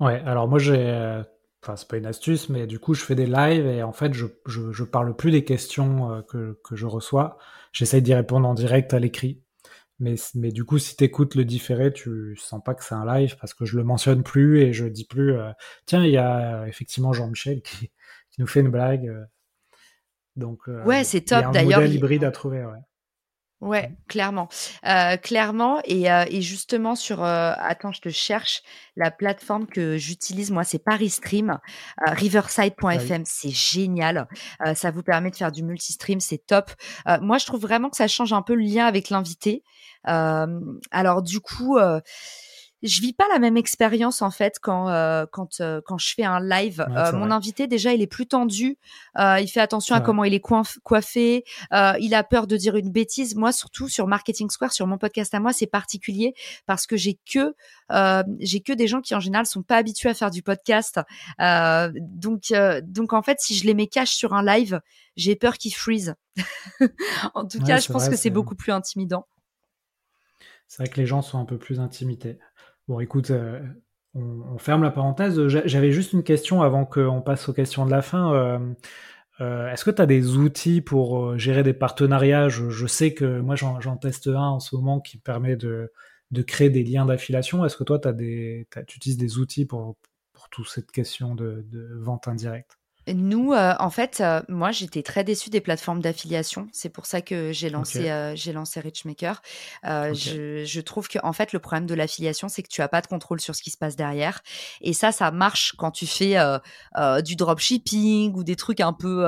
Ouais, 0.00 0.22
alors 0.26 0.46
moi 0.48 0.58
j'ai, 0.58 1.22
enfin 1.62 1.76
c'est 1.76 1.88
pas 1.88 1.96
une 1.96 2.06
astuce, 2.06 2.48
mais 2.50 2.66
du 2.66 2.78
coup 2.78 2.94
je 2.94 3.02
fais 3.02 3.14
des 3.14 3.26
lives 3.26 3.66
et 3.66 3.82
en 3.82 3.92
fait 3.92 4.12
je 4.12 4.26
je, 4.46 4.84
parle 4.84 5.16
plus 5.16 5.30
des 5.30 5.44
questions 5.44 6.22
que 6.28 6.60
que 6.64 6.76
je 6.76 6.86
reçois. 6.86 7.38
J'essaye 7.72 8.02
d'y 8.02 8.14
répondre 8.14 8.48
en 8.48 8.54
direct 8.54 8.92
à 8.94 8.98
l'écrit. 8.98 9.42
Mais, 9.98 10.16
mais 10.34 10.52
du 10.52 10.64
coup, 10.64 10.78
si 10.78 10.94
tu 10.94 11.04
écoutes 11.04 11.34
le 11.36 11.46
différé, 11.46 11.90
tu 11.90 12.36
sens 12.36 12.62
pas 12.62 12.74
que 12.74 12.84
c'est 12.84 12.94
un 12.94 13.06
live 13.06 13.36
parce 13.40 13.54
que 13.54 13.64
je 13.64 13.78
le 13.78 13.84
mentionne 13.84 14.22
plus 14.22 14.60
et 14.60 14.74
je 14.74 14.84
dis 14.84 15.06
plus. 15.06 15.34
Tiens, 15.86 16.04
il 16.04 16.10
y 16.10 16.18
a 16.18 16.66
effectivement 16.68 17.14
Jean-Michel 17.14 17.62
qui, 17.62 17.90
qui, 18.30 18.40
nous 18.40 18.46
fait 18.46 18.60
une 18.60 18.70
blague. 18.70 19.10
Donc, 20.36 20.60
euh, 20.68 20.82
ouais, 20.84 21.04
c'est 21.04 21.22
top 21.22 21.52
d'ailleurs. 21.52 21.80
modèle 21.80 21.94
hybride 21.94 22.24
à 22.24 22.30
trouver, 22.30 22.64
Ouais, 23.62 23.90
clairement, 24.06 24.48
euh, 24.86 25.16
clairement 25.16 25.80
et, 25.86 26.12
euh, 26.12 26.26
et 26.28 26.42
justement 26.42 26.94
sur 26.94 27.24
euh, 27.24 27.52
attends, 27.56 27.90
je 27.90 28.02
te 28.02 28.10
cherche 28.10 28.62
la 28.96 29.10
plateforme 29.10 29.66
que 29.66 29.96
j'utilise 29.96 30.50
moi, 30.50 30.62
c'est 30.62 30.78
Paris 30.78 31.08
Stream, 31.08 31.58
Riverside.fm, 32.06 33.22
c'est 33.24 33.48
génial. 33.48 34.28
ça 34.74 34.90
vous 34.90 35.02
permet 35.02 35.30
de 35.30 35.36
faire 35.36 35.52
du 35.52 35.62
multistream, 35.62 36.20
c'est 36.20 36.44
top. 36.46 36.70
moi, 37.22 37.38
je 37.38 37.46
trouve 37.46 37.62
vraiment 37.62 37.88
que 37.88 37.96
ça 37.96 38.08
change 38.08 38.34
un 38.34 38.42
peu 38.42 38.54
le 38.54 38.62
lien 38.62 38.84
avec 38.84 39.08
l'invité. 39.08 39.64
alors 40.04 41.22
du 41.22 41.40
coup 41.40 41.78
je 42.82 43.00
vis 43.00 43.12
pas 43.12 43.24
la 43.32 43.38
même 43.38 43.56
expérience 43.56 44.22
en 44.22 44.30
fait 44.30 44.58
quand 44.60 44.88
euh, 44.88 45.26
quand 45.30 45.60
euh, 45.60 45.80
quand 45.84 45.98
je 45.98 46.14
fais 46.14 46.24
un 46.24 46.40
live. 46.40 46.86
Euh, 46.90 47.12
mon 47.12 47.30
invité 47.30 47.66
déjà 47.66 47.92
il 47.92 48.02
est 48.02 48.06
plus 48.06 48.26
tendu, 48.26 48.78
il 49.16 49.48
fait 49.48 49.60
attention 49.60 49.94
à 49.94 50.00
comment 50.00 50.24
il 50.24 50.34
est 50.34 50.40
coiffé, 50.40 51.44
il 51.72 52.14
a 52.14 52.24
peur 52.24 52.46
de 52.46 52.56
dire 52.56 52.76
une 52.76 52.90
bêtise. 52.90 53.34
Moi 53.34 53.52
surtout 53.52 53.88
sur 53.88 54.06
Marketing 54.06 54.50
Square, 54.50 54.72
sur 54.72 54.86
mon 54.86 54.98
podcast 54.98 55.34
à 55.34 55.40
moi, 55.40 55.52
c'est 55.52 55.66
particulier 55.66 56.34
parce 56.66 56.86
que 56.86 56.96
j'ai 56.96 57.18
que 57.30 57.54
j'ai 58.40 58.60
que 58.60 58.72
des 58.72 58.86
gens 58.86 59.00
qui 59.00 59.14
en 59.14 59.20
général 59.20 59.46
sont 59.46 59.62
pas 59.62 59.76
habitués 59.76 60.10
à 60.10 60.14
faire 60.14 60.30
du 60.30 60.42
podcast. 60.42 61.00
donc 61.38 62.52
donc 62.82 63.12
en 63.12 63.22
fait 63.22 63.40
si 63.40 63.54
je 63.54 63.64
les 63.64 63.74
mets 63.74 63.86
cash 63.86 64.14
sur 64.14 64.34
un 64.34 64.44
live, 64.44 64.80
j'ai 65.16 65.34
peur 65.36 65.56
qu'ils 65.56 65.74
freeze. 65.74 66.14
en 67.34 67.46
tout 67.46 67.60
cas, 67.60 67.78
je 67.78 67.90
pense 67.90 68.08
que 68.08 68.16
c'est 68.16 68.30
beaucoup 68.30 68.54
plus 68.54 68.72
intimidant. 68.72 69.26
C'est 70.68 70.82
vrai 70.82 70.92
que 70.92 71.00
les 71.00 71.06
gens 71.06 71.22
sont 71.22 71.38
un 71.38 71.44
peu 71.44 71.58
plus 71.58 71.80
intimidés. 71.80 72.38
Bon, 72.88 73.00
écoute, 73.00 73.30
euh, 73.30 73.60
on, 74.14 74.58
ferme 74.58 74.82
la 74.82 74.90
parenthèse. 74.90 75.48
J'avais 75.48 75.90
juste 75.90 76.12
une 76.12 76.22
question 76.22 76.62
avant 76.62 76.84
qu'on 76.84 77.20
passe 77.20 77.48
aux 77.48 77.52
questions 77.52 77.84
de 77.84 77.90
la 77.90 78.02
fin. 78.02 78.32
Euh, 78.32 78.58
euh, 79.40 79.70
est-ce 79.72 79.84
que 79.84 79.90
tu 79.90 80.00
as 80.00 80.06
des 80.06 80.36
outils 80.36 80.80
pour 80.80 81.36
gérer 81.36 81.62
des 81.64 81.74
partenariats? 81.74 82.48
Je, 82.48 82.86
sais 82.86 83.12
que 83.12 83.40
moi, 83.40 83.56
j'en 83.56 83.96
teste 83.96 84.28
un 84.28 84.40
en 84.40 84.60
ce 84.60 84.76
moment 84.76 85.00
qui 85.00 85.18
permet 85.18 85.56
de, 85.56 85.90
créer 86.46 86.70
des 86.70 86.84
liens 86.84 87.06
d'affiliation. 87.06 87.64
Est-ce 87.64 87.76
que 87.76 87.84
toi, 87.84 87.98
tu 87.98 88.66
utilises 88.96 89.18
des 89.18 89.38
outils 89.38 89.66
pour, 89.66 89.96
pour 90.32 90.48
toute 90.50 90.68
cette 90.68 90.92
question 90.92 91.34
de 91.34 91.66
vente 92.00 92.28
indirecte? 92.28 92.78
Nous, 93.14 93.52
euh, 93.52 93.74
en 93.78 93.90
fait, 93.90 94.20
euh, 94.20 94.42
moi, 94.48 94.72
j'étais 94.72 95.02
très 95.04 95.22
déçue 95.22 95.48
des 95.48 95.60
plateformes 95.60 96.00
d'affiliation. 96.00 96.66
C'est 96.72 96.88
pour 96.88 97.06
ça 97.06 97.20
que 97.20 97.52
j'ai 97.52 97.70
lancé, 97.70 98.10
euh, 98.10 98.34
j'ai 98.34 98.52
lancé 98.52 98.80
Richmaker. 98.80 99.42
Je, 99.84 100.64
je, 100.64 100.80
trouve 100.80 101.06
que, 101.06 101.20
en 101.22 101.32
fait, 101.32 101.52
le 101.52 101.60
problème 101.60 101.86
de 101.86 101.94
l'affiliation, 101.94 102.48
c'est 102.48 102.62
que 102.62 102.68
tu 102.68 102.82
as 102.82 102.88
pas 102.88 103.00
de 103.00 103.06
contrôle 103.06 103.40
sur 103.40 103.54
ce 103.54 103.62
qui 103.62 103.70
se 103.70 103.78
passe 103.78 103.94
derrière. 103.94 104.42
Et 104.80 104.92
ça, 104.92 105.12
ça 105.12 105.30
marche 105.30 105.74
quand 105.78 105.92
tu 105.92 106.06
fais 106.06 106.36
du 107.22 107.36
dropshipping 107.36 108.34
ou 108.34 108.42
des 108.42 108.56
trucs 108.56 108.80
un 108.80 108.92
peu, 108.92 109.22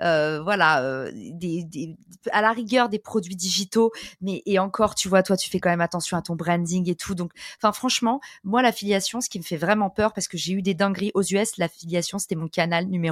voilà, 0.00 1.08
des, 1.12 1.62
des, 1.64 1.96
à 2.32 2.42
la 2.42 2.50
rigueur 2.50 2.88
des 2.88 2.98
produits 2.98 3.36
digitaux. 3.36 3.92
Mais 4.22 4.42
et 4.44 4.58
encore, 4.58 4.96
tu 4.96 5.08
vois, 5.08 5.22
toi, 5.22 5.36
tu 5.36 5.48
fais 5.48 5.60
quand 5.60 5.70
même 5.70 5.80
attention 5.80 6.16
à 6.16 6.22
ton 6.22 6.34
branding 6.34 6.90
et 6.90 6.96
tout. 6.96 7.14
Donc, 7.14 7.30
enfin, 7.58 7.72
franchement, 7.72 8.20
moi, 8.42 8.60
l'affiliation, 8.60 9.20
ce 9.20 9.28
qui 9.28 9.38
me 9.38 9.44
fait 9.44 9.56
vraiment 9.56 9.88
peur, 9.90 10.12
parce 10.12 10.26
que 10.26 10.36
j'ai 10.36 10.52
eu 10.52 10.62
des 10.62 10.74
dingueries 10.74 11.12
aux 11.14 11.22
US, 11.22 11.58
l'affiliation, 11.58 12.18
c'était 12.18 12.34
mon 12.34 12.48
canal 12.48 12.86
numéro 12.86 13.03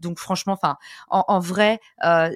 Donc 0.00 0.18
franchement, 0.18 0.58
en, 1.08 1.40
vrai, 1.40 1.80
euh, 2.04 2.30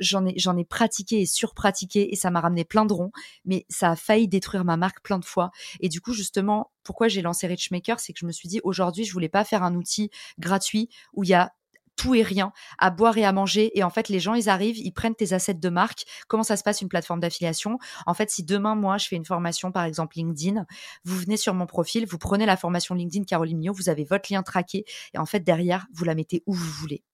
j'en 0.00 0.26
ai 0.26 0.34
j'en 0.36 0.56
ai 0.56 0.64
pratiqué 0.64 1.20
et 1.20 1.26
surpratiqué 1.26 2.12
et 2.12 2.16
ça 2.16 2.30
m'a 2.30 2.40
ramené 2.40 2.64
plein 2.64 2.84
de 2.84 2.92
ronds, 2.92 3.12
mais 3.44 3.66
ça 3.68 3.90
a 3.90 3.96
failli 3.96 4.28
détruire 4.28 4.64
ma 4.64 4.76
marque 4.76 5.02
plein 5.02 5.18
de 5.18 5.24
fois. 5.24 5.50
Et 5.80 5.88
du 5.88 6.00
coup, 6.00 6.12
justement, 6.12 6.70
pourquoi 6.82 7.08
j'ai 7.08 7.22
lancé 7.22 7.46
Richmaker, 7.46 8.00
c'est 8.00 8.12
que 8.12 8.20
je 8.20 8.26
me 8.26 8.32
suis 8.32 8.48
dit 8.48 8.60
aujourd'hui, 8.64 9.04
je 9.04 9.12
voulais 9.12 9.28
pas 9.28 9.44
faire 9.44 9.62
un 9.62 9.74
outil 9.74 10.10
gratuit 10.38 10.88
où 11.12 11.24
il 11.24 11.30
y 11.30 11.34
a 11.34 11.52
tout 11.96 12.14
et 12.14 12.22
rien, 12.22 12.52
à 12.78 12.90
boire 12.90 13.18
et 13.18 13.24
à 13.24 13.32
manger. 13.32 13.78
Et 13.78 13.82
en 13.82 13.90
fait, 13.90 14.08
les 14.08 14.20
gens, 14.20 14.34
ils 14.34 14.48
arrivent, 14.48 14.78
ils 14.78 14.92
prennent 14.92 15.14
tes 15.14 15.32
assets 15.32 15.54
de 15.54 15.68
marque. 15.68 16.04
Comment 16.28 16.42
ça 16.42 16.56
se 16.56 16.62
passe 16.62 16.80
une 16.80 16.88
plateforme 16.88 17.20
d'affiliation? 17.20 17.78
En 18.06 18.14
fait, 18.14 18.30
si 18.30 18.44
demain, 18.44 18.74
moi, 18.74 18.98
je 18.98 19.06
fais 19.08 19.16
une 19.16 19.24
formation, 19.24 19.72
par 19.72 19.84
exemple 19.84 20.16
LinkedIn, 20.16 20.64
vous 21.04 21.16
venez 21.18 21.36
sur 21.36 21.54
mon 21.54 21.66
profil, 21.66 22.06
vous 22.06 22.18
prenez 22.18 22.46
la 22.46 22.56
formation 22.56 22.94
LinkedIn 22.94 23.24
Caroline 23.24 23.58
Mignot, 23.58 23.74
vous 23.74 23.88
avez 23.88 24.04
votre 24.04 24.32
lien 24.32 24.42
traqué 24.42 24.84
et 25.14 25.18
en 25.18 25.26
fait, 25.26 25.40
derrière, 25.40 25.86
vous 25.92 26.04
la 26.04 26.14
mettez 26.14 26.42
où 26.46 26.54
vous 26.54 26.70
voulez. 26.70 27.04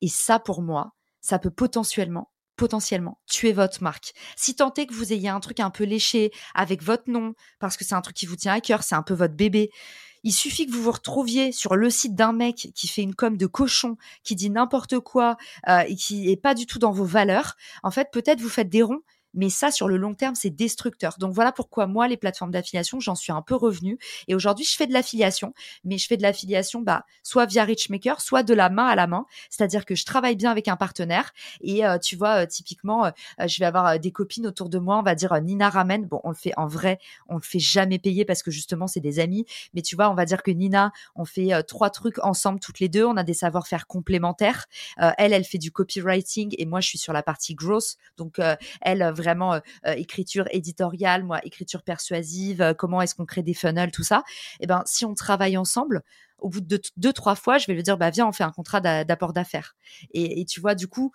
Et 0.00 0.08
ça, 0.08 0.38
pour 0.38 0.62
moi, 0.62 0.92
ça 1.20 1.38
peut 1.38 1.50
potentiellement 1.50 2.30
potentiellement 2.56 3.18
tuer 3.26 3.54
votre 3.54 3.82
marque. 3.82 4.12
Si 4.36 4.54
tant 4.54 4.70
est 4.74 4.84
que 4.84 4.92
vous 4.92 5.14
ayez 5.14 5.30
un 5.30 5.40
truc 5.40 5.60
un 5.60 5.70
peu 5.70 5.84
léché 5.84 6.30
avec 6.54 6.82
votre 6.82 7.10
nom, 7.10 7.32
parce 7.58 7.78
que 7.78 7.86
c'est 7.86 7.94
un 7.94 8.02
truc 8.02 8.14
qui 8.14 8.26
vous 8.26 8.36
tient 8.36 8.52
à 8.52 8.60
cœur, 8.60 8.82
c'est 8.82 8.94
un 8.94 9.02
peu 9.02 9.14
votre 9.14 9.32
bébé, 9.32 9.70
il 10.22 10.32
suffit 10.32 10.66
que 10.66 10.72
vous 10.72 10.82
vous 10.82 10.92
retrouviez 10.92 11.52
sur 11.52 11.76
le 11.76 11.90
site 11.90 12.14
d'un 12.14 12.32
mec 12.32 12.70
qui 12.74 12.88
fait 12.88 13.02
une 13.02 13.14
com 13.14 13.36
de 13.36 13.46
cochon, 13.46 13.96
qui 14.22 14.34
dit 14.34 14.50
n'importe 14.50 14.98
quoi 15.00 15.36
euh, 15.68 15.80
et 15.86 15.96
qui 15.96 16.30
est 16.30 16.36
pas 16.36 16.54
du 16.54 16.66
tout 16.66 16.78
dans 16.78 16.92
vos 16.92 17.04
valeurs. 17.04 17.56
En 17.82 17.90
fait, 17.90 18.08
peut-être 18.12 18.40
vous 18.40 18.48
faites 18.48 18.68
des 18.68 18.82
ronds, 18.82 19.02
mais 19.34 19.50
ça, 19.50 19.70
sur 19.70 19.88
le 19.88 19.96
long 19.96 20.14
terme, 20.14 20.34
c'est 20.34 20.50
destructeur. 20.50 21.16
Donc 21.18 21.32
voilà 21.32 21.52
pourquoi 21.52 21.86
moi, 21.86 22.08
les 22.08 22.16
plateformes 22.16 22.50
d'affiliation, 22.50 23.00
j'en 23.00 23.14
suis 23.14 23.32
un 23.32 23.42
peu 23.42 23.54
revenu. 23.54 23.98
Et 24.28 24.34
aujourd'hui, 24.34 24.64
je 24.64 24.76
fais 24.76 24.86
de 24.86 24.92
l'affiliation, 24.92 25.54
mais 25.84 25.98
je 25.98 26.06
fais 26.06 26.16
de 26.16 26.22
l'affiliation, 26.22 26.80
bah, 26.80 27.04
soit 27.22 27.46
via 27.46 27.64
Richmaker, 27.64 28.20
soit 28.20 28.42
de 28.42 28.54
la 28.54 28.70
main 28.70 28.86
à 28.86 28.94
la 28.94 29.06
main. 29.06 29.26
C'est-à-dire 29.48 29.84
que 29.84 29.94
je 29.94 30.04
travaille 30.04 30.36
bien 30.36 30.50
avec 30.50 30.68
un 30.68 30.76
partenaire. 30.76 31.32
Et 31.60 31.84
euh, 31.86 31.98
tu 31.98 32.16
vois, 32.16 32.42
euh, 32.42 32.46
typiquement, 32.46 33.06
euh, 33.06 33.10
je 33.46 33.58
vais 33.58 33.66
avoir 33.66 33.98
des 33.98 34.12
copines 34.12 34.46
autour 34.46 34.68
de 34.68 34.78
moi, 34.78 34.98
on 34.98 35.02
va 35.02 35.14
dire 35.14 35.32
Nina 35.40 35.70
ramène. 35.70 36.06
Bon, 36.06 36.20
on 36.24 36.30
le 36.30 36.34
fait 36.34 36.52
en 36.56 36.66
vrai, 36.66 36.98
on 37.28 37.36
le 37.36 37.42
fait 37.42 37.58
jamais 37.58 37.98
payer 37.98 38.24
parce 38.24 38.42
que 38.42 38.50
justement, 38.50 38.86
c'est 38.86 39.00
des 39.00 39.20
amis. 39.20 39.46
Mais 39.74 39.82
tu 39.82 39.96
vois, 39.96 40.10
on 40.10 40.14
va 40.14 40.24
dire 40.24 40.42
que 40.42 40.50
Nina, 40.50 40.92
on 41.14 41.24
fait 41.24 41.62
trois 41.64 41.90
trucs 41.90 42.18
ensemble 42.24 42.60
toutes 42.60 42.80
les 42.80 42.88
deux. 42.88 43.04
On 43.04 43.16
a 43.16 43.22
des 43.22 43.34
savoir-faire 43.34 43.86
complémentaires. 43.86 44.66
elle, 44.96 45.32
elle 45.32 45.44
fait 45.44 45.58
du 45.58 45.70
copywriting 45.70 46.54
et 46.58 46.66
moi, 46.66 46.80
je 46.80 46.88
suis 46.88 46.98
sur 46.98 47.12
la 47.12 47.22
partie 47.22 47.54
growth. 47.54 47.96
Donc, 48.16 48.40
elle 48.80 49.12
vraiment 49.20 49.60
écriture 49.84 50.46
éditoriale, 50.50 51.24
moi 51.24 51.40
écriture 51.44 51.82
persuasive, 51.82 52.74
comment 52.78 53.00
est-ce 53.02 53.14
qu'on 53.14 53.26
crée 53.26 53.42
des 53.42 53.54
funnels, 53.54 53.90
tout 53.90 54.02
ça. 54.02 54.22
Et 54.54 54.64
eh 54.64 54.66
ben 54.66 54.82
si 54.86 55.04
on 55.04 55.14
travaille 55.14 55.56
ensemble, 55.56 56.02
au 56.40 56.48
bout 56.48 56.60
de 56.60 56.80
deux, 56.96 57.12
trois 57.12 57.34
fois, 57.34 57.58
je 57.58 57.66
vais 57.66 57.74
lui 57.74 57.82
dire, 57.82 57.98
bah 57.98 58.10
viens, 58.10 58.26
on 58.26 58.32
fait 58.32 58.44
un 58.44 58.50
contrat 58.50 58.80
d'apport 58.80 59.32
d'affaires. 59.32 59.74
Et, 60.12 60.44
tu 60.44 60.60
vois, 60.60 60.74
du 60.74 60.88
coup, 60.88 61.12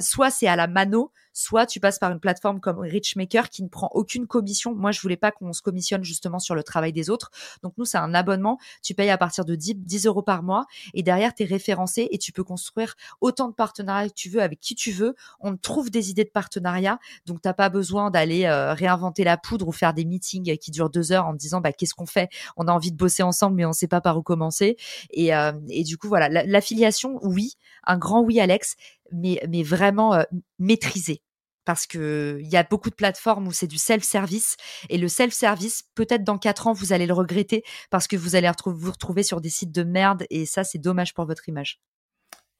soit 0.00 0.30
c'est 0.30 0.46
à 0.46 0.56
la 0.56 0.66
mano, 0.66 1.12
soit 1.36 1.66
tu 1.66 1.80
passes 1.80 1.98
par 1.98 2.10
une 2.10 2.18
plateforme 2.18 2.60
comme 2.60 2.78
Richmaker 2.78 3.50
qui 3.50 3.62
ne 3.62 3.68
prend 3.68 3.90
aucune 3.92 4.26
commission. 4.26 4.74
Moi, 4.74 4.90
je 4.90 5.00
voulais 5.02 5.18
pas 5.18 5.30
qu'on 5.30 5.52
se 5.52 5.60
commissionne 5.60 6.02
justement 6.02 6.38
sur 6.38 6.54
le 6.54 6.62
travail 6.62 6.94
des 6.94 7.10
autres. 7.10 7.30
Donc 7.62 7.74
nous, 7.76 7.84
c'est 7.84 7.98
un 7.98 8.14
abonnement. 8.14 8.58
Tu 8.82 8.94
payes 8.94 9.10
à 9.10 9.18
partir 9.18 9.44
de 9.44 9.54
10, 9.54 9.74
10 9.76 10.06
euros 10.06 10.22
par 10.22 10.42
mois 10.42 10.64
et 10.94 11.02
derrière, 11.02 11.34
tu 11.34 11.42
es 11.42 11.46
référencé 11.46 12.08
et 12.10 12.16
tu 12.16 12.32
peux 12.32 12.42
construire 12.42 12.94
autant 13.20 13.48
de 13.48 13.54
partenariats 13.54 14.08
que 14.08 14.14
tu 14.14 14.30
veux 14.30 14.40
avec 14.40 14.60
qui 14.60 14.74
tu 14.74 14.92
veux. 14.92 15.14
On 15.38 15.58
trouve 15.58 15.90
des 15.90 16.08
idées 16.08 16.24
de 16.24 16.30
partenariat. 16.30 16.98
Donc, 17.26 17.42
t'as 17.42 17.52
pas 17.52 17.68
besoin 17.68 18.10
d'aller 18.10 18.46
euh, 18.46 18.72
réinventer 18.72 19.22
la 19.22 19.36
poudre 19.36 19.68
ou 19.68 19.72
faire 19.72 19.92
des 19.92 20.06
meetings 20.06 20.56
qui 20.56 20.70
durent 20.70 20.90
deux 20.90 21.12
heures 21.12 21.26
en 21.26 21.34
disant, 21.34 21.60
bah, 21.60 21.72
qu'est-ce 21.72 21.94
qu'on 21.94 22.06
fait? 22.06 22.30
On 22.56 22.66
a 22.66 22.72
envie 22.72 22.92
de 22.92 22.96
bosser 22.96 23.22
ensemble, 23.22 23.56
mais 23.56 23.66
on 23.66 23.74
sait 23.74 23.88
pas 23.88 24.00
par 24.00 24.16
où 24.16 24.22
commencer. 24.22 24.65
Et, 25.10 25.34
euh, 25.34 25.52
et 25.68 25.84
du 25.84 25.96
coup, 25.96 26.08
voilà, 26.08 26.28
l'affiliation, 26.28 27.18
oui, 27.22 27.52
un 27.84 27.98
grand 27.98 28.22
oui, 28.22 28.40
Alex, 28.40 28.74
mais, 29.12 29.40
mais 29.48 29.62
vraiment 29.62 30.14
euh, 30.14 30.22
maîtrisé 30.58 31.22
parce 31.66 31.86
que 31.86 32.38
il 32.40 32.48
y 32.48 32.56
a 32.56 32.62
beaucoup 32.62 32.88
de 32.88 32.94
plateformes 32.94 33.46
où 33.48 33.52
c'est 33.52 33.66
du 33.66 33.76
self-service 33.76 34.56
et 34.88 34.96
le 34.96 35.08
self-service 35.08 35.82
peut-être 35.94 36.24
dans 36.24 36.38
quatre 36.38 36.68
ans 36.68 36.72
vous 36.72 36.92
allez 36.92 37.06
le 37.06 37.12
regretter 37.12 37.64
parce 37.90 38.06
que 38.06 38.16
vous 38.16 38.36
allez 38.36 38.48
vous 38.64 38.92
retrouver 38.92 39.22
sur 39.22 39.40
des 39.40 39.50
sites 39.50 39.72
de 39.72 39.82
merde 39.82 40.24
et 40.30 40.46
ça 40.46 40.64
c'est 40.64 40.78
dommage 40.78 41.12
pour 41.12 41.26
votre 41.26 41.48
image. 41.48 41.80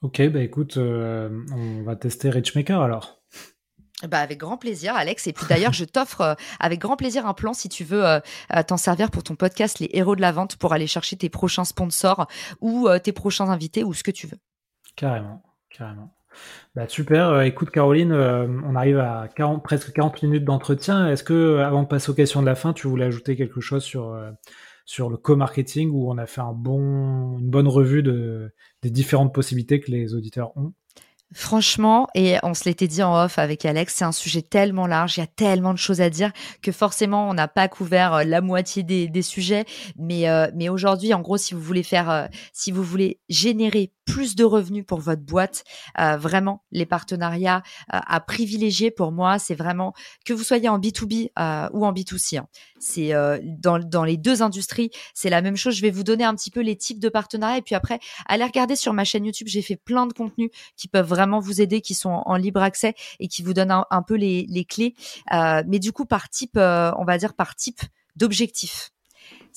Ok 0.02 0.20
bah 0.28 0.42
écoute 0.42 0.76
euh, 0.76 1.30
on 1.54 1.84
va 1.84 1.96
tester 1.96 2.28
Richmaker 2.28 2.82
alors. 2.82 3.22
Bah 4.08 4.18
avec 4.20 4.38
grand 4.38 4.58
plaisir, 4.58 4.94
Alex. 4.94 5.26
Et 5.26 5.32
puis 5.32 5.46
d'ailleurs, 5.48 5.72
je 5.72 5.84
t'offre 5.84 6.20
euh, 6.20 6.34
avec 6.60 6.80
grand 6.80 6.96
plaisir 6.96 7.26
un 7.26 7.34
plan 7.34 7.54
si 7.54 7.68
tu 7.68 7.82
veux 7.82 8.04
euh, 8.04 8.20
t'en 8.66 8.76
servir 8.76 9.10
pour 9.10 9.22
ton 9.22 9.36
podcast 9.36 9.78
Les 9.78 9.88
Héros 9.92 10.16
de 10.16 10.20
la 10.20 10.32
Vente 10.32 10.56
pour 10.56 10.72
aller 10.72 10.86
chercher 10.86 11.16
tes 11.16 11.30
prochains 11.30 11.64
sponsors 11.64 12.26
ou 12.60 12.88
tes 13.02 13.12
prochains 13.12 13.48
invités 13.48 13.84
ou 13.84 13.94
ce 13.94 14.02
que 14.02 14.10
tu 14.10 14.26
veux. 14.26 14.38
Carrément, 14.96 15.42
carrément. 15.70 16.16
Bah, 16.74 16.88
super. 16.88 17.28
Euh, 17.28 17.42
écoute, 17.42 17.70
Caroline, 17.70 18.12
euh, 18.12 18.46
on 18.64 18.74
arrive 18.76 18.98
à 18.98 19.28
40, 19.34 19.62
presque 19.62 19.92
40 19.92 20.22
minutes 20.22 20.44
d'entretien. 20.44 21.08
Est-ce 21.08 21.24
que, 21.24 21.32
euh, 21.32 21.66
avant 21.66 21.82
de 21.82 21.88
passer 21.88 22.10
aux 22.10 22.14
questions 22.14 22.40
de 22.40 22.46
la 22.46 22.54
fin, 22.54 22.72
tu 22.72 22.86
voulais 22.86 23.06
ajouter 23.06 23.36
quelque 23.36 23.60
chose 23.60 23.84
sur, 23.84 24.14
le 25.10 25.16
co-marketing 25.16 25.90
où 25.90 26.10
on 26.10 26.18
a 26.18 26.26
fait 26.26 26.40
un 26.40 26.52
bon, 26.52 27.38
une 27.38 27.50
bonne 27.50 27.68
revue 27.68 28.02
de, 28.02 28.52
des 28.82 28.90
différentes 28.90 29.34
possibilités 29.34 29.80
que 29.80 29.90
les 29.90 30.14
auditeurs 30.14 30.56
ont? 30.56 30.72
Franchement, 31.34 32.06
et 32.14 32.36
on 32.44 32.54
se 32.54 32.64
l'était 32.66 32.86
dit 32.86 33.02
en 33.02 33.24
off 33.24 33.38
avec 33.38 33.64
Alex, 33.64 33.94
c'est 33.96 34.04
un 34.04 34.12
sujet 34.12 34.42
tellement 34.42 34.86
large, 34.86 35.16
il 35.16 35.20
y 35.20 35.22
a 35.24 35.26
tellement 35.26 35.72
de 35.72 35.78
choses 35.78 36.00
à 36.00 36.08
dire 36.08 36.32
que 36.62 36.70
forcément 36.70 37.28
on 37.28 37.34
n'a 37.34 37.48
pas 37.48 37.66
couvert 37.68 38.24
la 38.24 38.40
moitié 38.40 38.84
des, 38.84 39.08
des 39.08 39.22
sujets. 39.22 39.64
Mais, 39.98 40.26
mais 40.54 40.68
aujourd'hui, 40.68 41.12
en 41.14 41.20
gros, 41.20 41.36
si 41.36 41.54
vous 41.54 41.60
voulez 41.60 41.82
faire, 41.82 42.28
si 42.52 42.70
vous 42.70 42.84
voulez 42.84 43.18
générer 43.28 43.92
plus 44.06 44.36
de 44.36 44.44
revenus 44.44 44.86
pour 44.86 45.00
votre 45.00 45.22
boîte. 45.22 45.64
Euh, 46.00 46.16
vraiment, 46.16 46.64
les 46.70 46.86
partenariats 46.86 47.62
euh, 47.92 47.98
à 48.06 48.20
privilégier 48.20 48.90
pour 48.90 49.12
moi, 49.12 49.38
c'est 49.38 49.54
vraiment 49.54 49.92
que 50.24 50.32
vous 50.32 50.44
soyez 50.44 50.68
en 50.68 50.78
B2B 50.78 51.30
euh, 51.38 51.68
ou 51.72 51.84
en 51.84 51.92
B2C. 51.92 52.38
Hein. 52.38 52.46
C'est 52.78 53.12
dans, 53.42 53.78
dans 53.78 54.04
les 54.04 54.16
deux 54.16 54.42
industries, 54.42 54.90
c'est 55.12 55.30
la 55.30 55.42
même 55.42 55.56
chose. 55.56 55.74
Je 55.74 55.82
vais 55.82 55.90
vous 55.90 56.04
donner 56.04 56.24
un 56.24 56.34
petit 56.34 56.50
peu 56.50 56.60
les 56.60 56.76
types 56.76 57.00
de 57.00 57.08
partenariats 57.08 57.58
et 57.58 57.62
puis 57.62 57.74
après, 57.74 57.98
allez 58.26 58.44
regarder 58.44 58.76
sur 58.76 58.92
ma 58.92 59.04
chaîne 59.04 59.24
YouTube. 59.24 59.48
J'ai 59.48 59.62
fait 59.62 59.76
plein 59.76 60.06
de 60.06 60.12
contenus 60.12 60.50
qui 60.76 60.86
peuvent 60.86 61.08
vraiment 61.08 61.40
vous 61.40 61.60
aider, 61.60 61.80
qui 61.80 61.94
sont 61.94 62.22
en 62.24 62.36
libre 62.36 62.62
accès 62.62 62.94
et 63.18 63.28
qui 63.28 63.42
vous 63.42 63.54
donnent 63.54 63.82
un, 63.90 64.02
peu 64.02 64.14
les, 64.14 64.46
les 64.48 64.64
clés. 64.64 64.94
mais 65.32 65.78
du 65.78 65.92
coup, 65.92 66.04
par 66.04 66.28
type, 66.28 66.56
on 66.56 67.04
va 67.04 67.18
dire 67.18 67.34
par 67.34 67.56
type 67.56 67.80
d'objectif. 68.14 68.92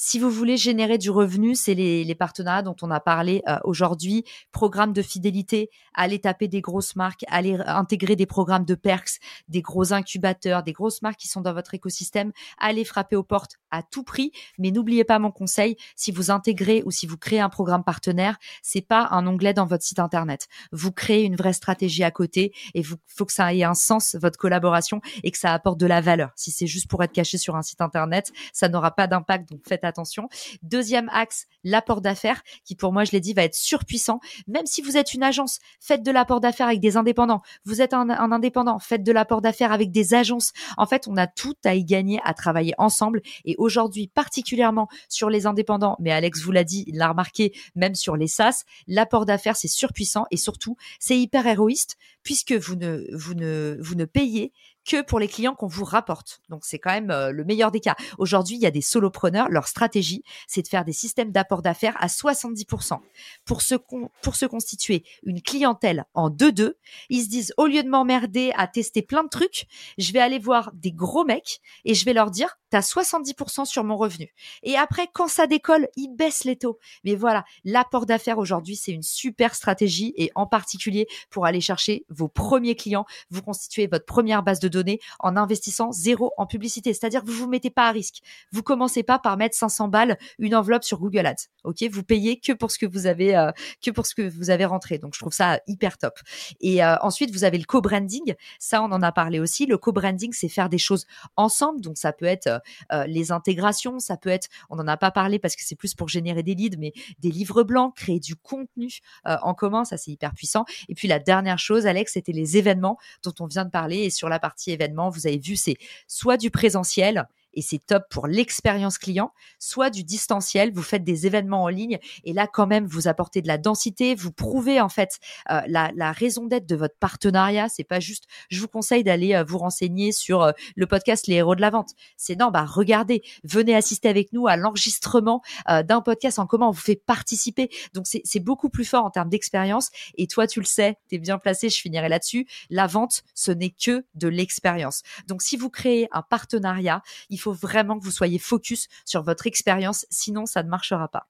Si 0.01 0.17
vous 0.17 0.29
voulez 0.29 0.55
générer 0.55 0.97
du 0.97 1.09
revenu, 1.11 1.55
c'est 1.55 1.73
les, 1.73 2.05
les, 2.05 2.15
partenariats 2.15 2.61
dont 2.61 2.75
on 2.81 2.89
a 2.89 3.01
parlé 3.01 3.41
euh, 3.49 3.57
aujourd'hui, 3.65 4.23
programme 4.53 4.93
de 4.93 5.01
fidélité, 5.01 5.69
aller 5.93 6.19
taper 6.19 6.47
des 6.47 6.61
grosses 6.61 6.95
marques, 6.95 7.25
aller 7.27 7.57
intégrer 7.65 8.15
des 8.15 8.25
programmes 8.25 8.63
de 8.63 8.75
perks, 8.75 9.19
des 9.49 9.61
gros 9.61 9.91
incubateurs, 9.91 10.63
des 10.63 10.71
grosses 10.71 11.01
marques 11.01 11.19
qui 11.19 11.27
sont 11.27 11.41
dans 11.41 11.53
votre 11.53 11.73
écosystème, 11.73 12.31
aller 12.59 12.85
frapper 12.85 13.17
aux 13.17 13.23
portes 13.23 13.57
à 13.71 13.83
tout 13.83 14.03
prix. 14.03 14.31
Mais 14.57 14.71
n'oubliez 14.71 15.03
pas 15.03 15.19
mon 15.19 15.31
conseil, 15.31 15.75
si 15.97 16.13
vous 16.13 16.31
intégrez 16.31 16.81
ou 16.85 16.91
si 16.91 17.05
vous 17.05 17.17
créez 17.17 17.41
un 17.41 17.49
programme 17.49 17.83
partenaire, 17.83 18.37
c'est 18.63 18.79
pas 18.79 19.09
un 19.11 19.27
onglet 19.27 19.53
dans 19.53 19.65
votre 19.65 19.83
site 19.83 19.99
internet. 19.99 20.47
Vous 20.71 20.93
créez 20.93 21.25
une 21.25 21.35
vraie 21.35 21.51
stratégie 21.51 22.05
à 22.05 22.11
côté 22.11 22.53
et 22.73 22.79
il 22.79 22.85
faut 22.85 23.25
que 23.25 23.33
ça 23.33 23.53
ait 23.53 23.63
un 23.63 23.73
sens, 23.73 24.15
votre 24.15 24.39
collaboration, 24.39 25.01
et 25.23 25.31
que 25.31 25.37
ça 25.37 25.53
apporte 25.53 25.77
de 25.77 25.87
la 25.87 25.99
valeur. 25.99 26.31
Si 26.37 26.51
c'est 26.51 26.67
juste 26.67 26.89
pour 26.89 27.03
être 27.03 27.11
caché 27.11 27.37
sur 27.37 27.57
un 27.57 27.63
site 27.63 27.81
internet, 27.81 28.31
ça 28.53 28.69
n'aura 28.69 28.91
pas 28.91 29.07
d'impact. 29.07 29.49
Donc 29.49 29.67
faites 29.67 29.83
attention. 29.89 30.29
Deuxième 30.63 31.09
axe, 31.09 31.47
l'apport 31.65 31.99
d'affaires, 31.99 32.41
qui 32.63 32.75
pour 32.75 32.93
moi, 32.93 33.03
je 33.03 33.11
l'ai 33.11 33.19
dit, 33.19 33.33
va 33.33 33.43
être 33.43 33.55
surpuissant. 33.55 34.21
Même 34.47 34.65
si 34.65 34.81
vous 34.81 34.95
êtes 34.95 35.13
une 35.13 35.23
agence, 35.23 35.59
faites 35.81 36.03
de 36.03 36.11
l'apport 36.11 36.39
d'affaires 36.39 36.67
avec 36.67 36.79
des 36.79 36.95
indépendants. 36.95 37.41
Vous 37.65 37.81
êtes 37.81 37.93
un, 37.93 38.09
indépendant, 38.09 38.79
faites 38.79 39.03
de 39.03 39.11
l'apport 39.11 39.41
d'affaires 39.41 39.73
avec 39.73 39.91
des 39.91 40.13
agences. 40.13 40.53
En 40.77 40.85
fait, 40.85 41.07
on 41.07 41.17
a 41.17 41.27
tout 41.27 41.55
à 41.65 41.75
y 41.75 41.83
gagner 41.83 42.21
à 42.23 42.33
travailler 42.33 42.73
ensemble. 42.77 43.21
Et 43.43 43.55
aujourd'hui, 43.57 44.07
particulièrement 44.07 44.87
sur 45.09 45.29
les 45.29 45.45
indépendants, 45.45 45.97
mais 45.99 46.11
Alex 46.11 46.41
vous 46.41 46.51
l'a 46.51 46.63
dit, 46.63 46.85
il 46.87 46.97
l'a 46.97 47.09
remarqué, 47.09 47.53
même 47.75 47.95
sur 47.95 48.15
les 48.15 48.27
SaaS, 48.27 48.63
l'apport 48.87 49.25
d'affaires, 49.25 49.57
c'est 49.57 49.67
surpuissant 49.67 50.25
et 50.31 50.37
surtout, 50.37 50.77
c'est 50.99 51.19
hyper 51.19 51.45
héroïste 51.45 51.97
puisque 52.23 52.53
vous 52.53 52.75
ne, 52.75 53.05
vous 53.13 53.33
ne, 53.33 53.77
vous 53.81 53.95
ne 53.95 54.05
payez 54.05 54.53
que 54.89 55.03
pour 55.03 55.19
les 55.19 55.27
clients 55.27 55.53
qu'on 55.53 55.67
vous 55.67 55.85
rapporte. 55.85 56.41
Donc 56.49 56.65
c'est 56.65 56.79
quand 56.79 56.89
même 56.89 57.11
euh, 57.11 57.31
le 57.31 57.43
meilleur 57.43 57.69
des 57.69 57.79
cas. 57.79 57.95
Aujourd'hui, 58.17 58.55
il 58.55 58.61
y 58.61 58.65
a 58.65 58.71
des 58.71 58.81
solopreneurs, 58.81 59.47
leur 59.49 59.67
stratégie, 59.67 60.23
c'est 60.47 60.63
de 60.63 60.67
faire 60.67 60.83
des 60.83 60.93
systèmes 60.93 61.31
d'apport 61.31 61.61
d'affaires 61.61 61.95
à 61.99 62.07
70%. 62.07 62.97
Pour 63.45 63.61
se, 63.61 63.75
pour 63.75 64.35
se 64.35 64.45
constituer 64.47 65.03
une 65.23 65.41
clientèle 65.41 66.05
en 66.15 66.31
2-2, 66.31 66.73
ils 67.09 67.23
se 67.23 67.29
disent, 67.29 67.53
au 67.57 67.67
lieu 67.67 67.83
de 67.83 67.89
m'emmerder 67.89 68.51
à 68.55 68.67
tester 68.67 69.03
plein 69.03 69.23
de 69.23 69.29
trucs, 69.29 69.67
je 69.99 70.11
vais 70.11 70.19
aller 70.19 70.39
voir 70.39 70.71
des 70.73 70.91
gros 70.91 71.23
mecs 71.23 71.59
et 71.85 71.93
je 71.93 72.03
vais 72.05 72.13
leur 72.13 72.31
dire, 72.31 72.57
t'as 72.71 72.79
70% 72.79 73.65
sur 73.65 73.83
mon 73.83 73.97
revenu. 73.97 74.33
Et 74.63 74.75
après, 74.75 75.07
quand 75.13 75.27
ça 75.27 75.45
décolle, 75.45 75.87
ils 75.95 76.15
baissent 76.15 76.45
les 76.45 76.55
taux. 76.55 76.79
Mais 77.03 77.15
voilà, 77.15 77.45
l'apport 77.63 78.05
d'affaires 78.05 78.39
aujourd'hui, 78.39 78.75
c'est 78.75 78.91
une 78.91 79.03
super 79.03 79.53
stratégie 79.53 80.13
et 80.17 80.31
en 80.35 80.47
particulier 80.47 81.07
pour 81.29 81.45
aller 81.45 81.61
chercher 81.61 82.05
vos 82.09 82.27
premiers 82.27 82.75
clients, 82.75 83.05
vous 83.29 83.41
constituez 83.41 83.87
votre 83.87 84.05
première 84.05 84.43
base 84.43 84.59
de 84.59 84.67
données 84.67 84.78
en 85.19 85.35
investissant 85.35 85.91
zéro 85.91 86.33
en 86.37 86.45
publicité. 86.45 86.93
C'est-à-dire 86.93 87.21
que 87.23 87.27
vous 87.27 87.33
vous 87.33 87.49
mettez 87.49 87.69
pas 87.69 87.87
à 87.87 87.91
risque. 87.91 88.21
Vous 88.51 88.63
commencez 88.63 89.03
pas 89.03 89.19
par 89.19 89.37
mettre 89.37 89.55
500 89.55 89.87
balles 89.87 90.17
une 90.37 90.55
enveloppe 90.55 90.83
sur 90.83 90.99
Google 90.99 91.25
Ads. 91.25 91.47
OK, 91.63 91.83
vous 91.91 92.03
payez 92.03 92.39
que 92.39 92.53
pour 92.53 92.71
ce 92.71 92.79
que 92.79 92.85
vous 92.85 93.05
avez 93.05 93.35
euh, 93.35 93.51
que 93.83 93.91
pour 93.91 94.05
ce 94.05 94.15
que 94.15 94.27
vous 94.27 94.49
avez 94.49 94.65
rentré. 94.65 94.97
Donc 94.97 95.13
je 95.13 95.19
trouve 95.19 95.33
ça 95.33 95.59
hyper 95.67 95.97
top. 95.97 96.19
Et 96.61 96.83
euh, 96.83 96.95
ensuite, 97.01 97.31
vous 97.31 97.43
avez 97.43 97.57
le 97.57 97.65
co-branding. 97.65 98.35
Ça 98.59 98.81
on 98.81 98.91
en 98.91 99.01
a 99.01 99.11
parlé 99.11 99.39
aussi. 99.39 99.65
Le 99.65 99.77
co-branding, 99.77 100.31
c'est 100.33 100.49
faire 100.49 100.69
des 100.69 100.77
choses 100.77 101.05
ensemble. 101.35 101.81
Donc 101.81 101.97
ça 101.97 102.13
peut 102.13 102.25
être 102.25 102.61
euh, 102.91 103.05
les 103.07 103.31
intégrations, 103.31 103.99
ça 103.99 104.17
peut 104.17 104.29
être 104.29 104.47
on 104.69 104.75
n'en 104.75 104.87
a 104.87 104.97
pas 104.97 105.11
parlé 105.11 105.39
parce 105.39 105.55
que 105.55 105.63
c'est 105.63 105.75
plus 105.75 105.93
pour 105.93 106.07
générer 106.07 106.43
des 106.43 106.55
leads 106.55 106.77
mais 106.79 106.93
des 107.19 107.31
livres 107.31 107.63
blancs, 107.63 107.95
créer 107.95 108.19
du 108.19 108.35
contenu 108.35 108.99
en 109.25 109.53
commun, 109.53 109.83
ça 109.85 109.97
c'est 109.97 110.11
hyper 110.11 110.33
puissant. 110.33 110.65
Et 110.87 110.95
puis 110.95 111.07
la 111.07 111.19
dernière 111.19 111.59
chose 111.59 111.85
Alex, 111.85 112.13
c'était 112.13 112.31
les 112.31 112.57
événements 112.57 112.97
dont 113.23 113.33
on 113.39 113.47
vient 113.47 113.65
de 113.65 113.69
parler 113.69 113.97
et 113.97 114.09
sur 114.09 114.29
la 114.29 114.39
partie 114.39 114.68
événements, 114.71 115.09
vous 115.09 115.27
avez 115.27 115.37
vu 115.37 115.55
c'est 115.55 115.77
soit 116.07 116.37
du 116.37 116.51
présentiel 116.51 117.27
et 117.59 117.61
c'est 117.61 117.85
top 117.85 118.03
pour 118.09 118.25
l'expérience 118.25 118.97
client, 118.97 119.33
soit 119.59 119.89
du 119.89 120.05
distanciel, 120.05 120.71
vous 120.71 120.81
faites 120.81 121.03
des 121.03 121.27
événements 121.27 121.63
en 121.63 121.67
ligne 121.67 121.99
et 122.23 122.31
là 122.31 122.47
quand 122.47 122.67
même 122.67 122.85
vous 122.85 123.09
apportez 123.09 123.41
de 123.41 123.49
la 123.49 123.57
densité, 123.57 124.15
vous 124.15 124.31
prouvez 124.31 124.79
en 124.79 124.87
fait 124.87 125.19
euh, 125.51 125.59
la, 125.67 126.11
raison 126.13 126.45
d'être 126.45 126.65
de 126.65 126.77
votre 126.77 126.95
partenariat. 126.97 127.67
C'est 127.67 127.83
pas 127.83 127.99
juste, 127.99 128.27
je 128.49 128.61
vous 128.61 128.69
conseille 128.69 129.03
d'aller 129.03 129.35
euh, 129.35 129.43
vous 129.43 129.57
renseigner 129.57 130.13
sur 130.13 130.41
euh, 130.41 130.51
le 130.77 130.87
podcast 130.87 131.27
Les 131.27 131.35
héros 131.35 131.53
de 131.53 131.59
la 131.59 131.69
vente. 131.69 131.89
C'est 132.15 132.39
non, 132.39 132.49
bah 132.49 132.63
regardez, 132.63 133.23
venez 133.43 133.75
assister 133.75 134.07
avec 134.07 134.31
nous 134.31 134.47
à 134.47 134.55
l'enregistrement 134.55 135.41
d'un 135.67 135.99
podcast 135.99 136.39
en 136.39 136.47
commun, 136.47 136.67
on 136.67 136.71
vous 136.71 136.79
fait 136.79 136.95
participer. 136.95 137.69
Donc 137.93 138.05
c'est 138.07 138.39
beaucoup 138.39 138.69
plus 138.69 138.85
fort 138.85 139.03
en 139.03 139.09
termes 139.09 139.29
d'expérience 139.29 139.89
et 140.15 140.27
toi 140.27 140.47
tu 140.47 140.61
le 140.61 140.65
sais, 140.65 140.95
tu 141.09 141.15
es 141.15 141.17
bien 141.17 141.37
placé, 141.37 141.67
je 141.69 141.77
finirai 141.77 142.07
là-dessus. 142.07 142.47
La 142.69 142.87
vente, 142.87 143.23
ce 143.35 143.51
n'est 143.51 143.71
que 143.71 144.05
de 144.15 144.29
l'expérience. 144.29 145.03
Donc 145.27 145.41
si 145.41 145.57
vous 145.57 145.69
créez 145.69 146.07
un 146.13 146.21
partenariat, 146.21 147.01
il 147.29 147.39
faut 147.39 147.48
vraiment 147.53 147.99
que 147.99 148.03
vous 148.03 148.11
soyez 148.11 148.39
focus 148.39 148.87
sur 149.05 149.23
votre 149.23 149.47
expérience, 149.47 150.05
sinon 150.09 150.45
ça 150.45 150.63
ne 150.63 150.69
marchera 150.69 151.07
pas. 151.07 151.27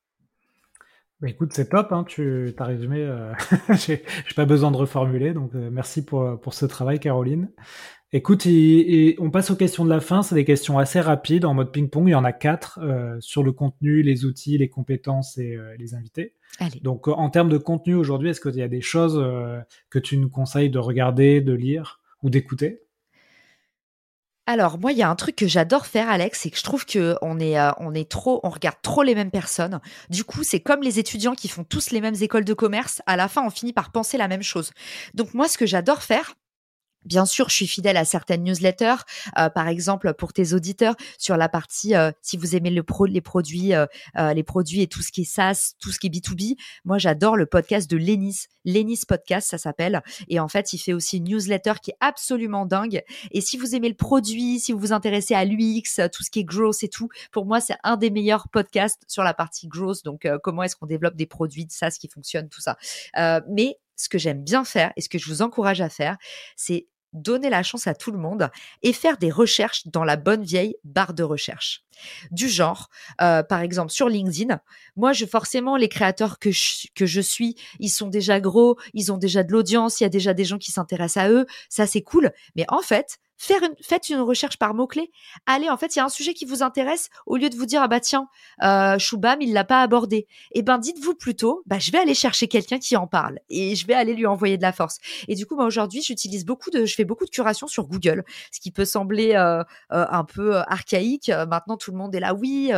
Bah, 1.22 1.28
écoute, 1.28 1.52
c'est 1.52 1.68
top, 1.68 1.92
hein, 1.92 2.06
tu 2.08 2.54
as 2.58 2.64
résumé, 2.64 3.00
euh, 3.02 3.34
j'ai 3.72 4.02
pas 4.38 4.46
besoin 4.46 4.72
de 4.72 4.78
reformuler, 4.78 5.34
donc 5.34 5.54
euh, 5.54 5.70
merci 5.70 6.06
pour, 6.06 6.40
pour 6.40 6.54
ce 6.54 6.66
travail 6.66 7.00
Caroline. 7.00 7.52
Écoute, 8.14 8.46
et, 8.46 9.18
on 9.20 9.30
passe 9.30 9.52
aux 9.52 9.58
questions 9.58 9.84
de 9.84 9.90
la 9.90 10.00
fin, 10.00 10.24
c'est 10.24 10.34
des 10.34 10.46
questions 10.46 10.80
assez 10.80 11.02
rapides 11.02 11.44
en 11.44 11.54
mode 11.54 11.74
ping-pong, 11.74 12.08
il 12.08 12.12
y 12.12 12.16
en 12.16 12.24
a 12.24 12.32
quatre 12.32 12.80
euh, 12.82 13.18
sur 13.20 13.44
le 13.44 13.52
contenu, 13.52 14.02
les 14.02 14.24
outils, 14.24 14.58
les 14.58 14.70
compétences 14.70 15.38
et 15.38 15.58
les 15.78 15.94
invités. 15.94 16.36
Donc 16.82 17.08
en 17.08 17.30
termes 17.30 17.50
de 17.50 17.58
contenu 17.58 17.96
aujourd'hui, 17.96 18.30
est-ce 18.30 18.42
qu'il 18.42 18.56
y 18.56 18.64
a 18.64 18.68
des 18.70 18.82
choses 18.82 19.22
que 19.90 20.00
tu 20.00 20.18
nous 20.18 20.30
conseilles 20.30 20.70
de 20.70 20.80
regarder, 20.80 21.42
de 21.42 21.54
lire 21.54 22.02
ou 22.24 22.30
d'écouter? 22.30 22.82
Alors 24.50 24.80
moi, 24.80 24.92
il 24.92 24.98
y 24.98 25.04
a 25.04 25.10
un 25.12 25.16
truc 25.16 25.36
que 25.36 25.48
j'adore 25.48 25.86
faire, 25.86 26.10
Alex, 26.10 26.40
c'est 26.42 26.50
que 26.50 26.58
je 26.58 26.64
trouve 26.64 26.84
que 26.84 27.16
on 27.22 27.40
est, 27.40 27.60
euh, 27.60 27.92
est 27.94 28.10
trop, 28.10 28.40
on 28.42 28.50
regarde 28.50 28.78
trop 28.82 29.04
les 29.04 29.14
mêmes 29.14 29.30
personnes. 29.30 29.80
Du 30.10 30.24
coup, 30.24 30.42
c'est 30.42 30.60
comme 30.60 30.82
les 30.82 30.98
étudiants 30.98 31.36
qui 31.36 31.48
font 31.48 31.64
tous 31.64 31.92
les 31.92 32.02
mêmes 32.02 32.16
écoles 32.20 32.46
de 32.46 32.56
commerce. 32.56 33.04
À 33.06 33.16
la 33.16 33.28
fin, 33.28 33.46
on 33.46 33.52
finit 33.52 33.74
par 33.74 33.92
penser 33.92 34.18
la 34.18 34.28
même 34.28 34.42
chose. 34.42 34.72
Donc 35.14 35.36
moi, 35.36 35.48
ce 35.48 35.60
que 35.60 35.68
j'adore 35.68 36.02
faire, 36.02 36.34
Bien 37.06 37.26
sûr, 37.26 37.48
je 37.48 37.56
suis 37.56 37.68
fidèle 37.68 37.96
à 37.96 38.04
certaines 38.04 38.44
newsletters, 38.44 39.04
euh, 39.38 39.50
par 39.50 39.70
exemple 39.70 40.14
pour 40.14 40.34
tes 40.34 40.54
auditeurs 40.54 40.96
sur 41.18 41.38
la 41.38 41.48
partie 41.48 41.96
euh, 41.96 42.12
si 42.22 42.36
vous 42.36 42.58
aimez 42.58 42.70
les 42.72 42.82
produits, 43.22 43.74
euh, 43.74 43.86
les 44.34 44.44
produits 44.44 44.82
et 44.82 44.88
tout 44.88 45.02
ce 45.02 45.12
qui 45.12 45.22
est 45.22 45.26
SaaS, 45.26 45.76
tout 45.80 45.92
ce 45.92 46.00
qui 46.00 46.08
est 46.08 46.10
B2B. 46.10 46.58
Moi, 46.84 46.98
j'adore 46.98 47.38
le 47.38 47.46
podcast 47.46 47.90
de 47.90 47.96
Lenis, 47.96 48.48
Lenis 48.66 49.02
Podcast, 49.08 49.50
ça 49.50 49.58
s'appelle. 49.58 50.02
Et 50.28 50.42
en 50.42 50.50
fait, 50.50 50.74
il 50.74 50.78
fait 50.78 50.92
aussi 50.92 51.18
une 51.18 51.24
newsletter 51.24 51.74
qui 51.82 51.92
est 51.92 51.98
absolument 52.02 52.66
dingue. 52.66 53.02
Et 53.32 53.40
si 53.40 53.58
vous 53.58 53.76
aimez 53.76 53.90
le 53.90 53.96
produit, 53.96 54.60
si 54.60 54.74
vous 54.74 54.80
vous 54.80 54.94
intéressez 54.94 55.34
à 55.34 55.46
l'UX, 55.46 56.10
tout 56.12 56.24
ce 56.24 56.30
qui 56.30 56.40
est 56.40 56.44
growth 56.44 56.84
et 56.84 56.90
tout, 56.90 57.08
pour 57.32 57.46
moi, 57.46 57.62
c'est 57.62 57.78
un 57.84 57.96
des 57.96 58.10
meilleurs 58.10 58.50
podcasts 58.50 59.04
sur 59.08 59.24
la 59.24 59.34
partie 59.34 59.68
growth. 59.68 60.04
Donc, 60.04 60.28
comment 60.44 60.64
est-ce 60.64 60.76
qu'on 60.76 60.86
développe 60.86 61.16
des 61.16 61.28
produits 61.28 61.66
de 61.66 61.72
SaaS 61.72 61.98
qui 62.00 62.10
fonctionnent, 62.10 62.50
tout 62.50 62.62
ça. 62.62 62.78
mais 63.48 63.78
ce 64.00 64.10
que 64.10 64.18
j'aime 64.18 64.44
bien 64.44 64.64
faire 64.64 64.92
et 64.96 65.02
ce 65.02 65.10
que 65.10 65.20
je 65.20 65.28
vous 65.28 65.42
encourage 65.42 65.82
à 65.82 65.90
faire, 65.90 66.18
c'est 66.56 66.88
donner 67.14 67.50
la 67.50 67.64
chance 67.64 67.88
à 67.88 67.96
tout 67.96 68.12
le 68.12 68.20
monde 68.20 68.50
et 68.84 68.94
faire 68.94 69.18
des 69.18 69.32
recherches 69.32 69.88
dans 69.88 70.04
la 70.04 70.16
bonne 70.16 70.44
vieille 70.44 70.76
barre 70.84 71.14
de 71.14 71.24
recherche. 71.24 71.84
Du 72.32 72.48
genre, 72.48 72.90
euh, 73.22 73.44
par 73.44 73.62
exemple, 73.62 73.92
sur 73.92 74.10
LinkedIn, 74.10 74.60
moi, 74.96 75.12
je 75.12 75.26
forcément, 75.26 75.76
les 75.76 75.90
créateurs 75.90 76.40
que 76.40 76.50
que 76.94 77.06
je 77.06 77.22
suis, 77.22 77.56
ils 77.80 77.90
sont 77.90 78.08
déjà 78.08 78.40
gros, 78.40 78.78
ils 78.94 79.12
ont 79.12 79.18
déjà 79.18 79.44
de 79.44 79.52
l'audience, 79.52 80.00
il 80.00 80.04
y 80.04 80.06
a 80.06 80.10
déjà 80.10 80.34
des 80.34 80.46
gens 80.46 80.60
qui 80.60 80.72
s'intéressent 80.72 81.24
à 81.24 81.30
eux, 81.30 81.46
ça 81.68 81.88
c'est 81.88 82.04
cool. 82.04 82.32
Mais 82.56 82.66
en 82.70 82.82
fait, 82.82 83.20
faire 83.40 83.64
une, 83.64 83.74
faites 83.82 84.10
une 84.10 84.20
recherche 84.20 84.58
par 84.58 84.74
mots-clés. 84.74 85.12
Allez, 85.48 85.70
en 85.70 85.78
fait, 85.78 85.96
il 85.96 86.00
y 86.00 86.02
a 86.02 86.06
un 86.06 86.10
sujet 86.10 86.34
qui 86.34 86.46
vous 86.46 86.62
intéresse, 86.62 87.10
au 87.26 87.38
lieu 87.38 87.50
de 87.50 87.56
vous 87.56 87.66
dire, 87.66 87.82
ah 87.82 87.88
bah 87.88 88.02
tiens, 88.02 88.28
euh, 88.62 89.00
Choubam, 89.00 89.42
il 89.42 89.54
l'a 89.54 89.64
pas 89.64 89.82
abordé. 89.82 90.28
Eh 90.52 90.62
ben, 90.62 90.78
dites-vous 90.78 91.16
plutôt, 91.16 91.64
bah, 91.66 91.80
je 91.80 91.92
vais 91.92 92.00
aller 92.00 92.14
chercher 92.14 92.48
quelqu'un 92.48 92.80
qui 92.80 92.98
en 92.98 93.08
parle 93.08 93.40
et 93.50 93.76
je 93.76 93.88
vais 93.88 93.94
aller 93.94 94.14
lui 94.14 94.26
envoyer 94.26 94.58
de 94.58 94.62
la 94.62 94.74
force. 94.74 95.00
Et 95.30 95.36
du 95.36 95.46
coup, 95.46 95.56
moi, 95.56 95.66
aujourd'hui, 95.66 96.02
j'utilise 96.02 96.46
beaucoup 96.46 96.70
de, 96.70 96.86
je 96.86 96.94
fais 96.94 97.06
beaucoup 97.06 97.26
de 97.26 97.30
curation 97.30 97.68
sur 97.68 97.88
Google, 97.88 98.26
ce 98.52 98.60
qui 98.60 98.72
peut 98.72 98.86
sembler 98.86 99.36
euh, 99.36 99.64
euh, 99.94 100.06
un 100.10 100.26
peu 100.26 100.58
euh, 100.58 100.64
archaïque. 100.68 101.32
Maintenant, 101.48 101.78
tout 101.78 101.92
le 101.92 101.98
monde 101.98 102.14
est 102.14 102.20
là, 102.20 102.34
oui, 102.34 102.72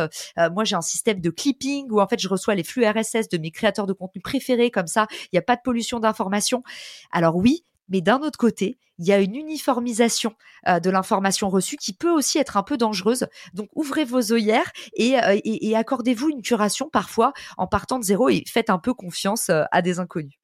moi, 0.52 0.64
j'ai 0.64 0.76
un 0.76 0.82
système 0.82 1.20
de 1.20 1.30
clipping 1.30 1.88
où, 1.90 2.00
en 2.00 2.06
fait, 2.06 2.20
je 2.20 2.28
reçois 2.28 2.54
les 2.54 2.62
flux 2.62 2.86
RSS 2.86 3.28
de 3.28 3.38
mes 3.38 3.50
créateurs 3.50 3.86
de 3.86 3.92
contenu 3.92 4.20
préférés, 4.20 4.70
comme 4.70 4.86
ça, 4.86 5.06
il 5.10 5.28
n'y 5.34 5.38
a 5.38 5.42
pas 5.42 5.56
de 5.56 5.62
pollution 5.62 5.98
d'informations. 5.98 6.62
Alors 7.10 7.36
oui, 7.36 7.64
mais 7.92 8.00
d'un 8.00 8.18
autre 8.20 8.38
côté, 8.38 8.78
il 8.98 9.06
y 9.06 9.12
a 9.12 9.20
une 9.20 9.36
uniformisation 9.36 10.34
de 10.66 10.90
l'information 10.90 11.48
reçue 11.48 11.76
qui 11.76 11.92
peut 11.92 12.10
aussi 12.10 12.38
être 12.38 12.56
un 12.56 12.62
peu 12.62 12.76
dangereuse. 12.76 13.26
Donc 13.54 13.68
ouvrez 13.74 14.04
vos 14.04 14.32
œillères 14.32 14.72
et, 14.94 15.14
et 15.44 15.76
accordez-vous 15.76 16.30
une 16.30 16.42
curation 16.42 16.88
parfois 16.88 17.32
en 17.56 17.66
partant 17.66 17.98
de 17.98 18.04
zéro 18.04 18.28
et 18.28 18.44
faites 18.48 18.70
un 18.70 18.78
peu 18.78 18.94
confiance 18.94 19.50
à 19.50 19.82
des 19.82 19.98
inconnus. 20.00 20.41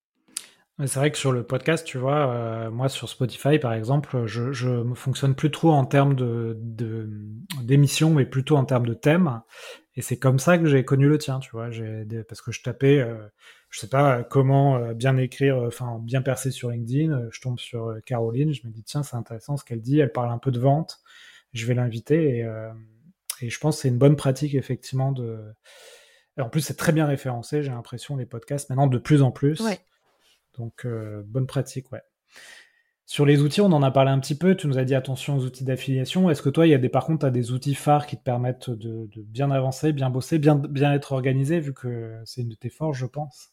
C'est 0.87 1.01
vrai 1.01 1.11
que 1.11 1.19
sur 1.19 1.33
le 1.33 1.43
podcast, 1.43 1.85
tu 1.85 1.99
vois, 1.99 2.33
euh, 2.33 2.71
moi 2.71 2.89
sur 2.89 3.09
Spotify 3.09 3.59
par 3.59 3.73
exemple, 3.73 4.27
je, 4.27 4.53
je 4.53 4.85
fonctionne 4.95 5.35
plus 5.35 5.51
trop 5.51 5.73
en 5.73 5.85
termes 5.85 6.15
de 6.15 6.57
d'émissions, 7.63 8.15
mais 8.15 8.25
plutôt 8.25 8.57
en 8.57 8.65
termes 8.65 8.87
de 8.87 8.95
thèmes. 8.95 9.41
Et 9.97 10.03
c'est 10.03 10.19
comme 10.19 10.39
ça 10.39 10.57
que 10.57 10.67
j'ai 10.67 10.85
connu 10.85 11.09
le 11.09 11.19
tien, 11.19 11.41
tu 11.41 11.51
vois. 11.51 11.69
parce 12.29 12.41
que 12.41 12.53
je 12.53 12.63
tapais, 12.63 12.99
euh, 12.99 13.17
je 13.71 13.81
sais 13.81 13.89
pas 13.89 14.23
comment 14.23 14.77
euh, 14.77 14.95
bien 14.95 15.17
écrire, 15.17 15.57
enfin 15.67 15.99
bien 16.01 16.23
percer 16.23 16.53
sur 16.53 16.71
LinkedIn. 16.71 17.29
Je 17.33 17.41
tombe 17.41 17.59
sur 17.59 17.97
Caroline, 18.07 18.53
je 18.53 18.65
me 18.65 18.71
dis 18.71 18.85
tiens 18.85 19.03
c'est 19.03 19.17
intéressant 19.17 19.57
ce 19.57 19.65
qu'elle 19.65 19.81
dit. 19.81 19.99
Elle 19.99 20.13
parle 20.13 20.31
un 20.31 20.39
peu 20.39 20.53
de 20.53 20.61
vente, 20.61 21.01
je 21.55 21.67
vais 21.67 21.75
l'inviter 21.75 22.39
et, 23.41 23.49
je 23.49 23.59
pense 23.59 23.77
que 23.77 23.83
c'est 23.83 23.89
une 23.89 23.99
bonne 23.99 24.17
pratique 24.17 24.55
effectivement 24.55 25.11
de. 25.11 25.41
en 26.39 26.49
plus 26.49 26.61
c'est 26.61 26.77
très 26.77 26.93
bien 26.93 27.07
référencé, 27.07 27.65
j'ai 27.65 27.71
l'impression 27.71 28.17
les 28.17 28.27
podcasts 28.27 28.71
maintenant 28.71 28.87
de 28.87 28.99
plus 28.99 29.23
en 29.23 29.33
plus. 29.33 29.61
Donc, 30.59 30.85
euh, 30.85 31.23
bonne 31.27 31.47
pratique, 31.47 31.91
ouais. 31.93 32.03
Sur 33.07 33.25
les 33.25 33.41
outils, 33.41 33.63
on 33.63 33.73
en 33.73 33.83
a 33.83 33.91
parlé 33.91 34.11
un 34.11 34.19
petit 34.19 34.37
peu. 34.37 34.55
Tu 34.55 34.67
nous 34.67 34.77
as 34.77 34.85
dit 34.85 34.95
attention 34.95 35.39
aux 35.39 35.45
outils 35.45 35.65
d'affiliation. 35.65 36.29
Est-ce 36.29 36.43
que 36.43 36.51
toi, 36.51 36.67
il 36.67 36.71
y 36.71 36.75
a 36.75 36.79
des, 36.79 36.91
par 36.91 37.07
contre, 37.07 37.21
tu 37.21 37.27
as 37.27 37.31
des 37.31 37.53
outils 37.53 37.75
phares 37.75 38.07
qui 38.07 38.19
te 38.19 38.23
permettent 38.23 38.69
de, 38.69 39.09
bien 39.17 39.51
avancer, 39.51 39.95
bien 39.95 40.11
bosser, 40.11 40.39
bien, 40.39 40.57
bien 40.57 40.93
être 40.93 41.13
organisé, 41.13 41.59
vu 41.59 41.73
que 41.73 42.21
c'est 42.27 42.43
une 42.43 42.51
de 42.51 42.55
tes 42.55 42.69
forces, 42.69 42.99
je 42.99 43.07
pense? 43.07 43.53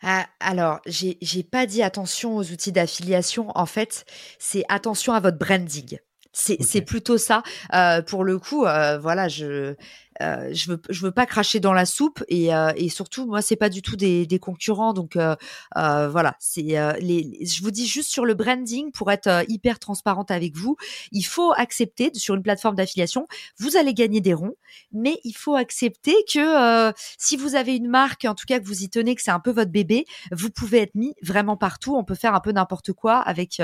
Ah, 0.00 0.26
alors, 0.38 0.80
j'ai 0.86 1.42
pas 1.42 1.66
dit 1.66 1.82
attention 1.82 2.36
aux 2.36 2.52
outils 2.52 2.70
d'affiliation. 2.70 3.50
En 3.56 3.66
fait, 3.66 4.04
c'est 4.38 4.62
attention 4.68 5.12
à 5.12 5.18
votre 5.18 5.38
branding. 5.38 5.98
C'est 6.32 6.82
plutôt 6.82 7.18
ça. 7.18 7.42
Euh, 7.74 8.00
pour 8.02 8.22
le 8.22 8.38
coup, 8.38 8.64
euh, 8.64 8.98
voilà, 8.98 9.26
je 9.28 9.74
euh, 10.20 10.50
je 10.52 10.72
veux 10.72 10.82
je 10.88 11.02
veux 11.02 11.12
pas 11.12 11.26
cracher 11.26 11.60
dans 11.60 11.72
la 11.72 11.86
soupe 11.86 12.24
et, 12.28 12.54
euh, 12.54 12.72
et 12.76 12.88
surtout 12.88 13.26
moi 13.26 13.40
c'est 13.40 13.56
pas 13.56 13.68
du 13.68 13.82
tout 13.82 13.96
des, 13.96 14.26
des 14.26 14.38
concurrents 14.38 14.92
donc 14.92 15.16
euh, 15.16 15.36
voilà 15.74 16.36
c'est 16.40 16.62
les 17.00 17.38
je 17.44 17.62
vous 17.62 17.70
dis 17.70 17.86
juste 17.86 18.10
sur 18.10 18.24
le 18.24 18.34
branding 18.34 18.90
pour 18.90 19.12
être 19.12 19.44
hyper 19.48 19.78
transparente 19.78 20.30
avec 20.30 20.56
vous 20.56 20.76
il 21.12 21.22
faut 21.22 21.52
accepter 21.56 22.10
sur 22.14 22.34
une 22.34 22.42
plateforme 22.42 22.74
d'affiliation 22.74 23.26
vous 23.58 23.76
allez 23.76 23.94
gagner 23.94 24.20
des 24.20 24.34
ronds 24.34 24.56
mais 24.92 25.20
il 25.24 25.34
faut 25.34 25.54
accepter 25.54 26.14
que 26.32 26.92
si 27.16 27.36
vous 27.36 27.54
avez 27.54 27.76
une 27.76 27.88
marque 27.88 28.24
en 28.24 28.34
tout 28.34 28.46
cas 28.46 28.58
que 28.58 28.64
vous 28.64 28.82
y 28.82 28.90
tenez 28.90 29.14
que 29.14 29.22
c'est 29.22 29.30
un 29.30 29.40
peu 29.40 29.50
votre 29.50 29.70
bébé 29.70 30.04
vous 30.32 30.50
pouvez 30.50 30.78
être 30.78 30.94
mis 30.94 31.14
vraiment 31.22 31.56
partout 31.56 31.96
on 31.96 32.04
peut 32.04 32.14
faire 32.14 32.34
un 32.34 32.40
peu 32.40 32.52
n'importe 32.52 32.92
quoi 32.92 33.18
avec 33.18 33.60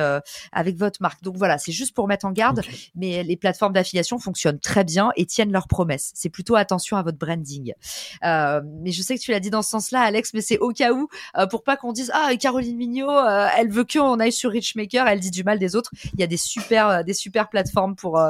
avec 0.52 0.76
votre 0.76 1.02
marque. 1.02 1.22
Donc 1.22 1.36
voilà 1.36 1.58
c'est 1.58 1.72
juste 1.72 1.94
pour 1.94 2.06
mettre 2.06 2.26
en 2.26 2.32
garde 2.32 2.62
mais 2.94 3.22
les 3.22 3.36
plateformes 3.36 3.72
d'affiliation 3.72 4.18
fonctionnent 4.18 4.60
très 4.60 4.84
bien 4.84 5.10
et 5.16 5.26
tiennent 5.26 5.52
leurs 5.52 5.68
promesses. 5.68 6.12
C'est 6.14 6.30
attention 6.52 6.96
à 6.96 7.02
votre 7.02 7.18
branding. 7.18 7.72
Euh, 8.24 8.60
mais 8.82 8.92
je 8.92 9.02
sais 9.02 9.16
que 9.16 9.20
tu 9.20 9.30
l'as 9.30 9.40
dit 9.40 9.50
dans 9.50 9.62
ce 9.62 9.70
sens-là, 9.70 10.00
Alex, 10.00 10.34
mais 10.34 10.40
c'est 10.40 10.58
au 10.58 10.70
cas 10.70 10.92
où, 10.92 11.08
euh, 11.38 11.46
pour 11.46 11.62
pas 11.62 11.76
qu'on 11.76 11.92
dise 11.92 12.10
ah 12.14 12.30
Caroline 12.38 12.76
Mignot, 12.76 13.10
euh, 13.10 13.48
elle 13.56 13.70
veut 13.70 13.84
qu'on 13.84 14.20
aille 14.20 14.32
sur 14.32 14.50
Richmaker, 14.50 15.06
elle 15.06 15.20
dit 15.20 15.30
du 15.30 15.44
mal 15.44 15.58
des 15.58 15.76
autres. 15.76 15.90
Il 16.14 16.20
y 16.20 16.22
a 16.22 16.26
des 16.26 16.36
super 16.36 17.04
des 17.04 17.14
super 17.14 17.48
plateformes 17.48 17.96
pour 17.96 18.20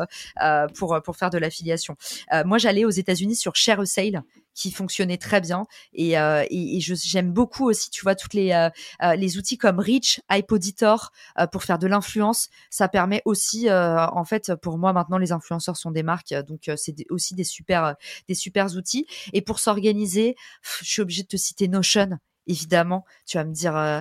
pour 0.74 1.00
pour 1.02 1.16
faire 1.16 1.30
de 1.30 1.38
l'affiliation. 1.38 1.96
moi, 2.44 2.58
j'allais 2.58 2.84
aux 2.84 2.90
États-Unis 2.90 3.36
sur 3.36 3.56
Share 3.56 3.86
Sale 3.86 4.22
qui 4.54 4.70
fonctionnait 4.70 5.18
très 5.18 5.40
bien. 5.40 5.66
Et, 5.92 6.18
euh, 6.18 6.44
et, 6.50 6.80
j'aime 6.80 7.32
beaucoup 7.32 7.68
aussi, 7.68 7.90
tu 7.90 8.02
vois, 8.02 8.14
toutes 8.14 8.34
les, 8.34 8.52
euh, 8.52 8.70
euh, 9.02 9.16
les 9.16 9.36
outils 9.38 9.58
comme 9.58 9.78
Reach, 9.78 10.20
Hype 10.30 10.50
Auditor 10.52 11.10
pour 11.52 11.62
faire 11.64 11.78
de 11.78 11.86
l'influence. 11.86 12.48
Ça 12.70 12.88
permet 12.88 13.22
aussi, 13.24 13.70
en 13.70 14.24
fait, 14.24 14.54
pour 14.56 14.78
moi 14.78 14.92
maintenant, 14.92 15.18
les 15.18 15.32
influenceurs 15.32 15.76
sont 15.76 15.90
des 15.90 16.02
marques, 16.02 16.34
donc 16.46 16.70
c'est 16.76 16.94
aussi 17.10 17.34
des 17.34 17.44
super, 17.44 17.96
des 18.28 18.34
super 18.34 18.74
outils. 18.76 19.06
Et 19.32 19.42
pour 19.42 19.58
s'organiser, 19.58 20.36
je 20.80 20.84
suis 20.84 21.02
obligée 21.02 21.22
de 21.22 21.28
te 21.28 21.36
citer 21.36 21.68
Notion 21.68 22.18
évidemment. 22.46 23.04
Tu 23.26 23.38
vas 23.38 23.44
me 23.44 23.52
dire, 23.52 23.76
euh, 23.76 24.00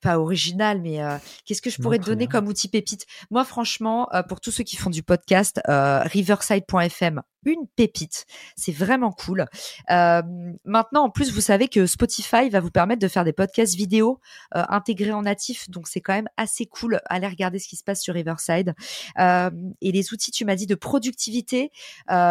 pas 0.00 0.18
original, 0.18 0.80
mais 0.80 1.02
euh, 1.02 1.16
qu'est-ce 1.44 1.62
que 1.62 1.70
je 1.70 1.80
pourrais 1.80 1.98
te 1.98 2.04
donner 2.04 2.26
comme 2.26 2.46
outil 2.48 2.68
pépite? 2.68 3.06
Moi, 3.30 3.44
franchement, 3.44 4.08
euh, 4.14 4.22
pour 4.22 4.40
tous 4.40 4.50
ceux 4.50 4.64
qui 4.64 4.76
font 4.76 4.90
du 4.90 5.02
podcast, 5.02 5.60
euh, 5.68 6.00
riverside.fm, 6.02 7.22
une 7.44 7.66
pépite. 7.76 8.26
C'est 8.56 8.72
vraiment 8.72 9.10
cool. 9.12 9.46
maintenant, 9.88 11.04
en 11.04 11.10
plus, 11.10 11.32
vous 11.32 11.40
savez 11.40 11.68
que 11.68 11.86
Spotify 11.86 12.50
va 12.50 12.60
vous 12.60 12.70
permettre 12.70 13.00
de 13.00 13.08
faire 13.08 13.24
des 13.24 13.32
podcasts 13.32 13.74
vidéo 13.74 14.20
intégrés 14.52 15.12
en 15.12 15.22
natif, 15.22 15.70
donc 15.70 15.88
c'est 15.88 16.00
quand 16.00 16.12
même 16.12 16.28
assez 16.36 16.66
cool. 16.66 17.00
Allez 17.06 17.28
regarder 17.28 17.58
ce 17.58 17.68
qui 17.68 17.76
se 17.76 17.84
passe 17.84 18.02
sur 18.02 18.14
Riverside. 18.14 18.74
et 19.16 19.92
les 19.92 20.12
outils, 20.12 20.30
tu 20.30 20.44
m'as 20.44 20.56
dit 20.56 20.66
de 20.66 20.74
productivité, 20.74 21.70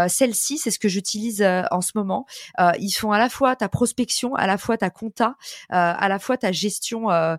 celle-ci, 0.08 0.60
c'est 0.60 0.72
ce 0.72 0.78
que 0.78 0.90
j'utilise 0.90 1.42
en 1.72 1.82
ce 1.82 1.94
moment. 1.96 2.28
ils 2.78 2.92
font 2.92 3.12
à 3.12 3.18
la 3.18 3.30
fois 3.30 3.56
ta 3.56 3.70
prospection, 3.70 4.36
à 4.36 4.46
la 4.46 4.60
fois 4.60 4.78
ta 4.78 4.92
compta, 4.92 5.36
à 5.70 6.10
la 6.10 6.20
fois 6.20 6.38
ta 6.38 6.52
gestion 6.52 7.10
euh, 7.10 7.36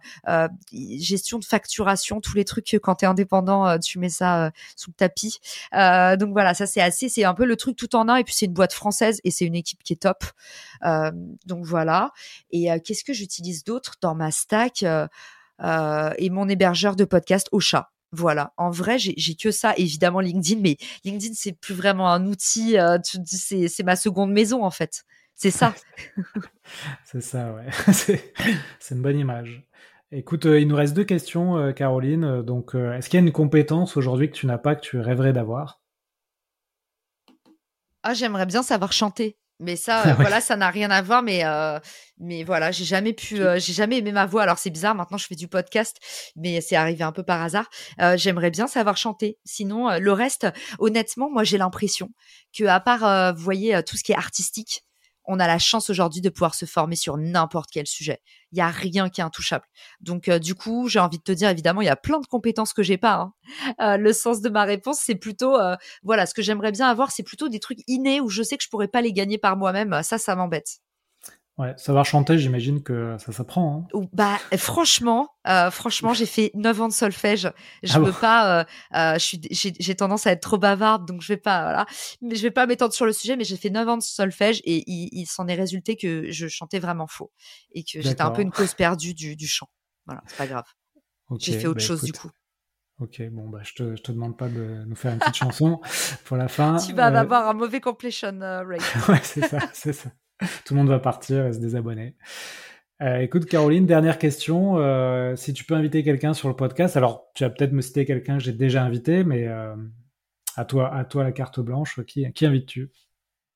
gestion 0.72 1.38
de 1.38 1.44
facturation, 1.44 2.20
tous 2.20 2.34
les 2.34 2.44
trucs 2.44 2.66
que 2.66 2.76
quand 2.76 2.96
tu 2.96 3.04
es 3.04 3.08
indépendant, 3.08 3.66
euh, 3.66 3.78
tu 3.78 3.98
mets 3.98 4.08
ça 4.08 4.46
euh, 4.46 4.50
sous 4.76 4.90
le 4.90 4.94
tapis. 4.94 5.38
donc 5.72 6.32
voilà, 6.32 6.54
ça 6.54 6.66
c'est 6.66 6.80
assez, 6.80 7.08
c'est 7.08 7.24
un 7.24 7.34
peu 7.34 7.44
le 7.44 7.56
truc 7.56 7.76
tout 7.76 7.94
en 7.96 8.08
un. 8.08 8.16
Et 8.16 8.24
puis 8.24 8.34
c'est 8.34 8.46
une 8.46 8.52
boîte 8.52 8.72
française 8.72 9.20
et 9.24 9.30
c'est 9.30 9.44
une 9.44 9.54
équipe 9.54 9.82
qui 9.82 9.92
est 9.92 10.02
top. 10.02 10.24
donc 11.46 11.64
voilà. 11.64 12.12
Et 12.50 12.68
qu'est-ce 12.84 13.04
que 13.04 13.12
j'utilise 13.12 13.64
d'autre 13.64 13.96
dans 14.00 14.14
ma 14.14 14.30
stack 14.30 14.82
et 14.82 16.30
mon 16.30 16.48
hébergeur 16.48 16.96
de 16.96 17.04
podcast 17.04 17.48
au 17.52 17.60
chat? 17.60 17.90
Voilà. 18.10 18.54
En 18.56 18.70
vrai, 18.70 18.98
j'ai 18.98 19.34
que 19.34 19.50
ça. 19.50 19.74
Évidemment, 19.76 20.20
LinkedIn, 20.20 20.60
mais 20.62 20.78
LinkedIn, 21.04 21.34
c'est 21.34 21.52
plus 21.52 21.74
vraiment 21.74 22.10
un 22.10 22.26
outil. 22.26 22.76
c'est 23.04 23.82
ma 23.82 23.96
seconde 23.96 24.32
maison, 24.32 24.64
en 24.64 24.70
fait. 24.70 25.04
C'est 25.38 25.52
ça. 25.52 25.72
c'est 27.04 27.20
ça, 27.20 27.52
ouais. 27.52 27.66
c'est 28.80 28.94
une 28.94 29.02
bonne 29.02 29.18
image. 29.18 29.62
Écoute, 30.10 30.46
euh, 30.46 30.58
il 30.58 30.68
nous 30.68 30.76
reste 30.76 30.94
deux 30.94 31.04
questions, 31.04 31.58
euh, 31.58 31.72
Caroline. 31.72 32.24
Euh, 32.24 32.42
donc, 32.42 32.74
est-ce 32.74 33.10
qu'il 33.10 33.20
y 33.20 33.22
a 33.22 33.26
une 33.26 33.32
compétence 33.32 33.96
aujourd'hui 33.98 34.30
que 34.30 34.36
tu 34.36 34.46
n'as 34.46 34.56
pas, 34.56 34.74
que 34.74 34.80
tu 34.80 34.98
rêverais 34.98 35.34
d'avoir? 35.34 35.82
Ah, 38.02 38.14
j'aimerais 38.14 38.46
bien 38.46 38.62
savoir 38.62 38.92
chanter. 38.92 39.36
Mais 39.60 39.76
ça, 39.76 40.14
voilà, 40.18 40.40
ça 40.40 40.56
n'a 40.56 40.70
rien 40.70 40.90
à 40.90 41.02
voir. 41.02 41.22
Mais, 41.22 41.42
mais 42.18 42.42
voilà, 42.42 42.70
j'ai 42.70 42.84
jamais 42.84 43.12
pu, 43.12 43.36
j'ai 43.56 43.72
jamais 43.72 43.98
aimé 43.98 44.12
ma 44.12 44.24
voix. 44.24 44.44
Alors 44.44 44.58
c'est 44.58 44.70
bizarre. 44.70 44.94
Maintenant, 44.94 45.18
je 45.18 45.26
fais 45.26 45.34
du 45.34 45.48
podcast, 45.48 45.98
mais 46.36 46.60
c'est 46.60 46.76
arrivé 46.76 47.02
un 47.02 47.12
peu 47.12 47.24
par 47.24 47.42
hasard. 47.42 47.68
j'aimerais 48.14 48.50
bien 48.50 48.68
savoir 48.68 48.96
chanter. 48.96 49.36
Sinon, 49.44 49.98
le 49.98 50.12
reste, 50.12 50.46
honnêtement, 50.78 51.28
moi, 51.28 51.42
j'ai 51.42 51.58
l'impression 51.58 52.08
que 52.56 52.64
à 52.64 52.78
part, 52.78 53.34
vous 53.34 53.42
voyez, 53.42 53.82
tout 53.82 53.96
ce 53.96 54.04
qui 54.04 54.12
est 54.12 54.16
artistique, 54.16 54.84
on 55.28 55.38
a 55.38 55.46
la 55.46 55.58
chance 55.58 55.90
aujourd'hui 55.90 56.20
de 56.20 56.30
pouvoir 56.30 56.54
se 56.54 56.64
former 56.64 56.96
sur 56.96 57.16
n'importe 57.18 57.70
quel 57.70 57.86
sujet. 57.86 58.20
Il 58.50 58.58
y 58.58 58.62
a 58.62 58.68
rien 58.68 59.10
qui 59.10 59.20
est 59.20 59.24
intouchable. 59.24 59.66
Donc 60.00 60.28
euh, 60.28 60.38
du 60.38 60.54
coup, 60.54 60.88
j'ai 60.88 60.98
envie 60.98 61.18
de 61.18 61.22
te 61.22 61.32
dire 61.32 61.50
évidemment, 61.50 61.82
il 61.82 61.86
y 61.86 61.90
a 61.90 61.96
plein 61.96 62.18
de 62.18 62.26
compétences 62.26 62.72
que 62.72 62.82
j'ai 62.82 62.96
pas. 62.96 63.14
Hein. 63.14 63.34
Euh, 63.80 63.96
le 63.98 64.12
sens 64.14 64.40
de 64.40 64.48
ma 64.48 64.64
réponse, 64.64 65.00
c'est 65.04 65.14
plutôt 65.14 65.56
euh, 65.56 65.76
voilà, 66.02 66.24
ce 66.26 66.32
que 66.32 66.42
j'aimerais 66.42 66.72
bien 66.72 66.88
avoir, 66.88 67.10
c'est 67.12 67.22
plutôt 67.22 67.48
des 67.48 67.60
trucs 67.60 67.80
innés 67.86 68.20
où 68.20 68.28
je 68.28 68.42
sais 68.42 68.56
que 68.56 68.64
je 68.64 68.70
pourrais 68.70 68.88
pas 68.88 69.02
les 69.02 69.12
gagner 69.12 69.36
par 69.38 69.56
moi-même. 69.56 70.02
Ça, 70.02 70.16
ça 70.16 70.34
m'embête. 70.34 70.80
Ouais, 71.58 71.74
savoir 71.76 72.04
chanter, 72.04 72.38
j'imagine 72.38 72.84
que 72.84 73.16
ça 73.18 73.32
s'apprend. 73.32 73.88
Hein. 73.92 74.08
Bah 74.12 74.38
franchement, 74.56 75.28
euh, 75.48 75.72
franchement, 75.72 76.14
j'ai 76.14 76.24
fait 76.24 76.52
9 76.54 76.82
ans 76.82 76.88
de 76.88 76.92
solfège. 76.92 77.50
Je 77.82 77.94
ah 77.96 77.98
veux 77.98 78.12
pas. 78.12 78.60
Euh, 78.60 78.64
euh, 78.94 79.18
j'ai 79.18 79.94
tendance 79.96 80.28
à 80.28 80.30
être 80.30 80.40
trop 80.40 80.56
bavarde, 80.56 81.04
donc 81.08 81.20
je 81.20 81.26
vais 81.26 81.36
pas. 81.36 81.62
Voilà, 81.62 81.86
mais 82.22 82.36
je 82.36 82.42
vais 82.42 82.52
pas 82.52 82.66
m'étendre 82.66 82.92
sur 82.92 83.06
le 83.06 83.12
sujet. 83.12 83.34
Mais 83.34 83.42
j'ai 83.42 83.56
fait 83.56 83.70
9 83.70 83.88
ans 83.88 83.96
de 83.96 84.02
solfège 84.02 84.60
et 84.64 84.84
il, 84.86 85.26
s'en 85.26 85.48
est 85.48 85.56
résulté 85.56 85.96
que 85.96 86.30
je 86.30 86.46
chantais 86.46 86.78
vraiment 86.78 87.08
faux 87.08 87.32
et 87.72 87.82
que 87.82 88.00
j'étais 88.00 88.22
un 88.22 88.30
peu 88.30 88.42
une 88.42 88.52
cause 88.52 88.74
perdue 88.74 89.14
du, 89.14 89.34
du 89.34 89.48
chant. 89.48 89.68
Voilà, 90.06 90.22
c'est 90.28 90.36
pas 90.36 90.46
grave. 90.46 90.66
j'ai 91.40 91.58
fait 91.58 91.66
autre 91.66 91.80
bah, 91.80 91.84
chose 91.84 92.04
du 92.04 92.12
coup. 92.12 92.30
Ok, 93.00 93.20
bon, 93.32 93.48
bah, 93.48 93.60
je 93.64 93.74
te, 93.74 93.96
je 93.96 94.02
te 94.02 94.12
demande 94.12 94.36
pas 94.36 94.48
de 94.48 94.84
nous 94.86 94.96
faire 94.96 95.12
une 95.12 95.18
petite 95.18 95.36
chanson 95.36 95.80
pour 96.24 96.36
la 96.36 96.46
fin. 96.46 96.76
Tu 96.76 96.92
vas 96.92 97.06
avoir 97.06 97.48
un 97.48 97.54
mauvais 97.54 97.80
completion 97.80 98.38
rate. 98.40 99.08
ouais, 99.08 99.20
c'est 99.24 99.44
ça, 99.44 99.58
c'est 99.72 99.92
ça. 99.92 100.10
Tout 100.64 100.74
le 100.74 100.78
monde 100.78 100.88
va 100.88 100.98
partir 100.98 101.46
et 101.46 101.52
se 101.52 101.58
désabonner. 101.58 102.14
Euh, 103.00 103.18
écoute, 103.18 103.46
Caroline, 103.46 103.86
dernière 103.86 104.18
question. 104.18 104.78
Euh, 104.78 105.36
si 105.36 105.52
tu 105.52 105.64
peux 105.64 105.74
inviter 105.74 106.02
quelqu'un 106.02 106.34
sur 106.34 106.48
le 106.48 106.56
podcast, 106.56 106.96
alors 106.96 107.30
tu 107.34 107.44
vas 107.44 107.50
peut-être 107.50 107.72
me 107.72 107.80
citer 107.80 108.04
quelqu'un 108.04 108.38
que 108.38 108.44
j'ai 108.44 108.52
déjà 108.52 108.82
invité, 108.82 109.22
mais 109.22 109.46
euh, 109.46 109.76
à 110.56 110.64
toi, 110.64 110.92
à 110.92 111.04
toi 111.04 111.22
la 111.22 111.32
carte 111.32 111.60
blanche. 111.60 112.00
Qui, 112.06 112.30
qui 112.32 112.46
invites-tu? 112.46 112.90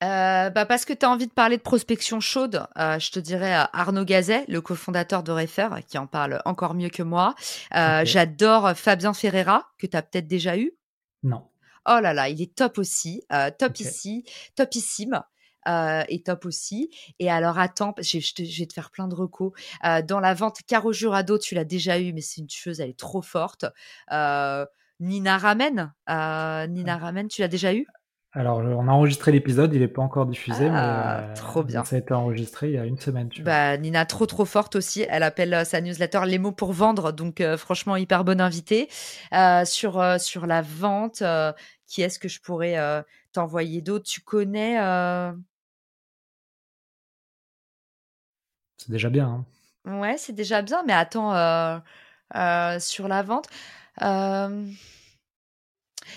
Bah 0.00 0.66
parce 0.66 0.84
que 0.84 0.92
tu 0.92 1.06
as 1.06 1.10
envie 1.10 1.28
de 1.28 1.32
parler 1.32 1.56
de 1.56 1.62
prospection 1.62 2.18
chaude, 2.18 2.66
je 2.76 3.10
te 3.12 3.20
dirais 3.20 3.54
Arnaud 3.72 4.04
Gazet, 4.04 4.44
le 4.48 4.60
cofondateur 4.60 5.22
de 5.22 5.30
Refer, 5.30 5.68
qui 5.86 5.96
en 5.96 6.08
parle 6.08 6.42
encore 6.44 6.74
mieux 6.74 6.88
que 6.88 7.04
moi. 7.04 7.36
J'adore 7.70 8.72
Fabien 8.76 9.14
Ferreira, 9.14 9.68
que 9.78 9.86
tu 9.86 9.96
as 9.96 10.02
peut-être 10.02 10.26
déjà 10.26 10.58
eu? 10.58 10.72
Non. 11.22 11.44
Oh 11.88 12.00
là 12.02 12.12
là, 12.14 12.28
il 12.28 12.42
est 12.42 12.52
top 12.52 12.78
aussi, 12.78 13.22
top 13.60 13.78
ici, 13.78 14.24
topissime. 14.56 15.22
Est 15.66 16.26
top 16.26 16.46
aussi. 16.46 16.90
Et 17.18 17.30
alors 17.30 17.58
attends, 17.58 17.94
je, 17.98 18.18
vais 18.58 18.66
te 18.66 18.72
faire 18.72 18.90
plein 18.90 19.08
de 19.08 19.14
recos. 19.14 19.52
dans 20.06 20.20
la 20.20 20.34
vente, 20.34 20.58
Caro 20.66 20.92
Jurado, 20.92 21.38
tu 21.38 21.54
l'as 21.54 21.64
déjà 21.64 21.98
eu, 21.98 22.12
mais 22.12 22.20
c'est 22.20 22.40
une 22.40 22.46
tueuse, 22.46 22.80
elle 22.80 22.90
est 22.90 22.98
trop 22.98 23.22
forte. 23.22 23.66
Nina 25.00 25.38
Ramen, 25.38 25.92
Nina 26.08 26.96
Ramen, 26.98 27.28
tu 27.28 27.40
l'as 27.40 27.48
déjà 27.48 27.74
eu? 27.74 27.86
Alors, 28.34 28.58
on 28.60 28.88
a 28.88 28.90
enregistré 28.90 29.30
l'épisode, 29.30 29.74
il 29.74 29.80
n'est 29.80 29.88
pas 29.88 30.00
encore 30.00 30.24
diffusé, 30.24 30.70
mais 30.70 30.78
ah, 30.78 31.18
euh, 31.18 31.34
trop 31.34 31.62
bien. 31.62 31.84
ça 31.84 31.96
a 31.96 31.98
été 31.98 32.14
enregistré 32.14 32.68
il 32.68 32.74
y 32.74 32.78
a 32.78 32.86
une 32.86 32.98
semaine. 32.98 33.28
Tu 33.28 33.42
bah, 33.42 33.76
Nina, 33.76 34.06
trop 34.06 34.24
trop 34.24 34.46
forte 34.46 34.74
aussi. 34.74 35.04
Elle 35.10 35.22
appelle 35.22 35.52
euh, 35.52 35.64
sa 35.64 35.82
newsletter 35.82 36.22
Les 36.24 36.38
mots 36.38 36.52
pour 36.52 36.72
vendre, 36.72 37.12
donc 37.12 37.42
euh, 37.42 37.58
franchement 37.58 37.94
hyper 37.94 38.24
bonne 38.24 38.40
invitée. 38.40 38.88
sur, 39.64 40.02
sur 40.18 40.46
la 40.46 40.62
vente, 40.62 41.22
qui 41.86 42.00
est-ce 42.00 42.18
que 42.18 42.28
je 42.28 42.40
pourrais 42.40 43.04
t'envoyer 43.32 43.82
d'autres? 43.82 44.06
Tu 44.06 44.22
connais 44.22 44.78
C'est 48.84 48.90
déjà 48.90 49.10
bien. 49.10 49.44
Hein. 49.86 50.00
Ouais, 50.00 50.16
c'est 50.18 50.32
déjà 50.32 50.62
bien, 50.62 50.82
mais 50.86 50.92
attends, 50.92 51.30
sur 52.80 53.08
la 53.08 53.22
vente. 53.22 53.48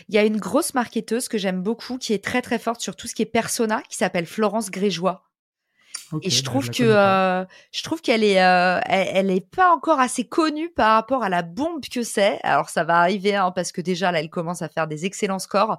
Il 0.09 0.16
y 0.16 0.18
a 0.18 0.24
une 0.24 0.38
grosse 0.38 0.74
marketeuse 0.74 1.28
que 1.28 1.38
j'aime 1.38 1.61
beaucoup, 1.61 1.97
qui 1.97 2.13
est 2.13 2.24
très 2.24 2.41
très 2.41 2.59
forte 2.59 2.82
sur 2.82 2.95
tout 2.95 3.07
ce 3.07 3.16
qui 3.16 3.22
est 3.22 3.28
persona, 3.28 3.82
qui 3.89 3.97
s'appelle 3.97 4.26
Florence 4.26 4.72
Grégeois. 4.72 5.24
et 6.22 6.30
je 6.30 6.41
bah, 6.41 6.45
trouve 6.45 6.70
que 6.70 6.84
euh, 6.84 7.45
je 7.72 7.84
trouve 7.84 8.01
qu'elle 8.01 8.24
est 8.24 8.41
euh, 8.41 8.80
elle, 8.86 9.32
est 9.32 9.47
pas 9.47 9.72
encore 9.72 9.99
assez 9.99 10.28
connue 10.28 10.70
par 10.70 10.93
rapport 10.95 11.24
à 11.24 11.30
la 11.30 11.41
bombe 11.41 11.82
que 11.86 12.03
c'est. 12.03 12.39
Alors 12.43 12.70
ça 12.70 12.84
va 12.84 12.99
arriver 12.99 13.36
hein, 13.36 13.51
parce 13.51 13.72
que 13.72 13.82
déjà 13.82 14.11
là 14.11 14.20
elle 14.20 14.30
commence 14.30 14.61
à 14.61 14.70
faire 14.70 14.88
des 14.88 15.05
excellents 15.05 15.39
scores, 15.39 15.78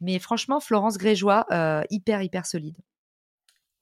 mais 0.00 0.18
franchement 0.18 0.60
Florence 0.60 0.98
Grégeois 0.98 1.46
euh, 1.52 1.82
hyper 1.90 2.22
hyper 2.22 2.46
solide. 2.46 2.76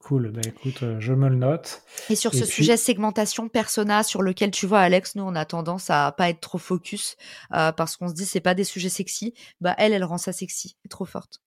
Cool, 0.07 0.31
bah 0.31 0.39
écoute, 0.45 0.83
euh, 0.83 1.01
je 1.01 1.11
me 1.11 1.27
le 1.27 1.35
note. 1.35 1.81
Et 2.09 2.15
sur 2.15 2.33
ce 2.33 2.45
sujet 2.45 2.77
segmentation 2.77 3.49
persona 3.49 4.03
sur 4.03 4.21
lequel 4.21 4.51
tu 4.51 4.65
vois 4.65 4.79
Alex, 4.79 5.15
nous 5.15 5.23
on 5.23 5.35
a 5.35 5.43
tendance 5.43 5.89
à 5.89 6.13
pas 6.13 6.29
être 6.29 6.39
trop 6.39 6.57
focus 6.57 7.17
euh, 7.53 7.73
parce 7.73 7.97
qu'on 7.97 8.07
se 8.07 8.13
dit 8.13 8.23
c'est 8.23 8.39
pas 8.39 8.53
des 8.53 8.63
sujets 8.63 8.87
sexy. 8.87 9.33
Bah 9.59 9.75
elle, 9.77 9.91
elle 9.91 10.05
rend 10.05 10.17
ça 10.17 10.31
sexy, 10.31 10.77
trop 10.89 11.03
forte. 11.03 11.41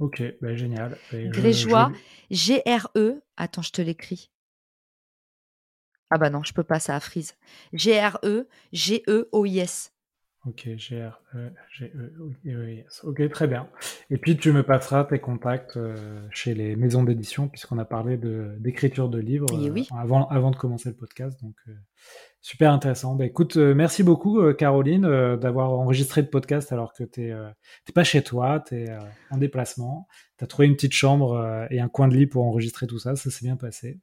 Ok, 0.00 0.20
bah 0.42 0.56
génial. 0.56 0.98
Bah, 1.12 1.18
Grégeois, 1.26 1.92
G-R-E. 2.32 3.22
Attends, 3.36 3.62
je 3.62 3.70
te 3.70 3.82
l'écris. 3.82 4.32
Ah 6.10 6.18
bah 6.18 6.30
non, 6.30 6.42
je 6.42 6.52
peux 6.52 6.64
pas, 6.64 6.80
ça 6.80 6.96
a 6.96 7.00
frise. 7.00 7.36
G-R-E, 7.72 8.48
G-E-O-I-S. 8.72 9.92
Ok, 10.48 10.66
GR, 10.76 11.20
e, 11.34 11.50
E. 12.46 12.84
Ok, 13.02 13.28
très 13.28 13.46
bien. 13.46 13.68
Et 14.08 14.16
puis 14.16 14.36
tu 14.38 14.50
me 14.50 14.62
passeras 14.62 15.04
tes 15.04 15.18
contacts 15.18 15.76
euh, 15.76 16.26
chez 16.30 16.54
les 16.54 16.74
maisons 16.74 17.02
d'édition, 17.02 17.48
puisqu'on 17.48 17.76
a 17.76 17.84
parlé 17.84 18.16
d'écriture 18.58 19.10
de, 19.10 19.18
livres 19.18 19.46
eh 19.52 19.70
oui. 19.70 19.86
Euh, 19.92 19.96
avant, 19.96 20.26
avant 20.28 20.50
de 20.50 20.56
commencer 20.56 20.88
le 20.88 20.94
podcast. 20.94 21.38
Donc, 21.42 21.54
euh, 21.68 21.72
super 22.40 22.72
intéressant. 22.72 23.14
Bah, 23.14 23.26
écoute, 23.26 23.56
merci 23.56 24.02
beaucoup, 24.02 24.40
Caroline, 24.54 25.36
d'avoir 25.36 25.70
enregistré 25.70 26.22
le 26.22 26.28
podcast 26.28 26.72
alors 26.72 26.94
que 26.94 27.04
tu 27.04 27.20
n'es 27.20 27.92
pas 27.94 28.04
chez 28.04 28.22
toi, 28.22 28.64
tu 28.66 28.76
es 28.76 28.88
en 29.30 29.36
déplacement. 29.36 30.08
Tu 30.38 30.44
as 30.44 30.46
trouvé 30.46 30.66
une 30.66 30.76
petite 30.76 30.94
chambre 30.94 31.66
et 31.70 31.80
un 31.80 31.88
coin 31.88 32.08
de 32.08 32.14
lit 32.14 32.26
pour 32.26 32.44
enregistrer 32.44 32.86
tout 32.86 32.98
ça. 32.98 33.16
Ça 33.16 33.30
s'est 33.30 33.44
bien 33.44 33.56
passé. 33.56 34.00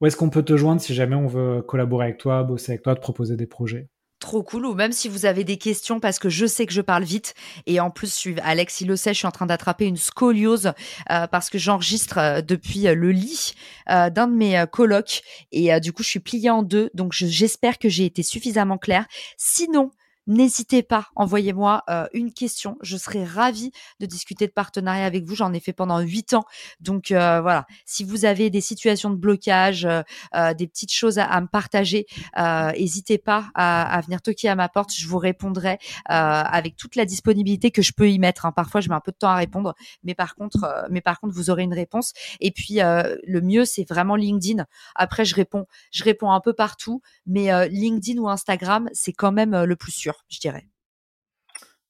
Où 0.00 0.06
est-ce 0.06 0.16
qu'on 0.16 0.30
peut 0.30 0.44
te 0.44 0.56
joindre 0.56 0.80
si 0.80 0.94
jamais 0.94 1.16
on 1.16 1.26
veut 1.26 1.62
collaborer 1.62 2.04
avec 2.04 2.18
toi, 2.18 2.44
bosser 2.44 2.72
avec 2.72 2.82
toi, 2.82 2.94
te 2.94 3.00
proposer 3.00 3.36
des 3.36 3.46
projets? 3.46 3.88
Trop 4.18 4.42
cool. 4.42 4.66
Ou 4.66 4.74
même 4.74 4.92
si 4.92 5.08
vous 5.08 5.26
avez 5.26 5.44
des 5.44 5.56
questions, 5.56 6.00
parce 6.00 6.18
que 6.18 6.28
je 6.28 6.46
sais 6.46 6.66
que 6.66 6.72
je 6.72 6.80
parle 6.80 7.04
vite. 7.04 7.34
Et 7.66 7.80
en 7.80 7.90
plus, 7.90 8.28
Alex, 8.42 8.80
il 8.80 8.88
le 8.88 8.96
sait, 8.96 9.12
je 9.12 9.18
suis 9.18 9.26
en 9.26 9.32
train 9.32 9.46
d'attraper 9.46 9.86
une 9.86 9.96
scoliose 9.96 10.72
euh, 11.10 11.26
parce 11.26 11.50
que 11.50 11.58
j'enregistre 11.58 12.18
euh, 12.18 12.40
depuis 12.40 12.86
euh, 12.86 12.94
le 12.94 13.12
lit 13.12 13.54
d'un 13.88 14.26
de 14.26 14.34
mes 14.34 14.64
colocs. 14.70 15.22
Et 15.52 15.78
du 15.80 15.92
coup, 15.92 16.02
je 16.02 16.08
suis 16.08 16.20
pliée 16.20 16.50
en 16.50 16.62
deux. 16.62 16.90
Donc, 16.94 17.12
j'espère 17.12 17.78
que 17.78 17.88
j'ai 17.88 18.04
été 18.04 18.22
suffisamment 18.22 18.78
claire. 18.78 19.06
Sinon, 19.36 19.90
N'hésitez 20.28 20.82
pas, 20.82 21.06
envoyez-moi 21.14 21.84
euh, 21.88 22.08
une 22.12 22.32
question. 22.32 22.76
Je 22.82 22.96
serai 22.96 23.24
ravie 23.24 23.70
de 24.00 24.06
discuter 24.06 24.48
de 24.48 24.52
partenariat 24.52 25.04
avec 25.04 25.24
vous. 25.24 25.36
J'en 25.36 25.52
ai 25.52 25.60
fait 25.60 25.72
pendant 25.72 26.00
huit 26.00 26.34
ans. 26.34 26.44
Donc 26.80 27.12
euh, 27.12 27.40
voilà, 27.40 27.64
si 27.84 28.02
vous 28.02 28.24
avez 28.24 28.50
des 28.50 28.60
situations 28.60 29.10
de 29.10 29.14
blocage, 29.14 29.86
euh, 29.86 30.54
des 30.54 30.66
petites 30.66 30.92
choses 30.92 31.20
à, 31.20 31.40
me 31.40 31.46
partager, 31.46 32.06
n'hésitez 32.36 33.18
pas 33.18 33.50
à, 33.54 34.00
venir 34.04 34.20
toquer 34.20 34.48
à 34.48 34.56
ma 34.56 34.68
porte. 34.68 34.92
Je 34.92 35.06
vous 35.06 35.18
répondrai 35.18 35.78
avec 36.06 36.76
toute 36.76 36.96
la 36.96 37.04
disponibilité 37.04 37.70
que 37.70 37.82
je 37.82 37.92
peux 37.92 38.10
y 38.10 38.18
mettre. 38.18 38.46
Hein. 38.46 38.52
Parfois, 38.52 38.80
je 38.80 38.88
mets 38.88 38.94
un 38.96 39.00
peu 39.00 39.12
de 39.12 39.16
temps 39.16 39.28
à 39.28 39.36
répondre, 39.36 39.74
mais 40.02 40.14
par 40.14 40.34
contre, 40.34 40.86
mais 40.90 41.00
par 41.00 41.20
contre, 41.20 41.34
vous 41.34 41.50
aurez 41.50 41.62
une 41.62 41.74
réponse. 41.74 42.12
Et 42.40 42.50
puis, 42.50 42.76
le 42.78 43.40
mieux, 43.40 43.64
c'est 43.64 43.88
vraiment 43.88 44.16
LinkedIn. 44.16 44.64
Après, 44.94 45.24
je 45.24 45.34
réponds, 45.34 45.66
je 45.92 46.02
réponds 46.02 46.32
un 46.32 46.40
peu 46.40 46.52
partout, 46.52 47.02
mais 47.26 47.68
LinkedIn 47.68 48.20
ou 48.20 48.28
Instagram, 48.28 48.88
c'est 48.92 49.12
quand 49.12 49.32
même 49.32 49.64
le 49.64 49.76
plus 49.76 49.92
sûr 49.92 50.15
je 50.28 50.40
dirais. 50.40 50.68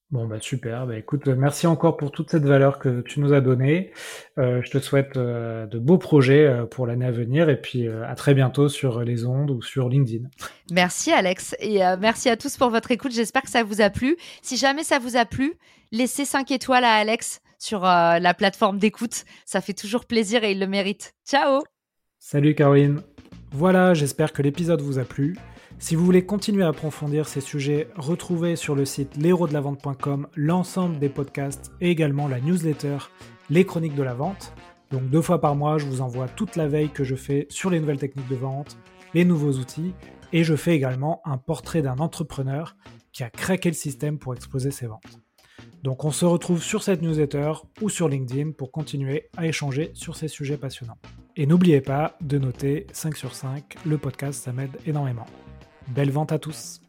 Bon, 0.09 0.25
bah 0.25 0.37
super. 0.39 0.87
Bah, 0.87 0.97
écoute, 0.97 1.27
merci 1.27 1.67
encore 1.67 1.97
pour 1.97 2.11
toute 2.11 2.29
cette 2.29 2.45
valeur 2.45 2.79
que 2.79 3.01
tu 3.01 3.19
nous 3.19 3.33
as 3.33 3.41
donnée. 3.41 3.91
Euh, 4.37 4.61
je 4.63 4.71
te 4.71 4.79
souhaite 4.79 5.17
euh, 5.17 5.65
de 5.65 5.79
beaux 5.79 5.97
projets 5.97 6.45
euh, 6.45 6.65
pour 6.65 6.87
l'année 6.87 7.05
à 7.05 7.11
venir 7.11 7.49
et 7.49 7.59
puis 7.59 7.89
à 7.89 8.15
très 8.15 8.33
bientôt 8.33 8.69
sur 8.69 9.01
les 9.01 9.25
ondes 9.25 9.51
ou 9.51 9.61
sur 9.61 9.89
LinkedIn. 9.89 10.29
Merci 10.71 11.11
Alex 11.11 11.55
et 11.59 11.79
merci 11.99 12.29
à 12.29 12.37
tous 12.37 12.55
pour 12.55 12.69
votre 12.69 12.91
écoute. 12.91 13.11
J'espère 13.11 13.41
que 13.41 13.49
ça 13.49 13.63
vous 13.63 13.81
a 13.81 13.89
plu. 13.89 14.15
Si 14.41 14.55
jamais 14.55 14.83
ça 14.83 14.97
vous 14.97 15.17
a 15.17 15.25
plu, 15.25 15.55
laissez 15.91 16.23
5 16.23 16.51
étoiles 16.51 16.85
à 16.85 16.93
Alex 16.93 17.41
sur 17.59 17.81
la 17.81 18.33
plateforme 18.33 18.77
d'écoute. 18.77 19.25
Ça 19.45 19.59
fait 19.59 19.73
toujours 19.73 20.05
plaisir 20.05 20.43
et 20.43 20.51
il 20.51 20.59
le 20.59 20.67
mérite. 20.67 21.15
Ciao 21.25 21.63
Salut 22.17 22.55
Caroline. 22.55 23.01
Voilà, 23.51 23.93
j'espère 23.93 24.31
que 24.31 24.41
l'épisode 24.41 24.81
vous 24.81 24.99
a 24.99 25.03
plu. 25.03 25.35
Si 25.79 25.95
vous 25.95 26.03
voulez 26.03 26.25
continuer 26.25 26.63
à 26.63 26.69
approfondir 26.69 27.27
ces 27.27 27.39
sujets, 27.39 27.87
retrouvez 27.95 28.55
sur 28.55 28.73
le 28.73 28.83
site 28.83 29.15
l'héros-de-la-vente.com 29.15 30.27
l'ensemble 30.35 30.97
des 30.97 31.07
podcasts 31.07 31.71
et 31.81 31.91
également 31.91 32.27
la 32.27 32.39
newsletter 32.39 32.97
Les 33.51 33.63
Chroniques 33.63 33.95
de 33.95 34.01
la 34.01 34.15
Vente. 34.15 34.53
Donc 34.89 35.07
deux 35.09 35.21
fois 35.21 35.39
par 35.39 35.55
mois, 35.55 35.77
je 35.77 35.85
vous 35.85 36.01
envoie 36.01 36.27
toute 36.27 36.55
la 36.55 36.67
veille 36.67 36.89
que 36.89 37.03
je 37.03 37.15
fais 37.15 37.45
sur 37.49 37.69
les 37.69 37.79
nouvelles 37.79 37.99
techniques 37.99 38.27
de 38.27 38.35
vente, 38.35 38.77
les 39.13 39.23
nouveaux 39.23 39.53
outils, 39.53 39.93
et 40.33 40.43
je 40.43 40.55
fais 40.55 40.75
également 40.75 41.21
un 41.25 41.37
portrait 41.37 41.83
d'un 41.83 41.99
entrepreneur 41.99 42.75
qui 43.13 43.23
a 43.23 43.29
craqué 43.29 43.69
le 43.69 43.75
système 43.75 44.17
pour 44.17 44.33
exploser 44.33 44.71
ses 44.71 44.87
ventes. 44.87 45.19
Donc 45.83 46.05
on 46.05 46.11
se 46.11 46.25
retrouve 46.25 46.63
sur 46.63 46.81
cette 46.81 47.03
newsletter 47.03 47.53
ou 47.81 47.89
sur 47.89 48.09
LinkedIn 48.09 48.51
pour 48.51 48.71
continuer 48.71 49.29
à 49.37 49.45
échanger 49.45 49.91
sur 49.93 50.15
ces 50.15 50.27
sujets 50.27 50.57
passionnants. 50.57 50.97
Et 51.35 51.45
n'oubliez 51.45 51.81
pas 51.81 52.17
de 52.21 52.39
noter 52.39 52.87
5 52.93 53.15
sur 53.15 53.35
5, 53.35 53.75
le 53.85 53.99
podcast 53.99 54.43
ça 54.43 54.51
m'aide 54.51 54.75
énormément. 54.87 55.27
Belle 55.87 56.11
vente 56.11 56.31
à 56.31 56.39
tous 56.39 56.81